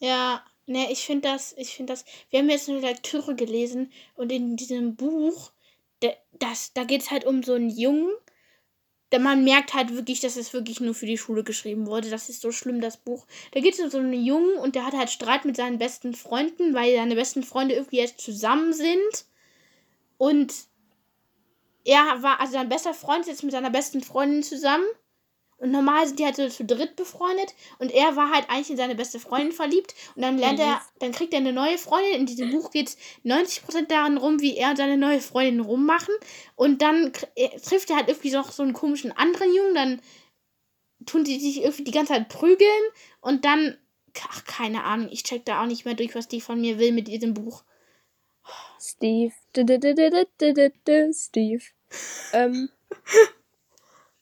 Ja, 0.00 0.44
ne, 0.66 0.90
ich 0.90 1.04
finde 1.06 1.28
das, 1.28 1.54
ich 1.56 1.76
finde 1.76 1.92
das, 1.92 2.04
wir 2.30 2.40
haben 2.40 2.50
jetzt 2.50 2.68
eine 2.68 2.80
Lektüre 2.80 3.36
gelesen 3.36 3.92
und 4.16 4.32
in 4.32 4.56
diesem 4.56 4.96
Buch, 4.96 5.52
da, 6.00 6.08
das, 6.32 6.72
da 6.72 6.84
geht 6.84 7.02
es 7.02 7.10
halt 7.10 7.24
um 7.24 7.42
so 7.42 7.54
einen 7.54 7.70
Jungen, 7.70 8.10
der 9.12 9.20
man 9.20 9.44
merkt 9.44 9.74
halt 9.74 9.94
wirklich, 9.94 10.20
dass 10.20 10.36
es 10.36 10.52
wirklich 10.52 10.80
nur 10.80 10.94
für 10.94 11.06
die 11.06 11.18
Schule 11.18 11.44
geschrieben 11.44 11.86
wurde. 11.86 12.10
Das 12.10 12.28
ist 12.28 12.40
so 12.40 12.50
schlimm, 12.50 12.80
das 12.80 12.96
Buch. 12.96 13.26
Da 13.52 13.60
geht 13.60 13.74
es 13.74 13.80
um 13.80 13.90
so 13.90 13.98
einen 13.98 14.14
Jungen 14.14 14.56
und 14.56 14.74
der 14.74 14.86
hat 14.86 14.94
halt 14.94 15.10
Streit 15.10 15.44
mit 15.44 15.56
seinen 15.56 15.78
besten 15.78 16.14
Freunden, 16.14 16.74
weil 16.74 16.96
seine 16.96 17.14
besten 17.14 17.42
Freunde 17.42 17.74
irgendwie 17.74 17.98
jetzt 17.98 18.20
zusammen 18.20 18.72
sind. 18.72 19.26
Und 20.16 20.54
er 21.84 22.22
war, 22.22 22.40
also 22.40 22.54
sein 22.54 22.68
bester 22.68 22.94
Freund 22.94 23.22
ist 23.22 23.28
jetzt 23.28 23.42
mit 23.42 23.52
seiner 23.52 23.70
besten 23.70 24.02
Freundin 24.02 24.42
zusammen. 24.42 24.86
Und 25.62 25.70
normal 25.70 26.04
sind 26.08 26.18
die 26.18 26.24
halt 26.24 26.34
so 26.34 26.48
zu 26.48 26.64
dritt 26.64 26.96
befreundet. 26.96 27.54
Und 27.78 27.92
er 27.92 28.16
war 28.16 28.30
halt 28.30 28.50
eigentlich 28.50 28.70
in 28.70 28.76
seine 28.76 28.96
beste 28.96 29.20
Freundin 29.20 29.52
verliebt. 29.52 29.94
Und 30.16 30.22
dann 30.22 30.36
lernt 30.36 30.58
er, 30.58 30.80
dann 30.98 31.12
kriegt 31.12 31.32
er 31.32 31.38
eine 31.38 31.52
neue 31.52 31.78
Freundin. 31.78 32.14
In 32.20 32.26
diesem 32.26 32.50
Buch 32.50 32.72
geht 32.72 32.88
es 32.88 32.98
90% 33.24 33.86
daran 33.86 34.18
rum, 34.18 34.40
wie 34.40 34.56
er 34.56 34.70
und 34.70 34.76
seine 34.76 34.96
neue 34.96 35.20
Freundin 35.20 35.60
rummachen. 35.60 36.12
Und 36.56 36.82
dann 36.82 37.12
er- 37.36 37.56
trifft 37.62 37.90
er 37.90 37.96
halt 37.96 38.08
irgendwie 38.08 38.32
noch 38.32 38.50
so 38.50 38.64
einen 38.64 38.72
komischen 38.72 39.12
anderen 39.12 39.54
Jungen. 39.54 39.74
Dann 39.76 40.00
tun 41.06 41.22
die 41.22 41.38
sich 41.38 41.62
irgendwie 41.62 41.84
die 41.84 41.92
ganze 41.92 42.12
Zeit 42.14 42.28
prügeln. 42.28 42.82
Und 43.20 43.44
dann, 43.44 43.78
ach, 44.30 44.44
keine 44.44 44.82
Ahnung, 44.82 45.10
ich 45.12 45.22
check 45.22 45.44
da 45.44 45.62
auch 45.62 45.66
nicht 45.66 45.84
mehr 45.84 45.94
durch, 45.94 46.16
was 46.16 46.26
die 46.26 46.40
von 46.40 46.60
mir 46.60 46.80
will 46.80 46.90
mit 46.90 47.06
diesem 47.06 47.34
Buch. 47.34 47.62
Steve. 48.80 49.32
Steve. 51.14 51.62
Ähm, 52.32 52.68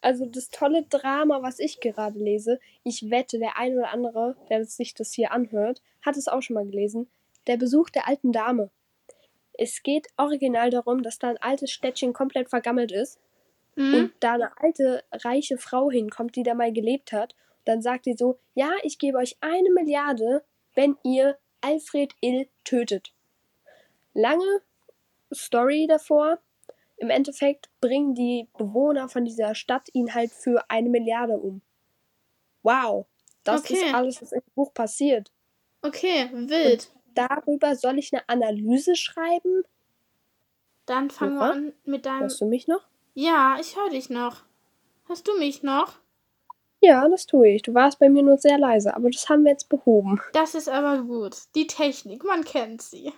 also 0.01 0.27
das 0.27 0.49
tolle 0.49 0.85
Drama, 0.85 1.43
was 1.43 1.59
ich 1.59 1.81
gerade 1.81 2.19
lese, 2.19 2.59
ich 2.85 3.11
wette, 3.11 3.39
der 3.39 3.59
ein 3.59 3.77
oder 3.77 3.93
andere, 3.93 4.37
der 4.49 4.65
sich 4.65 4.95
das 4.95 5.13
hier 5.13 5.33
anhört, 5.33 5.83
hat 6.03 6.17
es 6.17 6.29
auch 6.29 6.43
schon 6.43 6.55
mal 6.55 6.67
gelesen. 6.67 7.09
Der 7.47 7.57
Besuch 7.57 7.91
der 7.91 8.09
alten 8.09 8.33
Dame. 8.33 8.71
Es 9.53 9.83
geht 9.83 10.09
original 10.17 10.71
darum, 10.71 11.03
dass 11.03 11.19
da 11.19 11.29
ein 11.29 11.39
altes 11.39 11.71
Städtchen 11.71 12.13
komplett 12.13 12.49
vergammelt 12.49 12.93
ist 12.93 13.21
Hm? 13.77 13.95
und 13.95 14.13
da 14.21 14.35
eine 14.35 14.59
alte, 14.61 15.05
reiche 15.13 15.59
Frau 15.59 15.91
hinkommt, 15.91 16.37
die 16.37 16.43
da 16.43 16.55
mal 16.55 16.73
gelebt 16.73 17.13
hat. 17.13 17.35
Dann 17.65 17.83
sagt 17.83 18.05
sie 18.05 18.15
so, 18.15 18.39
ja, 18.55 18.73
ich 18.83 18.99
gebe 18.99 19.19
euch 19.19 19.37
eine 19.41 19.71
Milliarde, 19.71 20.45
wenn 20.75 20.97
ihr 21.05 21.39
Alfred 21.61 22.15
Ill 22.21 22.49
tötet. 22.65 23.13
Lange 24.15 24.63
Story 25.33 25.87
davor. 25.89 26.39
Im 27.01 27.09
Endeffekt 27.09 27.71
bringen 27.81 28.15
die 28.15 28.47
Bewohner 28.59 29.09
von 29.09 29.25
dieser 29.25 29.55
Stadt 29.55 29.89
ihn 29.95 30.15
halt 30.15 30.31
für 30.33 30.63
eine 30.69 30.91
Milliarde 30.91 31.39
um. 31.39 31.63
Wow. 32.63 33.07
Das 33.43 33.63
Okay. 33.63 33.75
ist 33.75 33.95
alles, 33.95 34.21
was 34.21 34.33
im 34.33 34.43
Buch 34.55 34.73
passiert. 34.75 35.33
Okay, 35.81 36.29
wild. 36.33 36.93
Darüber 37.15 37.75
soll 37.75 37.99
ich 37.99 38.13
eine 38.13 38.29
Analyse 38.29 38.97
schreiben. 38.97 39.63
Dann 40.85 41.09
fangen 41.11 41.37
wir 41.37 41.43
an 41.53 41.73
mit 41.85 42.05
deinem. 42.05 42.21
Hörst 42.21 42.41
du 42.43 42.45
mich 42.47 42.69
noch? 42.69 42.83
Ja, 43.15 43.57
ich 43.59 43.77
höre 43.77 43.89
dich 43.89 44.11
noch. 44.11 44.43
Hörst 45.07 45.27
du 45.27 45.39
mich 45.39 45.63
noch? 45.63 45.95
Ja, 46.83 47.09
das 47.09 47.25
tue 47.27 47.49
ich. 47.49 47.63
Du 47.63 47.73
warst 47.73 47.99
bei 47.99 48.11
mir 48.11 48.23
nur 48.23 48.37
sehr 48.37 48.59
leise, 48.59 48.95
aber 48.95 49.09
das 49.11 49.29
haben 49.31 49.45
wir 49.45 49.53
jetzt 49.53 49.71
behoben. 49.71 50.21
Das 50.35 50.55
ist 50.55 50.69
aber 50.69 51.03
gut. 51.03 51.35
Die 51.55 51.67
Technik, 51.67 52.25
man 52.25 52.45
kennt 52.45 52.83
sie. 52.83 53.13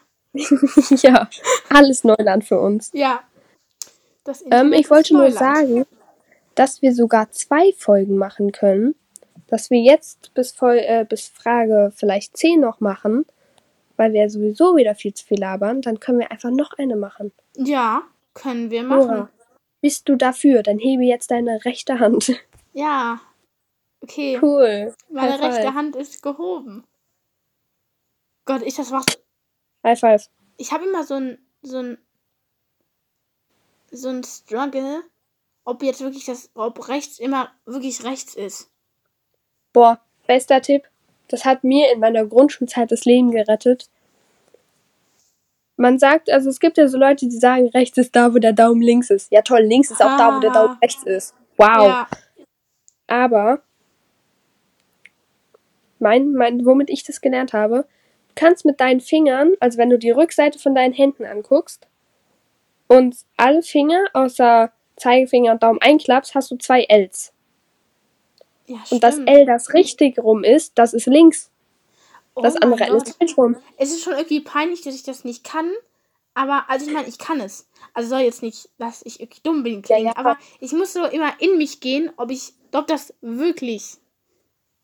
ja, 1.03 1.29
alles 1.69 2.05
Neuland 2.05 2.45
für 2.45 2.61
uns. 2.61 2.91
Ja. 2.95 3.25
Ähm, 4.51 4.73
ich 4.73 4.91
wollte 4.91 5.15
nur 5.15 5.31
sagen, 5.31 5.87
dass 6.55 6.83
wir 6.83 6.95
sogar 6.95 7.31
zwei 7.31 7.73
Folgen 7.77 8.17
machen 8.17 8.53
können. 8.53 8.95
Dass 9.49 9.71
wir 9.71 9.81
jetzt 9.81 10.33
bis, 10.35 10.53
Fol 10.53 10.79
äh, 10.79 11.05
bis 11.07 11.29
Frage 11.29 11.93
vielleicht 11.95 12.37
10 12.37 12.61
noch 12.61 12.81
machen, 12.81 13.27
weil 13.97 14.13
wir 14.15 14.31
sowieso 14.31 14.77
wieder 14.77 14.95
viel 14.95 15.13
zu 15.13 15.27
viel 15.27 15.39
labern. 15.41 15.83
Dann 15.83 16.01
können 16.01 16.21
wir 16.21 16.31
einfach 16.31 16.51
noch 16.51 16.73
eine 16.79 16.97
machen. 16.97 17.33
Ja, 17.57 18.03
können 18.35 18.71
wir 18.71 18.83
machen. 18.83 19.07
Nora, 19.07 19.29
bist 19.83 20.09
du 20.09 20.17
dafür? 20.17 20.63
Dann 20.63 20.79
hebe 20.79 21.03
jetzt 21.03 21.31
deine 21.31 21.65
rechte 21.65 21.99
Hand. 21.99 22.33
Ja. 22.75 23.21
Okay. 24.01 24.39
Cool. 24.41 24.95
Meine 25.11 25.33
High 25.33 25.41
five. 25.41 25.55
rechte 25.57 25.75
Hand 25.75 25.95
ist 25.95 26.23
gehoben. 26.23 26.85
Gott, 28.47 28.63
ich 28.63 28.77
das 28.77 28.91
war. 28.91 29.05
High 29.85 30.01
five. 30.01 30.31
Ich 30.57 30.73
habe 30.73 30.87
immer 30.87 31.05
so 31.05 31.17
ein 31.17 31.39
so 31.61 31.81
ein 31.81 31.99
so 33.93 34.09
ein 34.09 34.25
Struggle, 34.25 35.03
ob 35.65 35.83
jetzt 35.83 36.01
wirklich 36.01 36.25
das, 36.25 36.51
ob 36.55 36.89
rechts 36.89 37.19
immer 37.19 37.51
wirklich 37.67 38.03
rechts 38.05 38.35
ist. 38.35 38.71
Boah, 39.73 40.01
bester 40.27 40.61
Tipp. 40.61 40.89
Das 41.29 41.45
hat 41.45 41.65
mir 41.65 41.93
in 41.93 42.01
meiner 42.01 42.27
Grundschulzeit 42.27 42.91
das 42.91 43.05
Leben 43.05 43.31
gerettet. 43.31 43.89
Man 45.77 45.99
sagt, 45.99 46.31
also 46.31 46.51
es 46.51 46.61
gibt 46.61 46.77
ja 46.77 46.89
so 46.89 46.99
Leute, 46.99 47.29
die 47.29 47.39
sagen, 47.39 47.69
rechts 47.69 47.97
ist 47.97 48.15
da, 48.15 48.35
wo 48.35 48.39
der 48.39 48.53
Daumen 48.53 48.83
links 48.83 49.11
ist. 49.11 49.31
Ja 49.31 49.43
toll, 49.43 49.63
links 49.63 49.91
ist 49.91 50.03
auch 50.03 50.17
da, 50.19 50.37
wo 50.37 50.41
der 50.41 50.51
Ah. 50.51 50.55
Daumen 50.55 50.79
rechts 50.83 51.03
ist. 51.05 51.35
Wow. 51.57 51.87
Ja. 51.87 52.09
Aber 53.07 53.63
mein, 55.99 56.33
mein, 56.33 56.67
womit 56.67 56.91
ich 56.91 57.05
das 57.05 57.21
gelernt 57.21 57.53
habe, 57.53 57.87
du 58.29 58.35
kannst 58.35 58.65
mit 58.65 58.81
deinen 58.81 59.01
Fingern, 59.01 59.53
also 59.61 59.79
wenn 59.79 59.91
du 59.91 59.99
die 59.99 60.11
Rückseite 60.11 60.59
von 60.59 60.75
deinen 60.75 60.93
Händen 60.93 61.25
anguckst 61.25 61.89
und 62.97 63.17
alle 63.37 63.63
Finger 63.63 64.05
außer 64.13 64.73
Zeigefinger 64.97 65.53
und 65.53 65.63
Daumen 65.63 65.81
einklappst, 65.81 66.35
hast 66.35 66.51
du 66.51 66.57
zwei 66.57 66.85
Ls. 66.89 67.33
Ja, 68.67 68.79
Und 68.91 69.03
das. 69.03 69.19
L, 69.19 69.47
das 69.47 69.75
richtig 69.75 70.19
rum 70.19 70.45
ist, 70.45 70.79
das 70.79 70.95
ist 70.95 71.07
links. 71.07 71.51
Das 72.35 72.55
Oh 72.55 72.59
andere 72.63 72.81
mein 72.81 72.89
L 72.91 72.97
ist 72.97 73.17
falsch 73.17 73.37
rum. 73.37 73.57
Es 73.77 73.91
ist 73.91 74.03
schon 74.03 74.15
irgendwie 74.15 74.41
peinlich, 74.41 74.83
dass 74.83 74.95
ich 74.95 75.03
das 75.03 75.25
nicht 75.25 75.45
kann. 75.45 75.71
Aber, 76.35 76.65
also 76.69 76.87
ich 76.87 76.93
meine, 76.93 77.09
ich 77.09 77.19
kann 77.19 77.41
es. 77.41 77.69
Also 77.93 78.09
soll 78.09 78.21
jetzt 78.21 78.43
nicht, 78.43 78.71
dass 78.79 79.03
ich 79.05 79.21
irgendwie 79.21 79.41
dumm 79.43 79.63
bin 79.63 79.83
klingen. 79.83 80.07
Ja, 80.07 80.13
ja. 80.13 80.17
Aber 80.17 80.39
ich 80.61 80.73
muss 80.73 80.95
so 80.95 81.05
immer 81.05 81.33
in 81.41 81.59
mich 81.59 81.81
gehen, 81.81 82.11
ob 82.17 82.31
ich, 82.31 82.55
ob 82.73 82.87
das 82.87 83.13
wirklich 83.21 83.97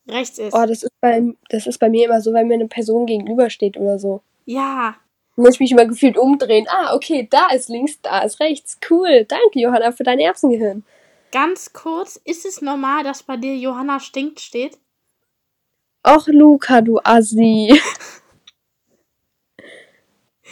rechts 0.07 0.39
ist. 0.39 0.53
Oh, 0.55 0.67
das 0.67 0.83
ist, 0.83 1.01
bei, 1.01 1.23
das 1.49 1.67
ist 1.67 1.79
bei 1.79 1.89
mir 1.89 2.07
immer 2.07 2.21
so, 2.21 2.35
wenn 2.35 2.49
mir 2.49 2.55
eine 2.55 2.69
Person 2.69 3.07
gegenübersteht 3.07 3.77
oder 3.77 3.99
so. 3.99 4.23
ja. 4.45 4.97
Muss 5.41 5.55
ich 5.55 5.61
mich 5.61 5.71
immer 5.71 5.87
gefühlt 5.87 6.19
umdrehen. 6.19 6.67
Ah, 6.69 6.97
okay, 6.97 7.29
da 7.31 7.51
ist 7.55 7.69
links, 7.69 8.01
da 8.03 8.23
ist 8.23 8.41
rechts. 8.41 8.77
Cool. 8.91 9.25
Danke, 9.25 9.61
Johanna, 9.61 9.93
für 9.93 10.03
dein 10.03 10.19
Erbsengehirn. 10.19 10.83
Ganz 11.31 11.73
kurz, 11.73 12.17
ist 12.25 12.45
es 12.45 12.61
normal, 12.61 13.05
dass 13.05 13.23
bei 13.23 13.37
dir 13.37 13.55
Johanna 13.57 14.01
stinkt 14.01 14.41
steht? 14.41 14.77
Och, 16.05 16.27
Luca, 16.27 16.81
du 16.81 16.99
Assi. 17.05 17.81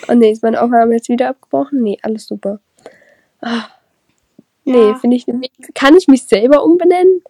oh 0.08 0.14
nee, 0.14 0.30
ist 0.30 0.42
meine 0.44 0.62
Aufnahme 0.62 0.94
jetzt 0.94 1.08
wieder 1.08 1.30
abgebrochen? 1.30 1.82
Nee, 1.82 1.98
alles 2.02 2.26
super. 2.26 2.60
Ah. 3.40 3.64
Nee, 4.64 4.90
Ja. 4.90 4.94
finde 4.96 5.16
ich 5.16 5.26
nicht. 5.26 5.52
Kann 5.74 5.96
ich 5.96 6.06
mich 6.08 6.22
selber 6.24 6.62
umbenennen? 6.62 7.22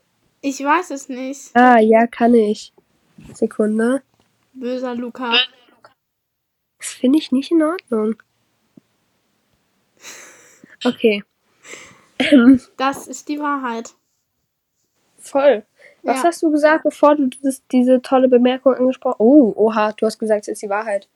Ich 0.42 0.62
weiß 0.62 0.90
es 0.90 1.08
nicht. 1.08 1.50
Ah, 1.54 1.78
ja, 1.78 2.06
kann 2.06 2.34
ich. 2.34 2.74
Sekunde. 3.32 4.02
Böser 4.52 4.94
Luca. 4.94 5.32
Das 6.86 6.94
finde 6.94 7.18
ich 7.18 7.32
nicht 7.32 7.50
in 7.50 7.64
Ordnung. 7.64 8.14
Okay. 10.84 11.24
Ähm, 12.20 12.60
Das 12.76 13.08
ist 13.08 13.28
die 13.28 13.40
Wahrheit. 13.40 13.94
voll. 15.18 15.66
Was 16.04 16.18
Ja. 16.18 16.22
hast 16.22 16.42
du 16.44 16.52
gesagt, 16.52 16.84
bevor 16.84 17.16
du 17.16 17.28
das, 17.42 17.60
diese 17.72 18.00
tolle 18.02 18.28
Bemerkung 18.28 18.74
angesprochen 18.74 19.14
hast? 19.14 19.20
Oh, 19.20 19.52
oha, 19.56 19.90
du 19.94 20.06
hast 20.06 20.20
gesagt, 20.20 20.42
es 20.42 20.48
ist 20.48 20.62
die 20.62 20.68
Wahrheit. 20.68 21.08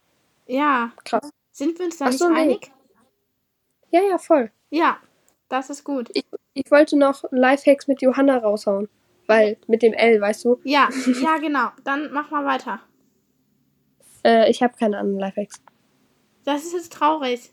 Ja. 0.48 0.90
Krass. 1.04 1.30
Sind 1.52 1.78
wir 1.78 1.86
uns 1.86 1.98
da 1.98 2.06
Ach 2.06 2.10
nicht 2.10 2.18
so, 2.18 2.28
nee. 2.28 2.40
einig? 2.40 2.72
Ja, 3.92 4.00
ja, 4.02 4.18
voll. 4.18 4.50
Ja, 4.70 4.98
das 5.48 5.70
ist 5.70 5.84
gut. 5.84 6.10
Ich, 6.14 6.24
ich 6.54 6.68
wollte 6.72 6.98
noch 6.98 7.22
Lifehacks 7.30 7.86
mit 7.86 8.02
Johanna 8.02 8.38
raushauen. 8.38 8.88
Weil, 9.28 9.56
mit 9.68 9.82
dem 9.82 9.92
L, 9.92 10.20
weißt 10.20 10.44
du? 10.44 10.60
Ja, 10.64 10.88
ja, 11.22 11.38
genau. 11.38 11.68
Dann 11.84 12.10
mach 12.12 12.32
mal 12.32 12.44
weiter. 12.44 12.80
Äh, 14.24 14.50
ich 14.50 14.62
habe 14.62 14.74
keine 14.78 14.98
anderen 14.98 15.20
Lifehacks. 15.20 15.60
Das 16.44 16.64
ist 16.64 16.72
jetzt 16.72 16.92
traurig. 16.92 17.52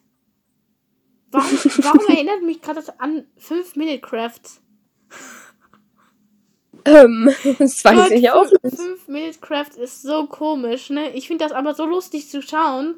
Warum, 1.31 1.49
warum 1.49 2.07
erinnert 2.07 2.41
mich 2.43 2.61
gerade 2.61 2.79
das 2.79 2.99
an 2.99 3.25
5 3.37 3.75
Minute 3.75 3.99
Crafts? 3.99 4.61
Ähm, 6.85 7.29
das 7.59 7.83
weiß 7.83 8.11
ich 8.11 8.29
auch 8.31 8.45
nicht. 8.63 8.75
5 8.77 9.07
Minute 9.07 9.39
Craft 9.39 9.77
ist 9.77 10.01
so 10.01 10.27
komisch, 10.27 10.89
ne? 10.89 11.11
Ich 11.13 11.27
finde 11.27 11.43
das 11.43 11.51
aber 11.51 11.73
so 11.73 11.85
lustig 11.85 12.29
zu 12.29 12.41
schauen. 12.41 12.95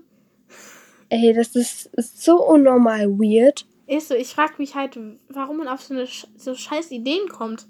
Ey, 1.09 1.34
das 1.34 1.55
ist, 1.55 1.88
ist 1.93 2.24
so 2.24 2.45
unnormal 2.45 3.07
weird. 3.09 3.65
Ist 3.88 4.09
so, 4.09 4.13
ich 4.13 4.28
frage 4.28 4.53
mich 4.59 4.76
halt, 4.76 4.99
warum 5.30 5.57
man 5.57 5.67
auf 5.67 5.82
so 5.82 5.95
eine 5.95 6.07
so 6.38 6.53
scheiß 6.53 6.91
Ideen 6.91 7.28
kommt. 7.30 7.65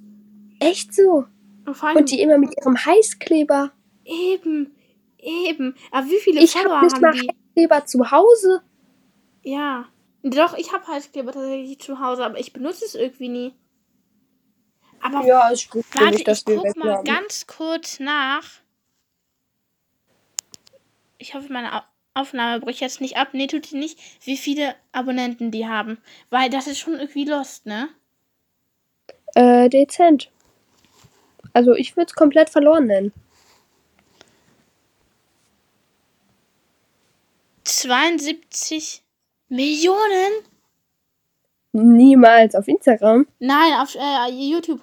Echt 0.60 0.94
so. 0.94 1.26
Und 1.66 1.82
allem 1.82 1.98
Und 1.98 2.12
die 2.12 2.20
immer 2.20 2.38
mit 2.38 2.54
ihrem 2.58 2.76
Heißkleber. 2.76 3.72
eben, 4.04 4.76
eben. 5.22 5.76
Aber 5.92 6.08
wie 6.08 6.20
viele 6.20 6.42
Ich 6.42 6.52
Follower 6.54 6.76
habe 6.78 6.86
nicht 6.86 7.02
mal 7.02 7.12
haben 7.12 7.22
die? 7.22 7.30
Heißkleber 7.30 7.86
zu 7.86 8.12
Hause. 8.12 8.62
Ja. 9.44 9.86
Doch, 10.24 10.54
ich 10.58 10.74
habe 10.74 10.86
Heißkleber 10.88 11.32
tatsächlich 11.32 11.80
zu 11.80 12.00
Hause, 12.00 12.26
aber 12.26 12.40
ich 12.40 12.52
benutze 12.54 12.86
es 12.86 12.96
irgendwie 12.96 13.30
nie. 13.30 13.54
Aber 15.02 15.26
Ja, 15.26 15.50
es 15.52 15.62
spricht 15.62 15.88
für 15.94 16.00
warte, 16.02 16.14
mich, 16.16 16.24
dass 16.26 16.40
ich 16.40 16.46
guck 16.46 16.76
mal 16.76 16.96
haben. 16.98 17.06
ganz 17.06 17.48
kurz 17.48 18.00
nach. 18.02 18.44
Ich 21.18 21.34
hoffe, 21.36 21.52
meine 21.52 21.74
Au- 21.74 21.84
Aufnahme 22.14 22.60
bricht 22.60 22.82
jetzt 22.82 23.02
nicht 23.02 23.18
ab. 23.18 23.30
Nee, 23.34 23.48
tut 23.48 23.66
sie 23.66 23.78
nicht. 23.78 23.98
Wie 24.26 24.38
viele 24.38 24.76
Abonnenten 24.92 25.52
die 25.52 25.68
haben. 25.68 26.00
Weil 26.30 26.50
das 26.50 26.68
ist 26.68 26.80
schon 26.80 26.96
irgendwie 27.00 27.26
lost, 27.26 27.66
ne? 27.66 27.90
Äh, 29.36 29.70
dezent. 29.70 30.32
Also 31.54 31.74
ich 31.74 31.96
würde 31.96 32.08
es 32.10 32.16
komplett 32.16 32.50
verloren 32.50 32.86
nennen. 32.88 33.14
72 37.80 39.04
Millionen? 39.48 40.44
Niemals 41.72 42.54
auf 42.56 42.68
Instagram. 42.68 43.26
Nein, 43.40 43.74
auf 43.80 43.96
äh, 43.96 44.30
YouTube. 44.32 44.82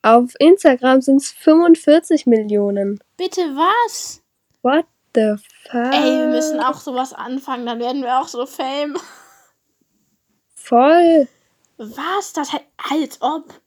Auf 0.00 0.32
Instagram 0.38 1.02
sind 1.02 1.20
es 1.20 1.30
45 1.30 2.24
Millionen. 2.24 3.00
Bitte 3.18 3.42
was? 3.42 4.22
What 4.62 4.86
the 5.14 5.34
fuck? 5.70 5.92
Ey, 5.92 6.20
wir 6.20 6.28
müssen 6.28 6.58
auch 6.58 6.80
sowas 6.80 7.12
anfangen, 7.12 7.66
dann 7.66 7.80
werden 7.80 8.02
wir 8.02 8.18
auch 8.18 8.28
so 8.28 8.46
Fame. 8.46 8.96
Voll. 10.54 11.28
Was? 11.76 12.32
Das 12.32 12.52
halt 12.52 12.64
als 12.90 13.20
ob. 13.20 13.60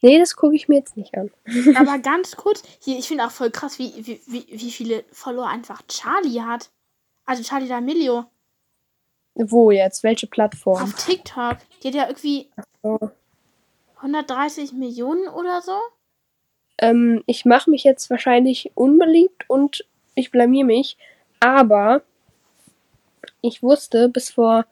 Nee, 0.00 0.18
das 0.18 0.36
gucke 0.36 0.56
ich 0.56 0.68
mir 0.68 0.76
jetzt 0.76 0.96
nicht 0.96 1.14
an. 1.14 1.30
Aber 1.76 1.98
ganz 2.02 2.36
kurz, 2.36 2.62
hier, 2.80 2.98
ich 2.98 3.08
finde 3.08 3.26
auch 3.26 3.30
voll 3.30 3.50
krass, 3.50 3.78
wie, 3.78 3.92
wie, 4.06 4.22
wie, 4.26 4.46
wie 4.48 4.70
viele 4.70 5.04
Follower 5.12 5.46
einfach 5.46 5.82
Charlie 5.86 6.40
hat. 6.40 6.70
Also 7.30 7.44
Charlie 7.44 7.68
D'Amelio 7.68 8.24
Wo 9.36 9.70
jetzt? 9.70 10.02
Welche 10.02 10.26
Plattform? 10.26 10.82
auf 10.82 10.94
TikTok. 10.94 11.58
Die 11.80 11.86
hat 11.86 11.94
ja 11.94 12.08
irgendwie 12.08 12.50
Oh. 12.82 12.98
130 13.98 14.72
Millionen 14.72 15.28
oder 15.28 15.62
so. 15.62 15.78
Ähm, 16.78 17.22
ich 17.26 17.44
mache 17.44 17.70
mich 17.70 17.84
jetzt 17.84 18.10
wahrscheinlich 18.10 18.72
unbeliebt 18.74 19.48
und 19.48 19.86
ich 20.16 20.32
blamier 20.32 20.64
mich. 20.64 20.98
Aber 21.38 22.02
ich 23.42 23.62
wusste 23.62 24.08
bis 24.08 24.30
vor, 24.30 24.66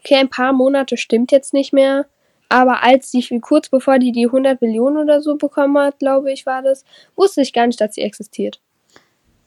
okay, 0.00 0.16
ein 0.16 0.30
paar 0.30 0.52
Monate 0.52 0.96
stimmt 0.96 1.30
jetzt 1.30 1.54
nicht 1.54 1.72
mehr. 1.72 2.06
Aber 2.48 2.82
als 2.82 3.12
die, 3.12 3.40
kurz 3.40 3.68
bevor 3.68 4.00
die 4.00 4.10
die 4.10 4.26
100 4.26 4.60
Millionen 4.60 4.96
oder 4.96 5.22
so 5.22 5.36
bekommen 5.36 5.78
hat, 5.78 6.00
glaube 6.00 6.32
ich, 6.32 6.44
war 6.44 6.62
das, 6.62 6.84
wusste 7.14 7.42
ich 7.42 7.52
gar 7.52 7.68
nicht, 7.68 7.80
dass 7.80 7.94
sie 7.94 8.02
existiert. 8.02 8.60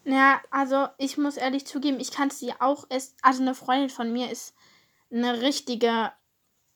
Ja, 0.06 0.42
also 0.52 0.88
ich 0.98 1.18
muss 1.18 1.38
ehrlich 1.38 1.66
zugeben, 1.66 2.00
ich 2.00 2.12
kann 2.12 2.30
sie 2.30 2.54
auch 2.60 2.86
erst. 2.90 3.16
Also 3.22 3.42
eine 3.42 3.56
Freundin 3.56 3.90
von 3.90 4.12
mir 4.12 4.30
ist 4.30 4.54
eine 5.12 5.42
richtige 5.42 6.12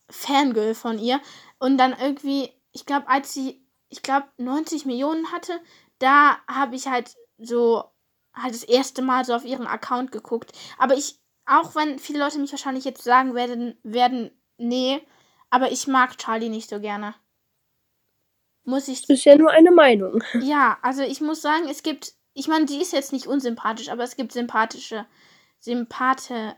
Fangirl 0.10 0.76
von 0.76 1.00
ihr. 1.00 1.20
Und 1.60 1.78
dann 1.78 1.96
irgendwie, 2.00 2.52
ich 2.72 2.86
glaube, 2.86 3.08
als 3.10 3.34
sie, 3.34 3.66
ich 3.90 4.02
glaube, 4.02 4.28
90 4.38 4.86
Millionen 4.86 5.32
hatte, 5.32 5.60
da 6.00 6.38
habe 6.48 6.76
ich 6.76 6.88
halt 6.88 7.16
so, 7.38 7.84
halt 8.34 8.54
das 8.54 8.64
erste 8.64 9.02
Mal 9.02 9.26
so 9.26 9.34
auf 9.34 9.46
ihren 9.46 9.68
Account 9.68 10.12
geguckt. 10.12 10.52
Aber 10.78 10.96
ich, 10.96 11.20
auch 11.46 11.76
wenn 11.76 12.00
viele 12.00 12.20
Leute 12.20 12.40
mich 12.40 12.52
wahrscheinlich 12.52 12.86
jetzt 12.86 13.04
sagen 13.04 13.36
werden, 13.36 13.78
werden, 13.84 14.32
nee, 14.58 15.02
aber 15.50 15.72
ich 15.72 15.88
mag 15.88 16.18
Charlie 16.18 16.50
nicht 16.50 16.70
so 16.70 16.80
gerne. 16.80 17.16
Muss 18.64 18.90
ich 18.90 19.10
Ist 19.10 19.24
ja 19.24 19.38
nur 19.38 19.52
eine 19.52 19.72
Meinung. 19.72 20.22
ja, 20.42 20.78
also 20.82 21.02
ich 21.02 21.22
muss 21.22 21.42
sagen, 21.42 21.70
es 21.70 21.84
gibt, 21.84 22.14
ich 22.38 22.48
meine, 22.48 22.68
sie 22.68 22.80
ist 22.80 22.94
jetzt 22.94 23.14
nicht 23.14 23.26
unsympathisch, 23.26 23.90
aber 23.90 24.04
es 24.04 24.16
gibt 24.16 24.32
sympathische, 24.32 25.06
Sympathe, 25.60 26.56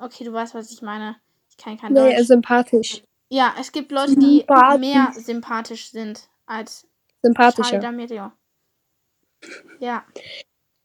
okay, 0.00 0.24
du 0.24 0.32
weißt, 0.32 0.54
was 0.54 0.72
ich 0.72 0.80
meine. 0.80 1.16
Ich 1.50 1.58
kann 1.58 1.76
kein 1.76 1.92
Nee, 1.92 2.14
Deutsch. 2.14 2.26
sympathisch. 2.26 3.02
ja, 3.28 3.54
es 3.60 3.72
gibt 3.72 3.92
Leute, 3.92 4.16
die 4.16 4.44
mehr 4.78 5.12
sympathisch 5.14 5.90
sind 5.90 6.28
als 6.46 6.86
Sympathischer. 7.22 7.74
Ja, 7.74 7.80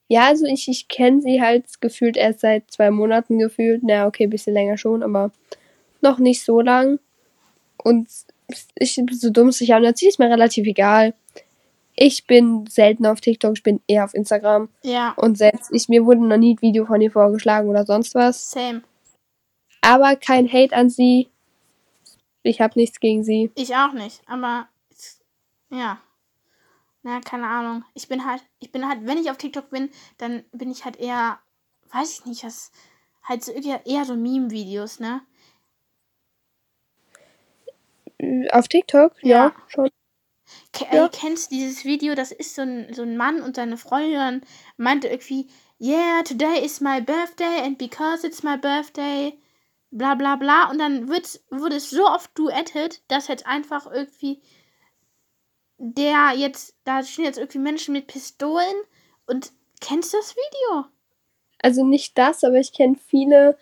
Ja, 0.09 0.25
also 0.25 0.45
ich, 0.45 0.67
ich 0.67 0.89
kenne 0.89 1.21
sie 1.21 1.41
halt 1.41 1.79
gefühlt 1.79 2.17
erst 2.17 2.41
seit 2.41 2.69
zwei 2.69 2.91
Monaten 2.91 3.39
gefühlt. 3.39 3.81
Na, 3.83 4.07
okay, 4.07 4.27
bisschen 4.27 4.53
länger 4.53 4.77
schon, 4.77 5.03
aber 5.03 5.31
noch 6.01 6.19
nicht 6.19 6.43
so 6.43 6.59
lang. 6.59 6.99
Und 7.77 8.09
ich 8.75 9.01
so 9.11 9.29
dumm 9.29 9.53
sich 9.53 9.73
anhört, 9.73 9.97
sie 9.97 10.09
ist 10.09 10.19
mir 10.19 10.29
relativ 10.29 10.67
egal. 10.67 11.13
Ich 11.95 12.25
bin 12.25 12.65
selten 12.67 13.05
auf 13.05 13.21
TikTok, 13.21 13.53
ich 13.57 13.63
bin 13.63 13.81
eher 13.87 14.03
auf 14.05 14.13
Instagram. 14.13 14.69
ja, 14.81 15.13
Und 15.17 15.37
selbst 15.37 15.71
ich, 15.71 15.89
mir 15.89 16.05
wurde 16.05 16.25
noch 16.25 16.37
nie 16.37 16.55
ein 16.55 16.61
Video 16.61 16.85
von 16.85 16.99
ihr 17.01 17.11
vorgeschlagen 17.11 17.69
oder 17.69 17.85
sonst 17.85 18.15
was. 18.15 18.51
same. 18.51 18.81
Aber 19.81 20.15
kein 20.15 20.51
Hate 20.51 20.75
an 20.75 20.89
sie. 20.89 21.29
Ich 22.41 22.61
habe 22.61 22.79
nichts 22.79 22.99
gegen 22.99 23.23
sie. 23.23 23.51
Ich 23.55 23.75
auch 23.75 23.93
nicht, 23.93 24.21
aber 24.27 24.67
ja. 25.69 25.99
Na, 27.03 27.19
keine 27.19 27.47
Ahnung. 27.47 27.83
Ich 27.93 28.07
bin 28.07 28.25
halt, 28.25 28.41
ich 28.59 28.71
bin 28.71 28.87
halt, 28.87 29.05
wenn 29.05 29.17
ich 29.17 29.29
auf 29.29 29.37
TikTok 29.37 29.69
bin, 29.69 29.89
dann 30.17 30.43
bin 30.53 30.71
ich 30.71 30.85
halt 30.85 30.95
eher, 30.97 31.37
weiß 31.91 32.19
ich 32.19 32.25
nicht, 32.25 32.43
das 32.43 32.71
halt 33.23 33.43
so 33.43 33.51
eher, 33.51 33.85
eher 33.85 34.05
so 34.05 34.15
Meme-Videos, 34.15 34.99
ne? 34.99 35.21
Auf 38.51 38.67
TikTok? 38.67 39.13
Ja, 39.21 39.47
Ja. 39.47 39.55
schon. 39.67 39.89
Ke 40.71 40.85
Ja. 40.91 41.05
Ey, 41.05 41.09
kennst 41.11 41.51
du 41.51 41.55
dieses 41.55 41.85
Video? 41.85 42.15
Das 42.15 42.31
ist 42.31 42.55
so 42.55 42.61
ein, 42.61 42.93
so 42.93 43.03
ein 43.03 43.17
Mann 43.17 43.41
und 43.41 43.55
seine 43.55 43.77
Freundin 43.77 44.41
meinte 44.77 45.07
irgendwie, 45.07 45.47
yeah, 45.79 46.23
today 46.23 46.63
is 46.63 46.81
my 46.81 47.01
birthday 47.01 47.61
and 47.63 47.77
because 47.77 48.25
it's 48.25 48.43
my 48.43 48.57
birthday, 48.57 49.37
bla 49.91 50.15
bla 50.15 50.35
bla. 50.35 50.69
Und 50.69 50.79
dann 50.79 51.07
wird, 51.09 51.39
wurde 51.49 51.75
es 51.75 51.89
so 51.89 52.05
oft 52.05 52.31
duettet, 52.37 53.01
dass 53.07 53.27
jetzt 53.27 53.45
einfach 53.45 53.91
irgendwie 53.91 54.41
der 55.77 56.31
jetzt, 56.35 56.75
da 56.85 57.03
stehen 57.03 57.25
jetzt 57.25 57.37
irgendwie 57.37 57.59
Menschen 57.59 57.93
mit 57.93 58.07
Pistolen 58.07 58.75
und 59.25 59.51
kennst 59.81 60.13
du 60.13 60.17
das 60.17 60.35
Video? 60.35 60.85
Also 61.61 61.85
nicht 61.85 62.17
das, 62.17 62.43
aber 62.43 62.55
ich 62.55 62.73
kenne 62.73 62.95
viele 63.07 63.57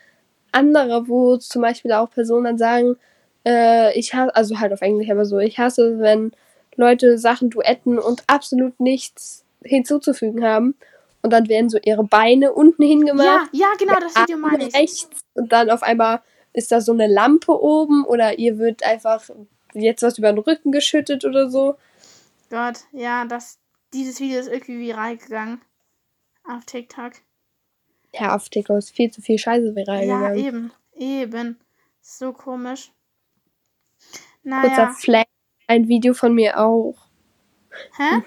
andere, 0.51 1.07
wo 1.07 1.37
zum 1.37 1.61
Beispiel 1.61 1.91
auch 1.93 2.11
Personen 2.11 2.43
dann 2.43 2.57
sagen, 2.57 2.97
äh, 3.45 3.97
ich 3.97 4.13
hasse, 4.13 4.35
also 4.35 4.59
halt 4.59 4.73
auf 4.73 4.81
Englisch, 4.81 5.09
aber 5.09 5.25
so, 5.25 5.39
ich 5.39 5.57
hasse, 5.57 5.99
wenn 5.99 6.31
Leute 6.75 7.17
Sachen 7.17 7.49
duetten 7.49 7.99
und 7.99 8.23
absolut 8.27 8.79
nichts 8.79 9.43
hinzuzufügen 9.63 10.43
haben. 10.43 10.75
Und 11.21 11.31
dann 11.31 11.47
werden 11.49 11.69
so 11.69 11.77
ihre 11.83 12.03
Beine 12.03 12.51
unten 12.53 12.81
Ja, 12.81 12.87
hingemacht, 12.89 13.49
ja, 13.53 13.67
genau, 13.77 13.99
das 13.99 14.15
Video 14.15 14.37
meine 14.37 14.67
ich. 14.67 14.73
rechts 14.75 15.07
und 15.35 15.51
dann 15.51 15.69
auf 15.69 15.83
einmal 15.83 16.21
ist 16.53 16.71
da 16.71 16.81
so 16.81 16.91
eine 16.93 17.07
Lampe 17.07 17.51
oben 17.61 18.03
oder 18.05 18.39
ihr 18.39 18.57
wird 18.57 18.83
einfach 18.83 19.29
jetzt 19.73 20.01
was 20.01 20.17
über 20.17 20.31
den 20.33 20.39
Rücken 20.39 20.71
geschüttet 20.71 21.23
oder 21.23 21.49
so. 21.49 21.75
Gott, 22.49 22.79
ja, 22.91 23.23
das, 23.25 23.59
dieses 23.93 24.19
Video 24.19 24.39
ist 24.39 24.47
irgendwie 24.49 24.79
viral 24.79 25.17
gegangen. 25.17 25.61
Auf 26.43 26.65
TikTok. 26.65 27.13
Ja, 28.15 28.35
auf 28.35 28.49
TikTok 28.49 28.79
ist 28.79 28.89
viel 28.91 29.11
zu 29.11 29.21
viel 29.21 29.37
Scheiße 29.37 29.75
viral 29.75 30.03
Ja, 30.05 30.17
gegangen. 30.31 30.37
eben, 30.45 30.71
eben. 30.95 31.59
So 32.01 32.33
komisch. 32.33 32.91
Kurzer 34.43 34.59
Naja. 34.67 34.93
Fleck, 34.97 35.27
ein 35.71 35.87
Video 35.87 36.13
von 36.13 36.33
mir 36.33 36.59
auch. 36.59 36.95
Hä? 37.95 38.23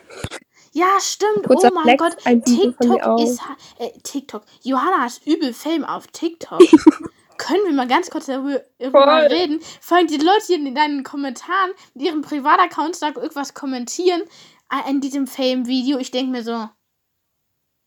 Ja, 0.72 0.86
stimmt. 0.98 1.46
Kurzer 1.46 1.68
oh 1.70 1.74
mein 1.74 1.84
Flex, 1.84 2.02
Gott. 2.02 2.44
TikTok 2.44 3.20
ist. 3.20 3.40
Äh, 3.78 3.90
TikTok. 4.02 4.42
Johanna 4.62 5.06
ist 5.06 5.26
übel 5.26 5.52
Fame 5.52 5.84
auf 5.84 6.06
TikTok. 6.08 6.60
können 7.36 7.64
wir 7.66 7.72
mal 7.72 7.86
ganz 7.86 8.10
kurz 8.10 8.26
darüber, 8.26 8.62
Voll. 8.80 9.26
reden? 9.26 9.60
Vor 9.80 9.98
allem 9.98 10.06
die 10.06 10.16
Leute, 10.16 10.46
die 10.48 10.54
in 10.54 10.74
deinen 10.74 11.04
Kommentaren 11.04 11.72
mit 11.92 12.04
ihren 12.06 12.22
Privataccounts 12.22 13.00
da 13.00 13.08
irgendwas 13.08 13.54
kommentieren 13.54 14.22
äh, 14.72 14.90
in 14.90 15.00
diesem 15.00 15.26
Fame-Video. 15.26 15.98
Ich 15.98 16.10
denke 16.10 16.32
mir 16.32 16.42
so, 16.42 16.68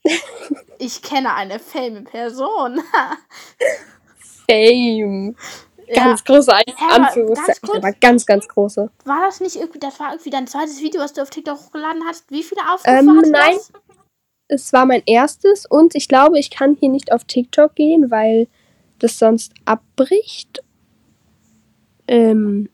ich 0.79 1.01
kenne 1.01 1.33
eine 1.33 1.59
fame-Person. 1.59 2.81
Fame. 4.47 5.35
ja. 5.87 6.03
Ganz 6.05 6.23
große 6.23 6.53
An 6.53 6.63
aber 6.89 7.07
Anführungszeichen, 7.07 7.69
aber 7.75 7.91
ganz, 7.93 8.25
ganz 8.25 8.47
große. 8.47 8.89
War 9.05 9.21
das 9.25 9.39
nicht 9.39 9.55
irgendwie, 9.55 9.79
das 9.79 9.99
war 9.99 10.11
irgendwie 10.11 10.29
dein 10.29 10.47
zweites 10.47 10.81
Video, 10.81 11.01
was 11.01 11.13
du 11.13 11.21
auf 11.21 11.29
TikTok 11.29 11.57
hochgeladen 11.57 12.03
hast? 12.07 12.29
Wie 12.29 12.43
viele 12.43 12.61
Aufrufe 12.61 12.89
Ähm, 12.89 13.17
hatte 13.17 13.31
nein. 13.31 13.55
das? 13.55 13.71
Es 14.49 14.73
war 14.73 14.85
mein 14.85 15.03
erstes 15.05 15.65
und 15.65 15.95
ich 15.95 16.07
glaube, 16.07 16.39
ich 16.39 16.49
kann 16.49 16.77
hier 16.79 16.89
nicht 16.89 17.11
auf 17.11 17.25
TikTok 17.25 17.75
gehen, 17.75 18.09
weil 18.11 18.47
das 18.99 19.19
sonst 19.19 19.53
abbricht. 19.65 20.63
Ähm, 22.07 22.69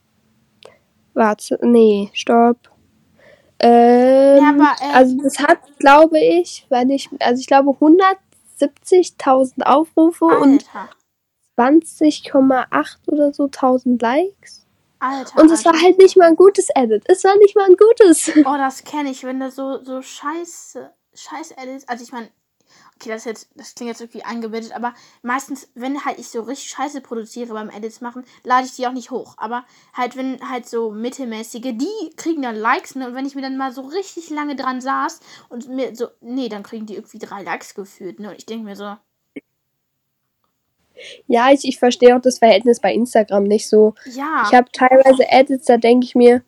warte, 1.14 1.58
nee, 1.62 2.10
stopp. 2.12 2.58
Ähm, 3.58 4.38
Ja, 4.42 4.50
aber, 4.50 4.76
äh, 4.80 4.94
also 4.94 5.16
das 5.22 5.38
hat, 5.40 5.58
glaube 5.78 6.18
ich, 6.20 6.66
wenn 6.68 6.90
ich, 6.90 7.08
also 7.20 7.40
ich 7.40 7.46
glaube 7.46 7.70
170.000 7.70 9.62
Aufrufe 9.62 10.26
und 10.26 10.64
Alter, 10.74 10.90
20,8 11.56 12.96
oder 13.06 13.32
so 13.32 13.44
1000 13.44 14.00
Likes. 14.00 14.66
Alter. 14.98 15.40
Und 15.40 15.50
es 15.50 15.64
war 15.64 15.80
halt 15.80 15.98
nicht 15.98 16.16
mal 16.16 16.28
ein 16.28 16.36
gutes 16.36 16.68
Edit. 16.74 17.04
Es 17.06 17.24
war 17.24 17.36
nicht 17.36 17.54
mal 17.54 17.66
ein 17.66 17.76
gutes. 17.76 18.30
Oh, 18.46 18.56
das 18.56 18.84
kenne 18.84 19.10
ich, 19.10 19.24
wenn 19.24 19.40
da 19.40 19.50
so, 19.50 19.82
so 19.82 20.00
scheiße, 20.00 20.90
scheiße 21.14 21.56
Edits, 21.58 21.86
also 21.88 22.04
ich 22.04 22.12
meine, 22.12 22.30
okay, 22.96 23.10
das 23.10 23.24
jetzt, 23.24 23.50
das 23.54 23.74
klingt 23.74 23.90
jetzt 23.90 24.00
irgendwie 24.00 24.24
eingebettet, 24.24 24.72
aber 24.72 24.94
meistens, 25.22 25.68
wenn 25.74 26.04
halt 26.04 26.18
ich 26.18 26.28
so 26.28 26.42
richtig 26.42 26.70
scheiße 26.70 27.00
produziere 27.00 27.52
beim 27.52 27.70
Edits 27.70 28.00
machen, 28.00 28.24
lade 28.44 28.66
ich 28.66 28.76
die 28.76 28.86
auch 28.86 28.92
nicht 28.92 29.10
hoch. 29.10 29.34
Aber 29.36 29.64
halt, 29.92 30.16
wenn 30.16 30.48
halt 30.48 30.68
so 30.68 30.90
mittelmäßige, 30.90 31.76
die 31.76 32.16
kriegen 32.16 32.42
dann 32.42 32.56
Likes, 32.56 32.94
ne? 32.94 33.08
Und 33.08 33.14
wenn 33.14 33.26
ich 33.26 33.34
mir 33.34 33.42
dann 33.42 33.56
mal 33.56 33.72
so 33.72 33.82
richtig 33.82 34.30
lange 34.30 34.56
dran 34.56 34.80
saß 34.80 35.20
und 35.48 35.68
mir 35.68 35.94
so, 35.94 36.08
nee, 36.20 36.48
dann 36.48 36.62
kriegen 36.62 36.86
die 36.86 36.94
irgendwie 36.94 37.18
drei 37.18 37.42
Likes 37.42 37.74
gefühlt, 37.74 38.20
ne? 38.20 38.30
Und 38.30 38.36
ich 38.36 38.46
denke 38.46 38.64
mir 38.64 38.76
so, 38.76 38.96
Ja, 41.26 41.50
ich, 41.52 41.64
ich 41.66 41.78
verstehe 41.78 42.16
auch 42.16 42.20
das 42.20 42.38
Verhältnis 42.38 42.80
bei 42.80 42.92
Instagram 42.94 43.44
nicht 43.44 43.68
so. 43.68 43.94
ja, 44.14 44.44
Ich 44.46 44.54
habe 44.54 44.70
teilweise 44.72 45.24
Edits, 45.28 45.66
da 45.66 45.76
denke 45.76 46.06
ich 46.06 46.14
mir, 46.14 46.42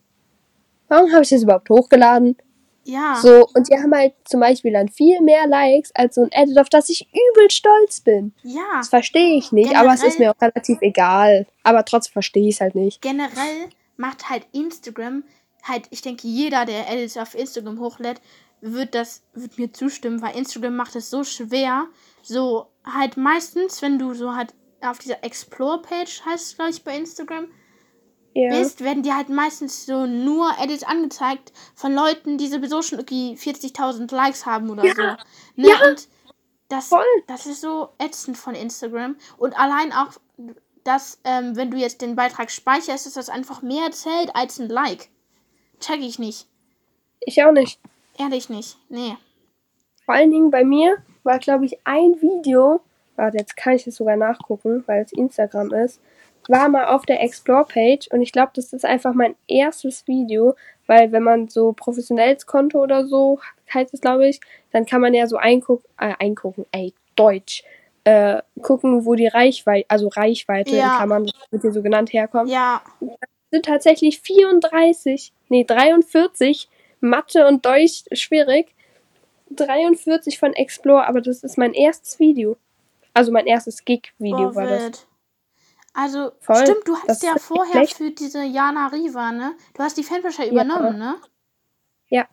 warum 0.87 1.11
habe 1.11 1.23
ich 1.23 1.29
das 1.29 1.43
überhaupt 1.43 1.69
hochgeladen? 1.69 2.37
ja. 2.85 3.19
So, 3.21 3.45
und 3.53 3.69
die 3.69 3.75
haben 3.75 3.93
halt 3.93 4.13
zum 4.23 4.39
Beispiel 4.39 4.71
dann 4.71 4.87
viel 4.87 5.19
mehr 5.21 5.45
Likes 5.45 5.91
als 5.93 6.15
so 6.15 6.21
ein 6.21 6.31
Edit, 6.31 6.57
auf 6.57 6.69
das 6.69 6.87
ich 6.87 7.05
übel 7.11 7.51
stolz 7.51 7.99
bin. 7.99 8.33
Ja, 8.43 8.61
Das 8.77 8.87
verstehe 8.87 9.37
ich 9.37 9.51
nicht, 9.51 9.75
aber 9.75 9.93
es 9.93 10.03
ist 10.03 10.15
Generell- 10.17 10.19
mir 10.27 10.31
auch 10.31 10.41
relativ 10.41 10.77
egal. 10.81 11.45
Aber 11.63 11.83
trotzdem 11.83 12.13
verstehe 12.13 12.47
ich 12.47 12.55
es 12.55 12.61
halt 12.61 12.75
nicht. 12.75 13.01
generell 13.01 13.67
macht 13.97 14.29
halt 14.29 14.47
Instagram, 14.53 15.23
halt, 15.63 15.83
ich 15.89 16.01
denke, 16.01 16.27
jeder, 16.29 16.63
der 16.63 16.89
Edits 16.89 17.17
auf 17.17 17.35
Instagram 17.35 17.79
hochlädt, 17.81 18.21
wird 18.61 18.95
das, 18.95 19.21
wird 19.33 19.57
mir 19.57 19.73
zustimmen, 19.73 20.21
weil 20.21 20.37
Instagram 20.37 20.75
macht 20.77 20.95
es 20.95 21.09
so 21.09 21.25
schwer. 21.25 21.87
So, 22.23 22.67
halt 22.93 23.17
meistens, 23.17 23.81
wenn 23.81 23.99
du 23.99 24.13
so 24.13 24.35
halt 24.35 24.53
auf 24.81 24.99
dieser 24.99 25.23
Explore-Page 25.23 26.21
heißt 26.25 26.45
es, 26.51 26.55
glaube 26.55 26.71
ich, 26.71 26.83
bei 26.83 26.95
Instagram, 26.97 27.47
Ja. 28.33 28.49
bist, 28.57 28.83
werden 28.83 29.03
dir 29.03 29.15
halt 29.15 29.29
meistens 29.29 29.85
so 29.85 30.05
nur 30.05 30.51
Edits 30.61 30.83
angezeigt 30.83 31.51
von 31.75 31.93
Leuten, 31.93 32.37
die 32.37 32.47
sowieso 32.47 32.81
schon 32.81 32.99
irgendwie 32.99 33.35
40.000 33.35 34.13
Likes 34.13 34.45
haben 34.45 34.69
oder 34.69 34.83
so. 34.83 35.01
Ne? 35.55 35.69
Und 35.89 36.07
das, 36.69 36.89
Voll. 36.89 37.03
das 37.27 37.45
ist 37.47 37.61
so 37.61 37.89
ätzend 37.97 38.37
von 38.37 38.53
Instagram. 38.53 39.15
Und 39.37 39.57
allein 39.57 39.91
auch, 39.93 40.11
dass, 40.83 41.19
ähm, 41.23 41.55
wenn 41.55 41.71
du 41.71 41.77
jetzt 41.77 42.01
den 42.01 42.15
Beitrag 42.15 42.51
speicherst, 42.51 43.05
dass 43.07 43.13
das 43.13 43.29
einfach 43.29 43.61
mehr 43.61 43.89
zählt 43.91 44.35
als 44.35 44.59
ein 44.59 44.69
Like. 44.69 45.09
Check 45.79 46.01
ich 46.01 46.19
nicht. 46.19 46.47
Ich 47.21 47.43
auch 47.43 47.51
nicht. 47.51 47.79
Ehrlich 48.19 48.49
nicht. 48.49 48.77
Nee. 48.89 49.17
Vor 50.05 50.15
allen 50.15 50.31
Dingen 50.31 50.51
bei 50.51 50.63
mir 50.63 50.97
war, 51.27 51.37
glaube 51.37 51.65
ich, 51.65 51.77
ein 51.83 52.15
Video, 52.21 52.79
warte, 53.15 53.37
jetzt 53.37 53.55
kann 53.55 53.73
ich 53.73 53.85
es 53.85 53.97
sogar 53.97 54.15
nachgucken, 54.15 54.83
weil 54.87 55.03
es 55.03 55.11
Instagram 55.11 55.71
ist, 55.73 56.01
war 56.47 56.69
mal 56.69 56.85
auf 56.87 57.05
der 57.05 57.21
Explore-Page 57.21 58.07
und 58.11 58.21
ich 58.21 58.31
glaube, 58.31 58.51
das 58.55 58.71
ist 58.73 58.85
einfach 58.85 59.13
mein 59.13 59.35
erstes 59.47 60.07
Video, 60.07 60.55
weil 60.87 61.11
wenn 61.11 61.23
man 61.23 61.49
so 61.49 61.73
professionelles 61.73 62.45
Konto 62.45 62.81
oder 62.81 63.05
so 63.05 63.39
heißt 63.73 63.93
es, 63.93 64.01
glaube 64.01 64.27
ich, 64.29 64.39
dann 64.71 64.85
kann 64.85 65.01
man 65.01 65.13
ja 65.13 65.27
so 65.27 65.35
eingucken, 65.37 65.85
äh, 65.99 66.13
eingucken, 66.19 66.65
ey, 66.71 66.93
Deutsch, 67.17 67.63
äh, 68.05 68.41
gucken, 68.61 69.05
wo 69.05 69.15
die 69.15 69.27
Reichweite, 69.27 69.85
also 69.89 70.07
Reichweite 70.07 70.75
Ja. 70.77 70.85
in 70.91 70.95
Klammern, 70.95 71.25
das 71.25 71.51
wird 71.51 71.61
hier 71.63 71.73
so 71.73 71.81
genannt, 71.81 72.13
herkommt. 72.13 72.49
Ja. 72.49 72.81
sind 73.51 73.65
tatsächlich 73.65 74.19
34, 74.21 75.31
nee, 75.49 75.63
43, 75.63 76.69
Mathe 76.99 77.47
und 77.47 77.65
Deutsch 77.65 78.03
schwierig. 78.11 78.73
43 79.51 80.39
von 80.39 80.53
Explore, 80.53 81.07
aber 81.07 81.21
das 81.21 81.43
ist 81.43 81.57
mein 81.57 81.73
erstes 81.73 82.19
Video. 82.19 82.57
Also 83.13 83.31
mein 83.31 83.47
erstes 83.47 83.83
Gig-Video 83.85 84.49
Oh, 84.51 84.55
war 84.55 84.67
das. 84.67 84.83
wild. 84.83 85.07
Also, 85.93 86.31
Voll. 86.39 86.57
stimmt, 86.57 86.87
du 86.87 86.93
Das 86.93 87.07
hast 87.17 87.23
ja 87.23 87.35
vorher 87.37 87.73
schlecht. 87.73 87.97
für 87.97 88.11
diese 88.11 88.43
Jana 88.43 88.87
Riva, 88.87 89.31
ne? 89.31 89.55
Du 89.73 89.81
hast 89.81 89.97
die 89.97 90.03
Fanpage 90.03 90.37
ja 90.37 90.45
Ja. 90.45 90.51
übernommen, 90.51 90.97
ne? 90.99 91.15
Ja. 92.09 92.27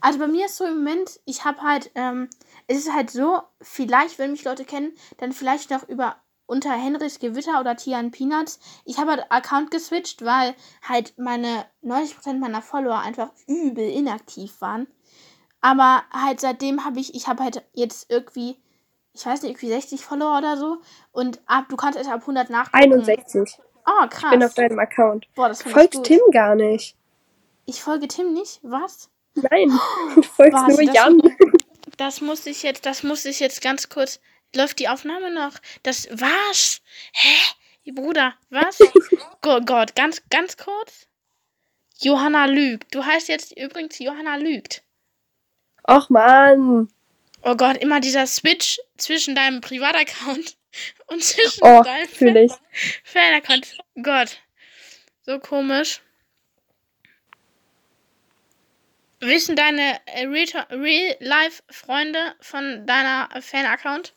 Also 0.00 0.18
bei 0.18 0.26
mir 0.26 0.46
ist 0.46 0.56
so 0.56 0.64
im 0.64 0.78
Moment, 0.78 1.20
ich 1.24 1.44
habe 1.44 1.62
halt, 1.62 1.90
ähm, 1.94 2.28
es 2.66 2.78
ist 2.78 2.92
halt 2.92 3.10
so, 3.10 3.42
vielleicht, 3.60 4.18
wenn 4.18 4.32
mich 4.32 4.44
Leute 4.44 4.64
kennen, 4.64 4.92
dann 5.18 5.32
vielleicht 5.32 5.70
noch 5.70 5.88
über 5.88 6.16
unter 6.46 6.72
Henrys 6.72 7.20
Gewitter 7.20 7.60
oder 7.60 7.76
Tian 7.76 8.10
Peanuts. 8.10 8.58
Ich 8.84 8.98
habe 8.98 9.12
halt 9.12 9.26
Account 9.30 9.70
geswitcht, 9.70 10.24
weil 10.24 10.54
halt 10.82 11.14
meine 11.16 11.64
90% 11.82 12.38
meiner 12.40 12.62
Follower 12.62 12.98
einfach 12.98 13.30
übel 13.46 13.88
inaktiv 13.88 14.60
waren. 14.60 14.86
Aber 15.64 16.02
halt 16.12 16.40
seitdem 16.40 16.84
habe 16.84 17.00
ich, 17.00 17.14
ich 17.14 17.26
habe 17.26 17.42
halt 17.42 17.62
jetzt 17.72 18.10
irgendwie, 18.10 18.58
ich 19.14 19.24
weiß 19.24 19.40
nicht, 19.40 19.52
irgendwie 19.52 19.68
60 19.68 20.04
Follower 20.04 20.36
oder 20.36 20.58
so. 20.58 20.82
Und 21.10 21.40
ab, 21.46 21.70
du 21.70 21.76
kannst 21.76 21.96
erst 21.96 22.10
ab 22.10 22.20
100 22.20 22.50
nachgucken. 22.50 22.92
61. 22.92 23.56
Oh, 23.86 24.06
krass. 24.10 24.24
Ich 24.24 24.30
bin 24.30 24.42
auf 24.42 24.52
deinem 24.52 24.78
Account. 24.78 25.26
Boah, 25.34 25.48
das 25.48 25.60
Du 25.60 25.70
folgst. 25.70 26.04
Tim 26.04 26.20
gar 26.32 26.54
nicht. 26.54 26.98
Ich 27.64 27.80
folge 27.80 28.08
Tim 28.08 28.34
nicht? 28.34 28.60
Was? 28.62 29.08
Nein, 29.36 29.70
du 30.14 30.20
folgst 30.20 30.52
Warte, 30.52 30.72
nur 30.72 30.84
das- 30.84 30.94
Jan. 30.94 31.22
Das 31.96 32.20
muss 32.20 32.44
ich 32.44 32.62
jetzt, 32.64 32.84
das 32.86 33.04
muss 33.04 33.24
ich 33.24 33.38
jetzt 33.40 33.62
ganz 33.62 33.88
kurz. 33.88 34.18
Läuft 34.54 34.80
die 34.80 34.88
Aufnahme 34.88 35.32
noch? 35.32 35.52
Das 35.84 36.08
was? 36.10 36.82
Hä? 37.12 37.92
Bruder, 37.92 38.34
was? 38.50 38.80
oh 39.46 39.60
Gott, 39.64 39.94
ganz, 39.94 40.20
ganz 40.28 40.56
kurz. 40.58 41.06
Johanna 42.00 42.46
lügt. 42.46 42.92
Du 42.94 43.04
heißt 43.04 43.28
jetzt 43.28 43.56
übrigens 43.56 43.98
Johanna 44.00 44.36
lügt. 44.36 44.82
Och 45.86 46.08
man. 46.10 46.88
Oh 47.42 47.56
Gott, 47.56 47.76
immer 47.78 48.00
dieser 48.00 48.26
Switch 48.26 48.78
zwischen 48.96 49.34
deinem 49.34 49.60
Privataccount 49.60 50.56
und 51.06 51.22
zwischen 51.22 51.60
Oh, 51.62 51.82
deinem. 51.82 52.50
Fan-Account. 53.04 53.78
Gott. 54.02 54.38
So 55.22 55.38
komisch. 55.38 56.00
Wissen 59.20 59.56
deine 59.56 60.00
äh, 60.06 60.26
Real- 60.26 60.66
Real-Life-Freunde 60.70 62.34
von 62.40 62.86
deiner 62.86 63.28
Fan-Account? 63.40 64.14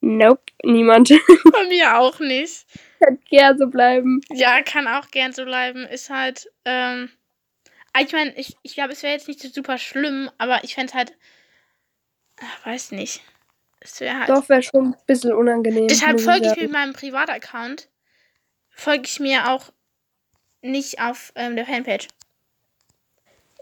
Nope, 0.00 0.42
niemand. 0.64 1.10
Bei 1.52 1.64
mir 1.66 1.98
auch 1.98 2.18
nicht. 2.18 2.64
Kann 2.98 3.18
gern 3.30 3.56
so 3.56 3.68
bleiben. 3.68 4.20
Ja, 4.30 4.62
kann 4.62 4.88
auch 4.88 5.08
gern 5.12 5.32
so 5.32 5.44
bleiben. 5.44 5.84
Ist 5.86 6.10
halt, 6.10 6.50
ähm. 6.64 7.10
Ah, 7.92 8.00
Ich 8.00 8.12
meine, 8.12 8.34
ich, 8.36 8.56
ich 8.62 8.74
glaube, 8.74 8.92
es 8.92 9.02
wäre 9.02 9.14
jetzt 9.14 9.28
nicht 9.28 9.40
so 9.40 9.48
super 9.48 9.78
schlimm, 9.78 10.30
aber 10.38 10.64
ich 10.64 10.74
fände 10.74 10.90
es 10.90 10.94
halt. 10.94 11.16
Ach, 12.40 12.66
weiß 12.66 12.92
nicht. 12.92 13.22
Es 13.80 14.00
wäre 14.00 14.18
halt. 14.18 14.28
Doch, 14.28 14.48
wäre 14.48 14.62
schon 14.62 14.92
ein 14.92 14.96
bisschen 15.06 15.32
unangenehm. 15.32 15.88
Deshalb 15.88 16.20
folge 16.20 16.52
ich 16.52 16.62
mit 16.62 16.70
meinem 16.70 16.92
Privataccount. 16.92 17.88
Folge 18.70 19.04
ich 19.06 19.20
mir 19.20 19.50
auch 19.50 19.72
nicht 20.62 21.00
auf 21.00 21.32
ähm, 21.34 21.56
der 21.56 21.66
Fanpage. 21.66 22.08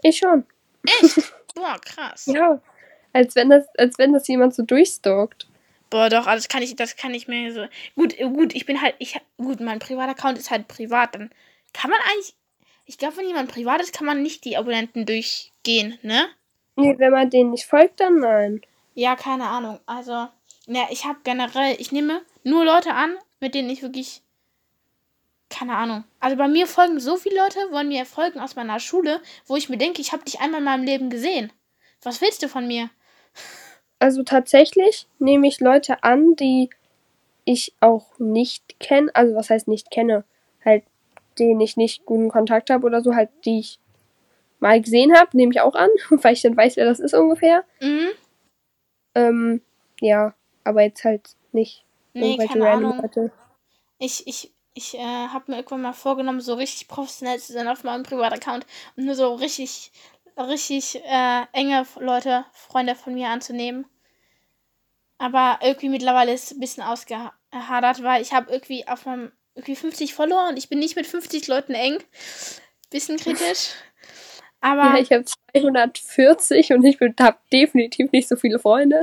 Ich 0.03 0.17
schon. 0.17 0.45
Echt? 1.01 1.33
Boah, 1.55 1.79
krass. 1.81 2.27
Ja. 2.27 2.61
Als 3.13 3.35
wenn 3.35 3.49
das, 3.49 3.65
als 3.77 3.97
wenn 3.97 4.13
das 4.13 4.27
jemand 4.27 4.55
so 4.55 4.63
durchstalkt. 4.63 5.47
Boah, 5.89 6.09
doch, 6.09 6.25
also 6.25 6.37
das 6.37 6.47
kann 6.47 6.63
ich, 6.63 6.75
das 6.75 6.95
kann 6.95 7.13
ich 7.13 7.27
mir 7.27 7.51
so. 7.51 7.67
Gut, 7.95 8.17
äh, 8.17 8.23
gut, 8.23 8.55
ich 8.55 8.65
bin 8.65 8.81
halt, 8.81 8.95
ich 8.99 9.19
gut, 9.37 9.59
mein 9.59 9.79
Privataccount 9.79 10.37
ist 10.37 10.49
halt 10.49 10.67
privat, 10.69 11.15
dann 11.15 11.29
kann 11.73 11.91
man 11.91 11.99
eigentlich. 12.09 12.35
Ich 12.91 12.97
glaube, 12.97 13.15
wenn 13.15 13.27
jemand 13.27 13.49
privat 13.49 13.79
ist, 13.79 13.93
kann 13.93 14.05
man 14.05 14.21
nicht 14.21 14.43
die 14.43 14.57
Abonnenten 14.57 15.05
durchgehen, 15.05 15.97
ne? 16.01 16.27
Nee, 16.75 16.95
wenn 16.97 17.13
man 17.13 17.29
denen 17.29 17.51
nicht 17.51 17.63
folgt, 17.63 18.01
dann 18.01 18.19
nein. 18.19 18.59
Ja, 18.95 19.15
keine 19.15 19.47
Ahnung. 19.47 19.79
Also, 19.85 20.27
ne, 20.67 20.81
ich 20.89 21.05
habe 21.05 21.19
generell, 21.23 21.77
ich 21.79 21.93
nehme 21.93 22.21
nur 22.43 22.65
Leute 22.65 22.93
an, 22.93 23.15
mit 23.39 23.55
denen 23.55 23.69
ich 23.69 23.81
wirklich. 23.81 24.21
Keine 25.47 25.77
Ahnung. 25.77 26.03
Also 26.19 26.35
bei 26.35 26.49
mir 26.49 26.67
folgen 26.67 26.99
so 26.99 27.15
viele 27.15 27.37
Leute, 27.37 27.59
wollen 27.71 27.87
mir 27.87 28.05
folgen 28.05 28.41
aus 28.41 28.57
meiner 28.57 28.81
Schule, 28.81 29.21
wo 29.45 29.55
ich 29.55 29.69
mir 29.69 29.77
denke, 29.77 30.01
ich 30.01 30.11
habe 30.11 30.25
dich 30.25 30.41
einmal 30.41 30.59
in 30.59 30.65
meinem 30.65 30.83
Leben 30.83 31.09
gesehen. 31.09 31.53
Was 32.03 32.19
willst 32.19 32.43
du 32.43 32.49
von 32.49 32.67
mir? 32.67 32.89
Also 33.99 34.23
tatsächlich 34.23 35.07
nehme 35.17 35.47
ich 35.47 35.61
Leute 35.61 36.03
an, 36.03 36.35
die 36.35 36.69
ich 37.45 37.73
auch 37.79 38.19
nicht 38.19 38.81
kenne, 38.81 39.15
also 39.15 39.33
was 39.33 39.49
heißt 39.49 39.69
nicht 39.69 39.91
kenne, 39.91 40.25
halt 40.65 40.83
den 41.47 41.59
ich 41.59 41.77
nicht 41.77 42.05
guten 42.05 42.29
Kontakt 42.29 42.69
habe 42.69 42.85
oder 42.85 43.01
so, 43.01 43.15
halt 43.15 43.29
die 43.45 43.59
ich 43.59 43.79
mal 44.59 44.81
gesehen 44.81 45.15
habe, 45.15 45.35
nehme 45.35 45.51
ich 45.51 45.61
auch 45.61 45.75
an, 45.75 45.89
weil 46.09 46.33
ich 46.33 46.41
dann 46.41 46.55
weiß, 46.55 46.77
wer 46.77 46.85
das 46.85 46.99
ist 46.99 47.13
ungefähr. 47.13 47.63
Mhm. 47.81 48.09
Ähm, 49.15 49.61
ja, 49.99 50.33
aber 50.63 50.83
jetzt 50.83 51.03
halt 51.03 51.35
nicht 51.51 51.85
Nee, 52.13 52.31
irgendwelche 52.31 52.53
keine 52.53 52.65
random 52.65 52.91
Ahnung. 52.91 53.01
Leute. 53.01 53.31
Ich, 53.97 54.27
ich, 54.27 54.53
ich 54.73 54.95
äh, 54.95 54.99
habe 54.99 55.51
mir 55.51 55.57
irgendwann 55.57 55.81
mal 55.81 55.93
vorgenommen, 55.93 56.41
so 56.41 56.53
richtig 56.53 56.87
professionell 56.87 57.39
zu 57.39 57.53
sein 57.53 57.67
auf 57.67 57.83
meinem 57.83 58.03
Privataccount 58.03 58.65
und 58.95 59.05
nur 59.05 59.15
so 59.15 59.33
richtig, 59.33 59.91
richtig 60.37 61.03
äh, 61.03 61.43
enge 61.53 61.85
Leute, 61.99 62.45
Freunde 62.53 62.95
von 62.95 63.13
mir 63.13 63.29
anzunehmen. 63.29 63.85
Aber 65.17 65.59
irgendwie 65.61 65.89
mittlerweile 65.89 66.33
ist 66.33 66.45
es 66.45 66.57
ein 66.57 66.59
bisschen 66.59 66.83
ausgehadert, 66.83 68.01
weil 68.01 68.21
ich 68.21 68.33
habe 68.33 68.51
irgendwie 68.51 68.87
auf 68.87 69.05
meinem 69.05 69.31
irgendwie 69.55 69.75
50 69.75 70.13
Follower 70.13 70.47
und 70.49 70.57
ich 70.57 70.69
bin 70.69 70.79
nicht 70.79 70.95
mit 70.95 71.07
50 71.07 71.47
Leuten 71.47 71.73
eng. 71.73 71.97
Bisschen 72.89 73.17
kritisch. 73.17 73.69
Aber 74.61 74.83
Ja, 74.83 74.97
ich 74.97 75.11
habe 75.11 75.25
240 75.25 76.73
und 76.73 76.83
ich 76.85 76.99
habe 76.99 77.37
definitiv 77.51 78.11
nicht 78.11 78.27
so 78.27 78.35
viele 78.35 78.59
Freunde. 78.59 79.01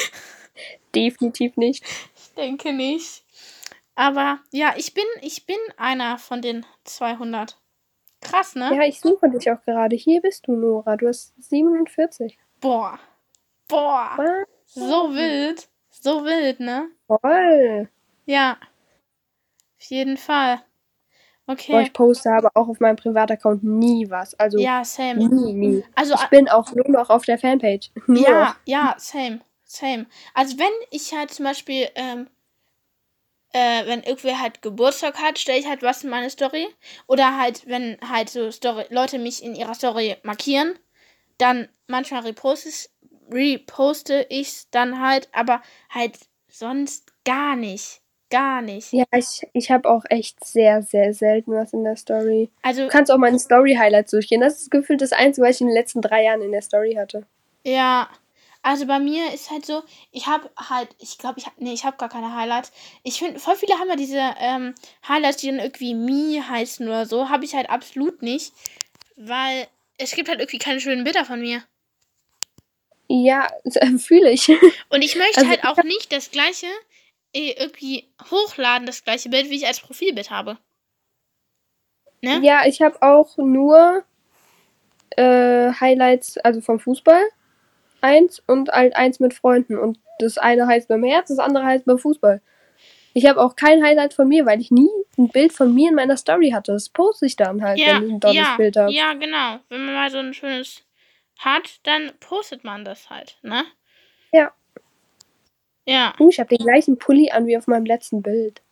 definitiv 0.94 1.56
nicht. 1.56 1.84
ich 2.16 2.34
denke 2.34 2.72
nicht. 2.72 3.24
Aber 3.96 4.38
ja, 4.52 4.74
ich 4.76 4.94
bin, 4.94 5.04
ich 5.20 5.44
bin 5.44 5.58
einer 5.76 6.18
von 6.18 6.40
den 6.40 6.64
200. 6.84 7.58
Krass, 8.20 8.54
ne? 8.54 8.70
Ja, 8.74 8.84
ich 8.84 9.00
suche 9.00 9.28
dich 9.30 9.50
auch 9.50 9.60
gerade. 9.62 9.96
Hier 9.96 10.20
bist 10.20 10.46
du, 10.46 10.52
Nora. 10.52 10.96
Du 10.96 11.08
hast 11.08 11.34
47. 11.42 12.38
Boah. 12.60 12.98
Boah. 13.66 14.12
Was? 14.16 14.46
So 14.66 15.12
wild. 15.12 15.68
So 15.90 16.24
wild, 16.24 16.60
ne? 16.60 16.88
Voll. 17.06 17.88
Ja. 18.26 18.58
Auf 19.80 19.86
jeden 19.90 20.16
Fall. 20.16 20.60
Okay. 21.46 21.82
ich 21.82 21.92
poste 21.92 22.30
aber 22.30 22.50
auch 22.54 22.68
auf 22.68 22.78
meinem 22.80 22.96
Privataccount 22.96 23.64
nie 23.64 24.08
was. 24.08 24.34
Also 24.38 24.58
Ja, 24.58 24.84
same. 24.84 25.26
nie, 25.28 25.52
nie. 25.52 25.84
Also, 25.96 26.14
Ich 26.14 26.26
bin 26.26 26.48
auch 26.48 26.72
nur 26.74 26.88
noch 26.88 27.10
auf 27.10 27.24
der 27.24 27.38
Fanpage. 27.38 27.90
Nur 28.06 28.22
ja, 28.22 28.44
noch. 28.44 28.54
ja, 28.66 28.94
same. 28.98 29.40
Same. 29.64 30.06
Also, 30.34 30.58
wenn 30.58 30.72
ich 30.90 31.12
halt 31.12 31.32
zum 31.32 31.44
Beispiel, 31.46 31.88
ähm, 31.94 32.28
äh, 33.52 33.86
wenn 33.86 34.02
irgendwer 34.02 34.40
halt 34.40 34.62
Geburtstag 34.62 35.20
hat, 35.20 35.38
stelle 35.38 35.58
ich 35.58 35.66
halt 35.66 35.82
was 35.82 36.04
in 36.04 36.10
meine 36.10 36.30
Story. 36.30 36.68
Oder 37.06 37.36
halt, 37.36 37.66
wenn 37.66 37.98
halt 38.08 38.30
so 38.30 38.50
Story, 38.50 38.84
Leute 38.90 39.18
mich 39.18 39.42
in 39.42 39.54
ihrer 39.54 39.74
Story 39.74 40.16
markieren, 40.22 40.78
dann 41.38 41.68
manchmal 41.88 42.22
reposte 42.22 42.68
ich 42.68 42.90
reposte 43.32 44.26
ich's 44.28 44.68
dann 44.70 45.00
halt, 45.00 45.28
aber 45.32 45.62
halt 45.88 46.18
sonst 46.48 47.12
gar 47.24 47.56
nicht. 47.56 47.99
Gar 48.30 48.62
nicht. 48.62 48.92
Ja, 48.92 49.04
ich, 49.16 49.46
ich 49.52 49.70
habe 49.72 49.90
auch 49.90 50.04
echt 50.08 50.44
sehr, 50.44 50.82
sehr 50.82 51.12
selten 51.12 51.52
was 51.52 51.72
in 51.72 51.82
der 51.82 51.96
Story. 51.96 52.48
Also, 52.62 52.82
Du 52.82 52.88
kannst 52.88 53.10
auch 53.10 53.18
meine 53.18 53.38
Story-Highlights 53.38 54.12
durchgehen. 54.12 54.40
Das 54.40 54.60
ist 54.60 54.70
gefühlt 54.70 55.02
das 55.02 55.12
Einzige, 55.12 55.46
was 55.46 55.56
ich 55.56 55.62
in 55.62 55.66
den 55.66 55.76
letzten 55.76 56.00
drei 56.00 56.24
Jahren 56.24 56.40
in 56.42 56.52
der 56.52 56.62
Story 56.62 56.94
hatte. 56.94 57.26
Ja, 57.64 58.08
also 58.62 58.86
bei 58.86 59.00
mir 59.00 59.32
ist 59.32 59.50
halt 59.50 59.66
so, 59.66 59.82
ich 60.12 60.26
habe 60.26 60.48
halt, 60.56 60.88
ich 60.98 61.18
glaube, 61.18 61.38
ich 61.38 61.46
habe, 61.46 61.56
nee, 61.58 61.72
ich 61.72 61.84
habe 61.84 61.96
gar 61.96 62.08
keine 62.08 62.36
Highlights. 62.36 62.72
Ich 63.02 63.18
finde, 63.18 63.40
voll 63.40 63.56
viele 63.56 63.74
haben 63.78 63.88
ja 63.88 63.96
diese 63.96 64.20
ähm, 64.38 64.74
Highlights, 65.08 65.38
die 65.38 65.48
dann 65.48 65.58
irgendwie 65.58 65.94
Me 65.94 66.46
heißen 66.48 66.86
oder 66.86 67.06
so. 67.06 67.30
Habe 67.30 67.44
ich 67.44 67.54
halt 67.54 67.68
absolut 67.68 68.22
nicht, 68.22 68.52
weil 69.16 69.66
es 69.98 70.12
gibt 70.12 70.28
halt 70.28 70.40
irgendwie 70.40 70.58
keine 70.58 70.80
schönen 70.80 71.04
Bilder 71.04 71.24
von 71.24 71.40
mir. 71.40 71.62
Ja, 73.08 73.48
fühle 73.98 74.30
ich. 74.30 74.48
Und 74.88 75.02
ich 75.02 75.16
möchte 75.16 75.38
Also 75.38 75.50
halt 75.50 75.64
auch 75.64 75.82
nicht 75.82 76.12
das 76.12 76.30
gleiche 76.30 76.66
irgendwie 77.32 78.08
hochladen, 78.30 78.86
das 78.86 79.04
gleiche 79.04 79.28
Bild, 79.28 79.50
wie 79.50 79.56
ich 79.56 79.66
als 79.66 79.80
Profilbild 79.80 80.30
habe. 80.30 80.58
Ne? 82.22 82.40
Ja, 82.42 82.66
ich 82.66 82.82
habe 82.82 83.00
auch 83.02 83.36
nur 83.38 84.04
äh, 85.16 85.72
Highlights, 85.72 86.38
also 86.38 86.60
vom 86.60 86.80
Fußball. 86.80 87.22
Eins 88.02 88.42
und 88.46 88.70
halt 88.70 88.96
eins 88.96 89.20
mit 89.20 89.34
Freunden. 89.34 89.78
Und 89.78 89.98
das 90.18 90.38
eine 90.38 90.66
heißt 90.66 90.88
beim 90.88 91.04
Herz, 91.04 91.28
das 91.28 91.38
andere 91.38 91.64
heißt 91.64 91.84
beim 91.84 91.98
Fußball. 91.98 92.40
Ich 93.12 93.26
habe 93.26 93.40
auch 93.40 93.56
kein 93.56 93.82
Highlight 93.84 94.14
von 94.14 94.28
mir, 94.28 94.46
weil 94.46 94.60
ich 94.60 94.70
nie 94.70 94.90
ein 95.18 95.28
Bild 95.28 95.52
von 95.52 95.74
mir 95.74 95.88
in 95.90 95.96
meiner 95.96 96.16
Story 96.16 96.50
hatte. 96.50 96.72
Das 96.72 96.88
poste 96.88 97.26
ich 97.26 97.36
dann 97.36 97.62
halt, 97.62 97.78
Ja, 97.78 97.96
wenn 97.96 98.06
ich 98.06 98.12
ein 98.12 98.20
tolles 98.20 98.36
ja, 98.36 98.56
Bild 98.56 98.76
habe. 98.76 98.92
ja, 98.92 99.14
genau. 99.14 99.58
Wenn 99.68 99.84
man 99.84 99.94
mal 99.94 100.10
so 100.10 100.18
ein 100.18 100.32
schönes 100.32 100.82
hat, 101.38 101.80
dann 101.82 102.12
postet 102.20 102.64
man 102.64 102.84
das 102.84 103.10
halt, 103.10 103.38
ne? 103.42 103.64
Ja. 104.32 104.52
Ja. 105.90 106.14
Uh, 106.20 106.28
ich 106.30 106.38
habe 106.38 106.56
den 106.56 106.64
gleichen 106.64 106.98
Pulli 106.98 107.32
an 107.32 107.48
wie 107.48 107.56
auf 107.56 107.66
meinem 107.66 107.84
letzten 107.84 108.22
Bild. 108.22 108.62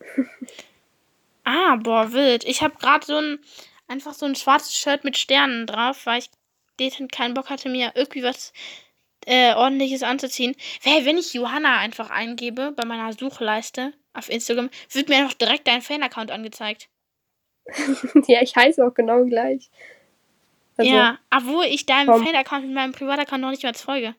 Ah, 1.48 1.76
boah, 1.76 2.12
wild. 2.12 2.42
Ich 2.42 2.60
habe 2.60 2.74
gerade 2.76 3.06
so 3.06 3.18
ein, 3.18 3.38
einfach 3.86 4.14
so 4.14 4.26
ein 4.26 4.34
schwarzes 4.34 4.76
Shirt 4.76 5.04
mit 5.04 5.16
Sternen 5.16 5.64
drauf, 5.64 6.04
weil 6.04 6.18
ich 6.18 6.28
dezent 6.80 7.12
keinen 7.12 7.34
Bock 7.34 7.50
hatte, 7.50 7.68
mir 7.68 7.92
irgendwie 7.94 8.24
was 8.24 8.52
äh, 9.26 9.54
ordentliches 9.54 10.02
anzuziehen. 10.02 10.56
Hey, 10.82 11.04
wenn 11.04 11.18
ich 11.18 11.34
Johanna 11.34 11.78
einfach 11.78 12.10
eingebe 12.10 12.72
bei 12.72 12.84
meiner 12.84 13.12
Suchleiste 13.12 13.92
auf 14.12 14.28
Instagram, 14.28 14.70
wird 14.90 15.08
mir 15.08 15.22
noch 15.22 15.34
direkt 15.34 15.68
dein 15.68 15.82
Fan-Account 15.82 16.32
angezeigt. 16.32 16.88
ja, 18.26 18.42
ich 18.42 18.56
heiße 18.56 18.84
auch 18.84 18.94
genau 18.94 19.24
gleich. 19.24 19.70
Also, 20.76 20.90
ja. 20.90 21.20
obwohl 21.30 21.66
ich 21.66 21.86
deinem. 21.86 22.24
Fan-Account 22.24 22.64
mit 22.64 22.74
meinem 22.74 22.90
Privataccount 22.90 23.40
noch 23.40 23.50
nicht 23.50 23.62
mal 23.62 23.72
folge. 23.74 24.16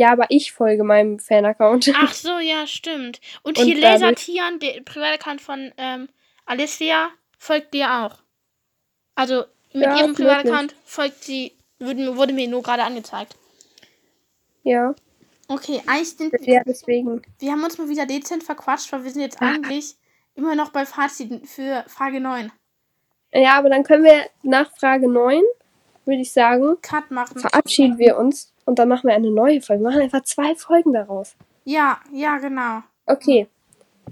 Ja, 0.00 0.12
aber 0.12 0.26
ich 0.30 0.52
folge 0.52 0.82
meinem 0.82 1.18
Fan-Account. 1.18 1.92
Ach 1.96 2.14
so, 2.14 2.38
ja, 2.38 2.66
stimmt. 2.66 3.20
Und, 3.42 3.58
Und 3.58 3.64
hier 3.66 3.78
dadurch- 3.80 4.00
Lasertian, 4.00 4.58
der 4.58 4.80
Privataccount 4.82 5.40
von 5.42 5.72
ähm, 5.76 6.08
Alicia, 6.46 7.10
folgt 7.38 7.74
dir 7.74 7.86
auch. 8.02 8.22
Also 9.14 9.44
mit 9.74 9.82
Ja, 9.84 9.98
ihrem. 9.98 10.14
Privataccount 10.14 10.74
folgt 10.86 11.22
sie, 11.24 11.52
wurde, 11.78 12.16
wurde 12.16 12.32
mir 12.32 12.48
nur 12.48 12.62
gerade 12.62 12.82
angezeigt. 12.82 13.36
Ja, 14.62 14.94
Okay, 15.48 15.82
eigentlich 15.86 16.16
sind 16.16 16.32
ja, 16.46 16.62
deswegen. 16.64 17.22
wir 17.40 17.50
haben 17.50 17.64
uns 17.64 17.76
mal 17.76 17.88
wieder 17.88 18.06
dezent 18.06 18.44
verquatscht, 18.44 18.92
weil 18.92 19.02
wir 19.02 19.10
sind 19.10 19.22
jetzt 19.22 19.42
eigentlich 19.42 19.96
immer 20.36 20.54
noch 20.54 20.70
bei 20.70 20.86
Fazit 20.86 21.46
für 21.48 21.84
Frage 21.88 22.20
9. 22.20 22.52
Ja, 23.32 23.58
aber 23.58 23.68
dann 23.68 23.82
können 23.82 24.04
wir 24.04 24.26
nach 24.44 24.70
Frage 24.78 25.08
9, 25.10 25.42
würde 26.04 26.20
ich 26.22 26.32
sagen, 26.32 26.76
Cut 26.82 27.10
machen. 27.10 27.40
verabschieden 27.40 27.98
wir 27.98 28.16
uns 28.16 28.49
und 28.64 28.78
dann 28.78 28.88
machen 28.88 29.08
wir 29.08 29.14
eine 29.14 29.30
neue 29.30 29.60
Folge. 29.60 29.82
Wir 29.82 29.90
machen 29.90 30.02
einfach 30.02 30.22
zwei 30.22 30.54
Folgen 30.54 30.92
daraus. 30.92 31.34
Ja, 31.64 32.00
ja, 32.12 32.38
genau. 32.38 32.82
Okay. 33.06 33.48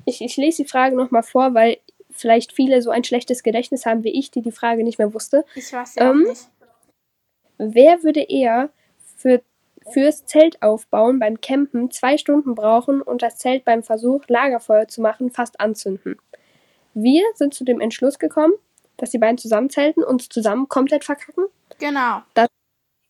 Ich, 0.04 0.20
ich 0.20 0.36
lese 0.36 0.62
die 0.62 0.68
Frage 0.68 0.96
nochmal 0.96 1.22
vor, 1.22 1.54
weil 1.54 1.78
vielleicht 2.10 2.52
viele 2.52 2.82
so 2.82 2.90
ein 2.90 3.04
schlechtes 3.04 3.42
Gedächtnis 3.42 3.86
haben 3.86 4.04
wie 4.04 4.18
ich, 4.18 4.30
die 4.30 4.42
die 4.42 4.52
Frage 4.52 4.84
nicht 4.84 4.98
mehr 4.98 5.14
wusste. 5.14 5.44
Ich 5.54 5.72
weiß 5.72 5.96
ja 5.96 6.10
Ähm, 6.10 6.24
nicht. 6.24 6.48
Wer 7.58 8.02
würde 8.02 8.20
eher 8.20 8.70
für, 9.16 9.42
fürs 9.92 10.24
Zelt 10.26 10.62
aufbauen 10.62 11.18
beim 11.18 11.40
Campen 11.40 11.90
zwei 11.90 12.16
Stunden 12.16 12.54
brauchen 12.54 13.02
und 13.02 13.22
das 13.22 13.36
Zelt 13.38 13.64
beim 13.64 13.82
Versuch, 13.82 14.22
Lagerfeuer 14.28 14.88
zu 14.88 15.00
machen, 15.00 15.30
fast 15.30 15.60
anzünden? 15.60 16.16
Wir 16.94 17.24
sind 17.34 17.54
zu 17.54 17.64
dem 17.64 17.80
Entschluss 17.80 18.18
gekommen, 18.18 18.54
dass 18.96 19.10
die 19.10 19.18
beiden 19.18 19.38
zusammenzelten 19.38 20.02
und 20.02 20.32
zusammen 20.32 20.68
komplett 20.68 21.04
verkacken. 21.04 21.46
Genau. 21.78 22.22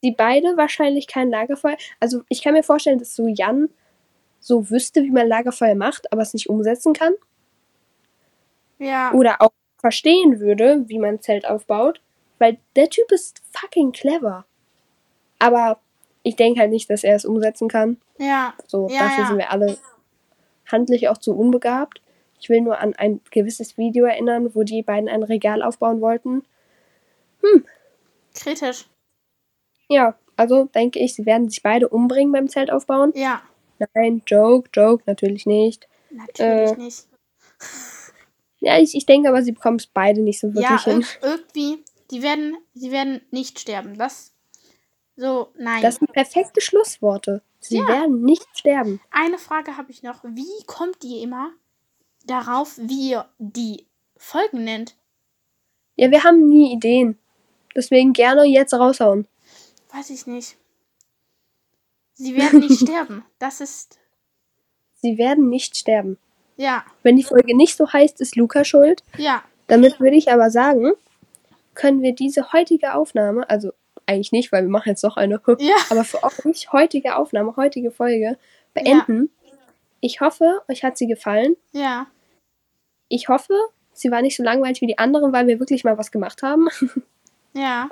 Die 0.03 0.13
beide 0.13 0.57
wahrscheinlich 0.57 1.07
kein 1.07 1.31
Lagerfeuer. 1.31 1.77
Also 2.01 2.23
ich 2.29 2.43
kann 2.43 2.55
mir 2.55 2.63
vorstellen, 2.63 2.99
dass 2.99 3.17
so 3.17 3.27
Jan 3.27 3.69
so 4.41 4.71
wüsste, 4.71 5.03
wie 5.03 5.11
man 5.11 5.27
Lagerfeuer 5.27 5.75
macht, 5.75 6.13
aber 6.13 6.23
es 6.23 6.35
nicht 6.35 6.49
umsetzen 6.49 6.93
kann. 6.93 7.15
Ja. 8.79 9.13
Oder 9.13 9.43
auch 9.43 9.51
verstehen 9.79 10.41
würde, 10.41 10.85
wie 10.87 10.99
man 10.99 11.15
ein 11.15 11.23
Zelt 11.23 11.47
aufbaut. 11.47 12.01
Weil 12.39 12.59
der 12.77 12.89
Typ 12.89 13.11
ist 13.11 13.43
fucking 13.51 13.93
clever. 13.93 14.45
Aber 15.41 15.81
ich 16.23 16.37
denke 16.37 16.61
halt 16.61 16.71
nicht, 16.71 16.89
dass 16.91 17.05
er 17.05 17.17
es 17.17 17.25
umsetzen 17.25 17.69
kann. 17.69 17.97
Ja. 18.19 18.55
So, 18.67 18.89
Ja, 18.89 19.01
dafür 19.01 19.23
ja. 19.23 19.29
sind 19.29 19.39
wir 19.39 19.51
alle 19.51 19.79
handlich 20.67 21.09
auch 21.09 21.19
zu 21.19 21.35
unbegabt. 21.37 22.01
Ich 22.41 22.49
will 22.49 22.61
nur 22.61 22.79
an 22.79 22.95
ein 22.95 23.21
gewisses 23.31 23.77
Video 23.77 24.05
erinnern, 24.05 24.55
wo 24.55 24.63
die 24.63 24.83
beiden 24.83 25.09
ein 25.09 25.23
Regal 25.25 25.63
aufbauen 25.63 26.01
wollten. 26.01 26.45
Kritisch. 28.35 28.87
Ja, 29.89 30.17
also 30.37 30.65
denke 30.67 30.99
ich, 30.99 31.15
sie 31.15 31.27
werden 31.27 31.49
sich 31.49 31.63
beide 31.63 31.89
umbringen 31.89 32.33
beim 32.33 32.49
Zelt 32.49 32.71
aufbauen. 32.71 33.13
Ja. 33.15 33.43
Nein, 33.95 34.23
Joke, 34.27 34.69
Joke, 34.75 35.03
natürlich 35.07 35.47
nicht. 35.47 35.89
Natürlich 36.11 36.71
Äh, 36.73 36.77
nicht. 36.77 37.07
Ja, 38.61 38.79
ich, 38.79 38.95
ich 38.95 39.07
denke 39.07 39.29
aber, 39.29 39.43
sie 39.43 39.53
bekommen 39.53 39.77
es 39.77 39.87
beide 39.87 40.21
nicht 40.21 40.41
so 40.41 40.49
Ja, 40.49 40.55
wirklich 40.55 40.83
hin. 40.83 41.01
ir 41.01 41.07
irgendwie, 41.23 41.85
die 42.11 42.23
werden, 42.23 42.57
die 42.75 42.91
werden 42.91 43.21
nicht 43.31 43.61
sterben. 43.61 43.97
Das, 43.97 44.33
so, 45.17 45.49
nein. 45.57 45.81
Das 45.83 45.97
sind 45.97 46.13
perfekte 46.13 46.61
Schlussworte. 46.61 47.43
Sie 47.61 47.79
Ja. 47.79 47.87
werden 47.89 48.23
nicht 48.23 48.47
sterben. 48.57 49.01
Eine 49.11 49.39
Frage 49.39 49.77
habe 49.77 49.91
ich 49.93 50.03
noch. 50.03 50.25
Wie 50.25 50.65
kommt 50.67 51.03
ihr 51.05 51.23
immer 51.23 51.51
darauf, 52.27 52.77
wie 52.79 53.11
ihr 53.11 53.29
die 53.39 53.87
Folgen 54.17 54.65
nennt? 54.65 54.97
Ja, 55.97 56.11
wir 56.11 56.23
haben 56.25 56.49
nie 56.49 56.73
Ideen. 56.73 57.19
Deswegen 57.77 58.13
gerne 58.13 58.45
jetzt 58.45 58.75
raushauen. 58.75 59.27
Weiß 59.93 60.11
ich 60.11 60.27
nicht. 60.27 60.57
Sie 62.15 62.37
werden 62.37 62.61
nicht 62.61 62.81
sterben. 62.83 63.25
Das 63.39 63.61
ist. 63.61 63.99
Sie 65.01 65.17
werden 65.19 65.49
nicht 65.49 65.77
sterben. 65.77 66.19
Ja, 66.57 66.85
Wenn 67.05 67.15
die 67.15 67.23
Folge 67.23 67.57
nicht 67.57 67.77
so 67.77 67.93
heißt, 67.93 68.21
ist 68.21 68.35
Luca 68.35 68.65
schuld. 68.65 69.05
ja, 69.17 69.45
Damit 69.69 70.01
würde 70.01 70.17
ich 70.17 70.33
aber 70.33 70.51
sagen, 70.51 70.91
können 71.75 72.03
wir 72.03 72.13
diese 72.17 72.53
heutige 72.53 72.95
Aufnahme, 72.95 73.49
also 73.49 73.71
eigentlich 74.07 74.33
nicht, 74.33 74.51
weil 74.51 74.65
wir 74.65 74.71
machen 74.71 74.89
jetzt 74.89 75.05
noch 75.05 75.17
eine, 75.17 75.41
ja. 75.61 75.77
aber 75.91 76.03
für 76.03 76.21
euch 76.25 76.73
heutige 76.73 77.15
Aufnahme, 77.15 77.55
heutige 77.57 77.93
Folge 77.93 78.37
beenden. 78.75 79.31
Ich 80.01 80.21
hoffe, 80.21 80.63
euch 80.69 80.83
hat 80.83 80.99
sie 80.99 81.07
gefallen. 81.07 81.55
Ja, 81.71 82.09
Ich 83.07 83.29
hoffe, 83.29 83.55
sie 83.93 84.11
war 84.11 84.21
nicht 84.23 84.37
so 84.37 84.43
langweilig 84.43 84.81
wie 84.81 84.87
die 84.89 84.99
anderen, 84.99 85.33
weil 85.33 85.47
wir 85.47 85.61
wirklich 85.61 85.85
mal 85.85 85.97
was 85.97 86.11
gemacht 86.11 86.43
haben. 86.43 86.67
ja, 87.53 87.89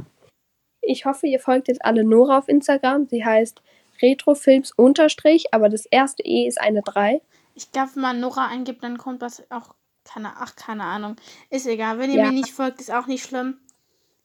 Ich 0.87 1.05
hoffe, 1.05 1.26
ihr 1.26 1.41
folgt 1.41 1.68
jetzt 1.68 1.84
alle 1.84 2.05
Nora 2.05 2.39
auf 2.39 2.49
Instagram. 2.49 3.07
Sie 3.09 3.24
heißt 3.24 3.61
Retrofilms 4.03 4.72
unterstrich, 4.72 5.53
aber 5.53 5.68
das 5.68 5.87
erste 5.87 6.22
E 6.24 6.47
ist 6.47 6.61
eine 6.61 6.82
3. 6.82 7.20
Ich 7.55 7.72
glaube, 7.72 7.91
wenn 7.95 8.03
man 8.03 8.20
Nora 8.20 8.47
eingibt, 8.49 8.82
dann 8.82 8.99
kommt 8.99 9.22
das 9.22 9.43
auch. 9.51 9.74
Keine, 10.05 10.34
ach, 10.39 10.55
keine 10.55 10.84
Ahnung. 10.84 11.16
Ist 11.51 11.66
egal. 11.66 11.99
Wenn 11.99 12.11
ihr 12.11 12.18
Ja. 12.18 12.26
mir 12.26 12.32
nicht 12.32 12.53
folgt, 12.53 12.80
ist 12.80 12.93
auch 12.93 13.07
nicht 13.09 13.24
schlimm. 13.24 13.59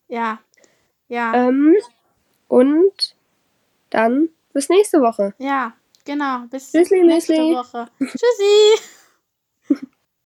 Ja. 0.08 0.40
Ja. 1.08 1.34
Ähm, 1.34 1.76
und 2.48 3.16
dann 3.90 4.30
bis 4.54 4.70
nächste 4.70 5.02
Woche. 5.02 5.34
Ja. 5.40 5.74
Genau. 6.06 6.40
Bis 6.50 6.72
Tschüssli, 6.72 7.04
nächste. 7.04 7.34
Woche. 7.34 7.88
Tschüssi. 8.00 8.82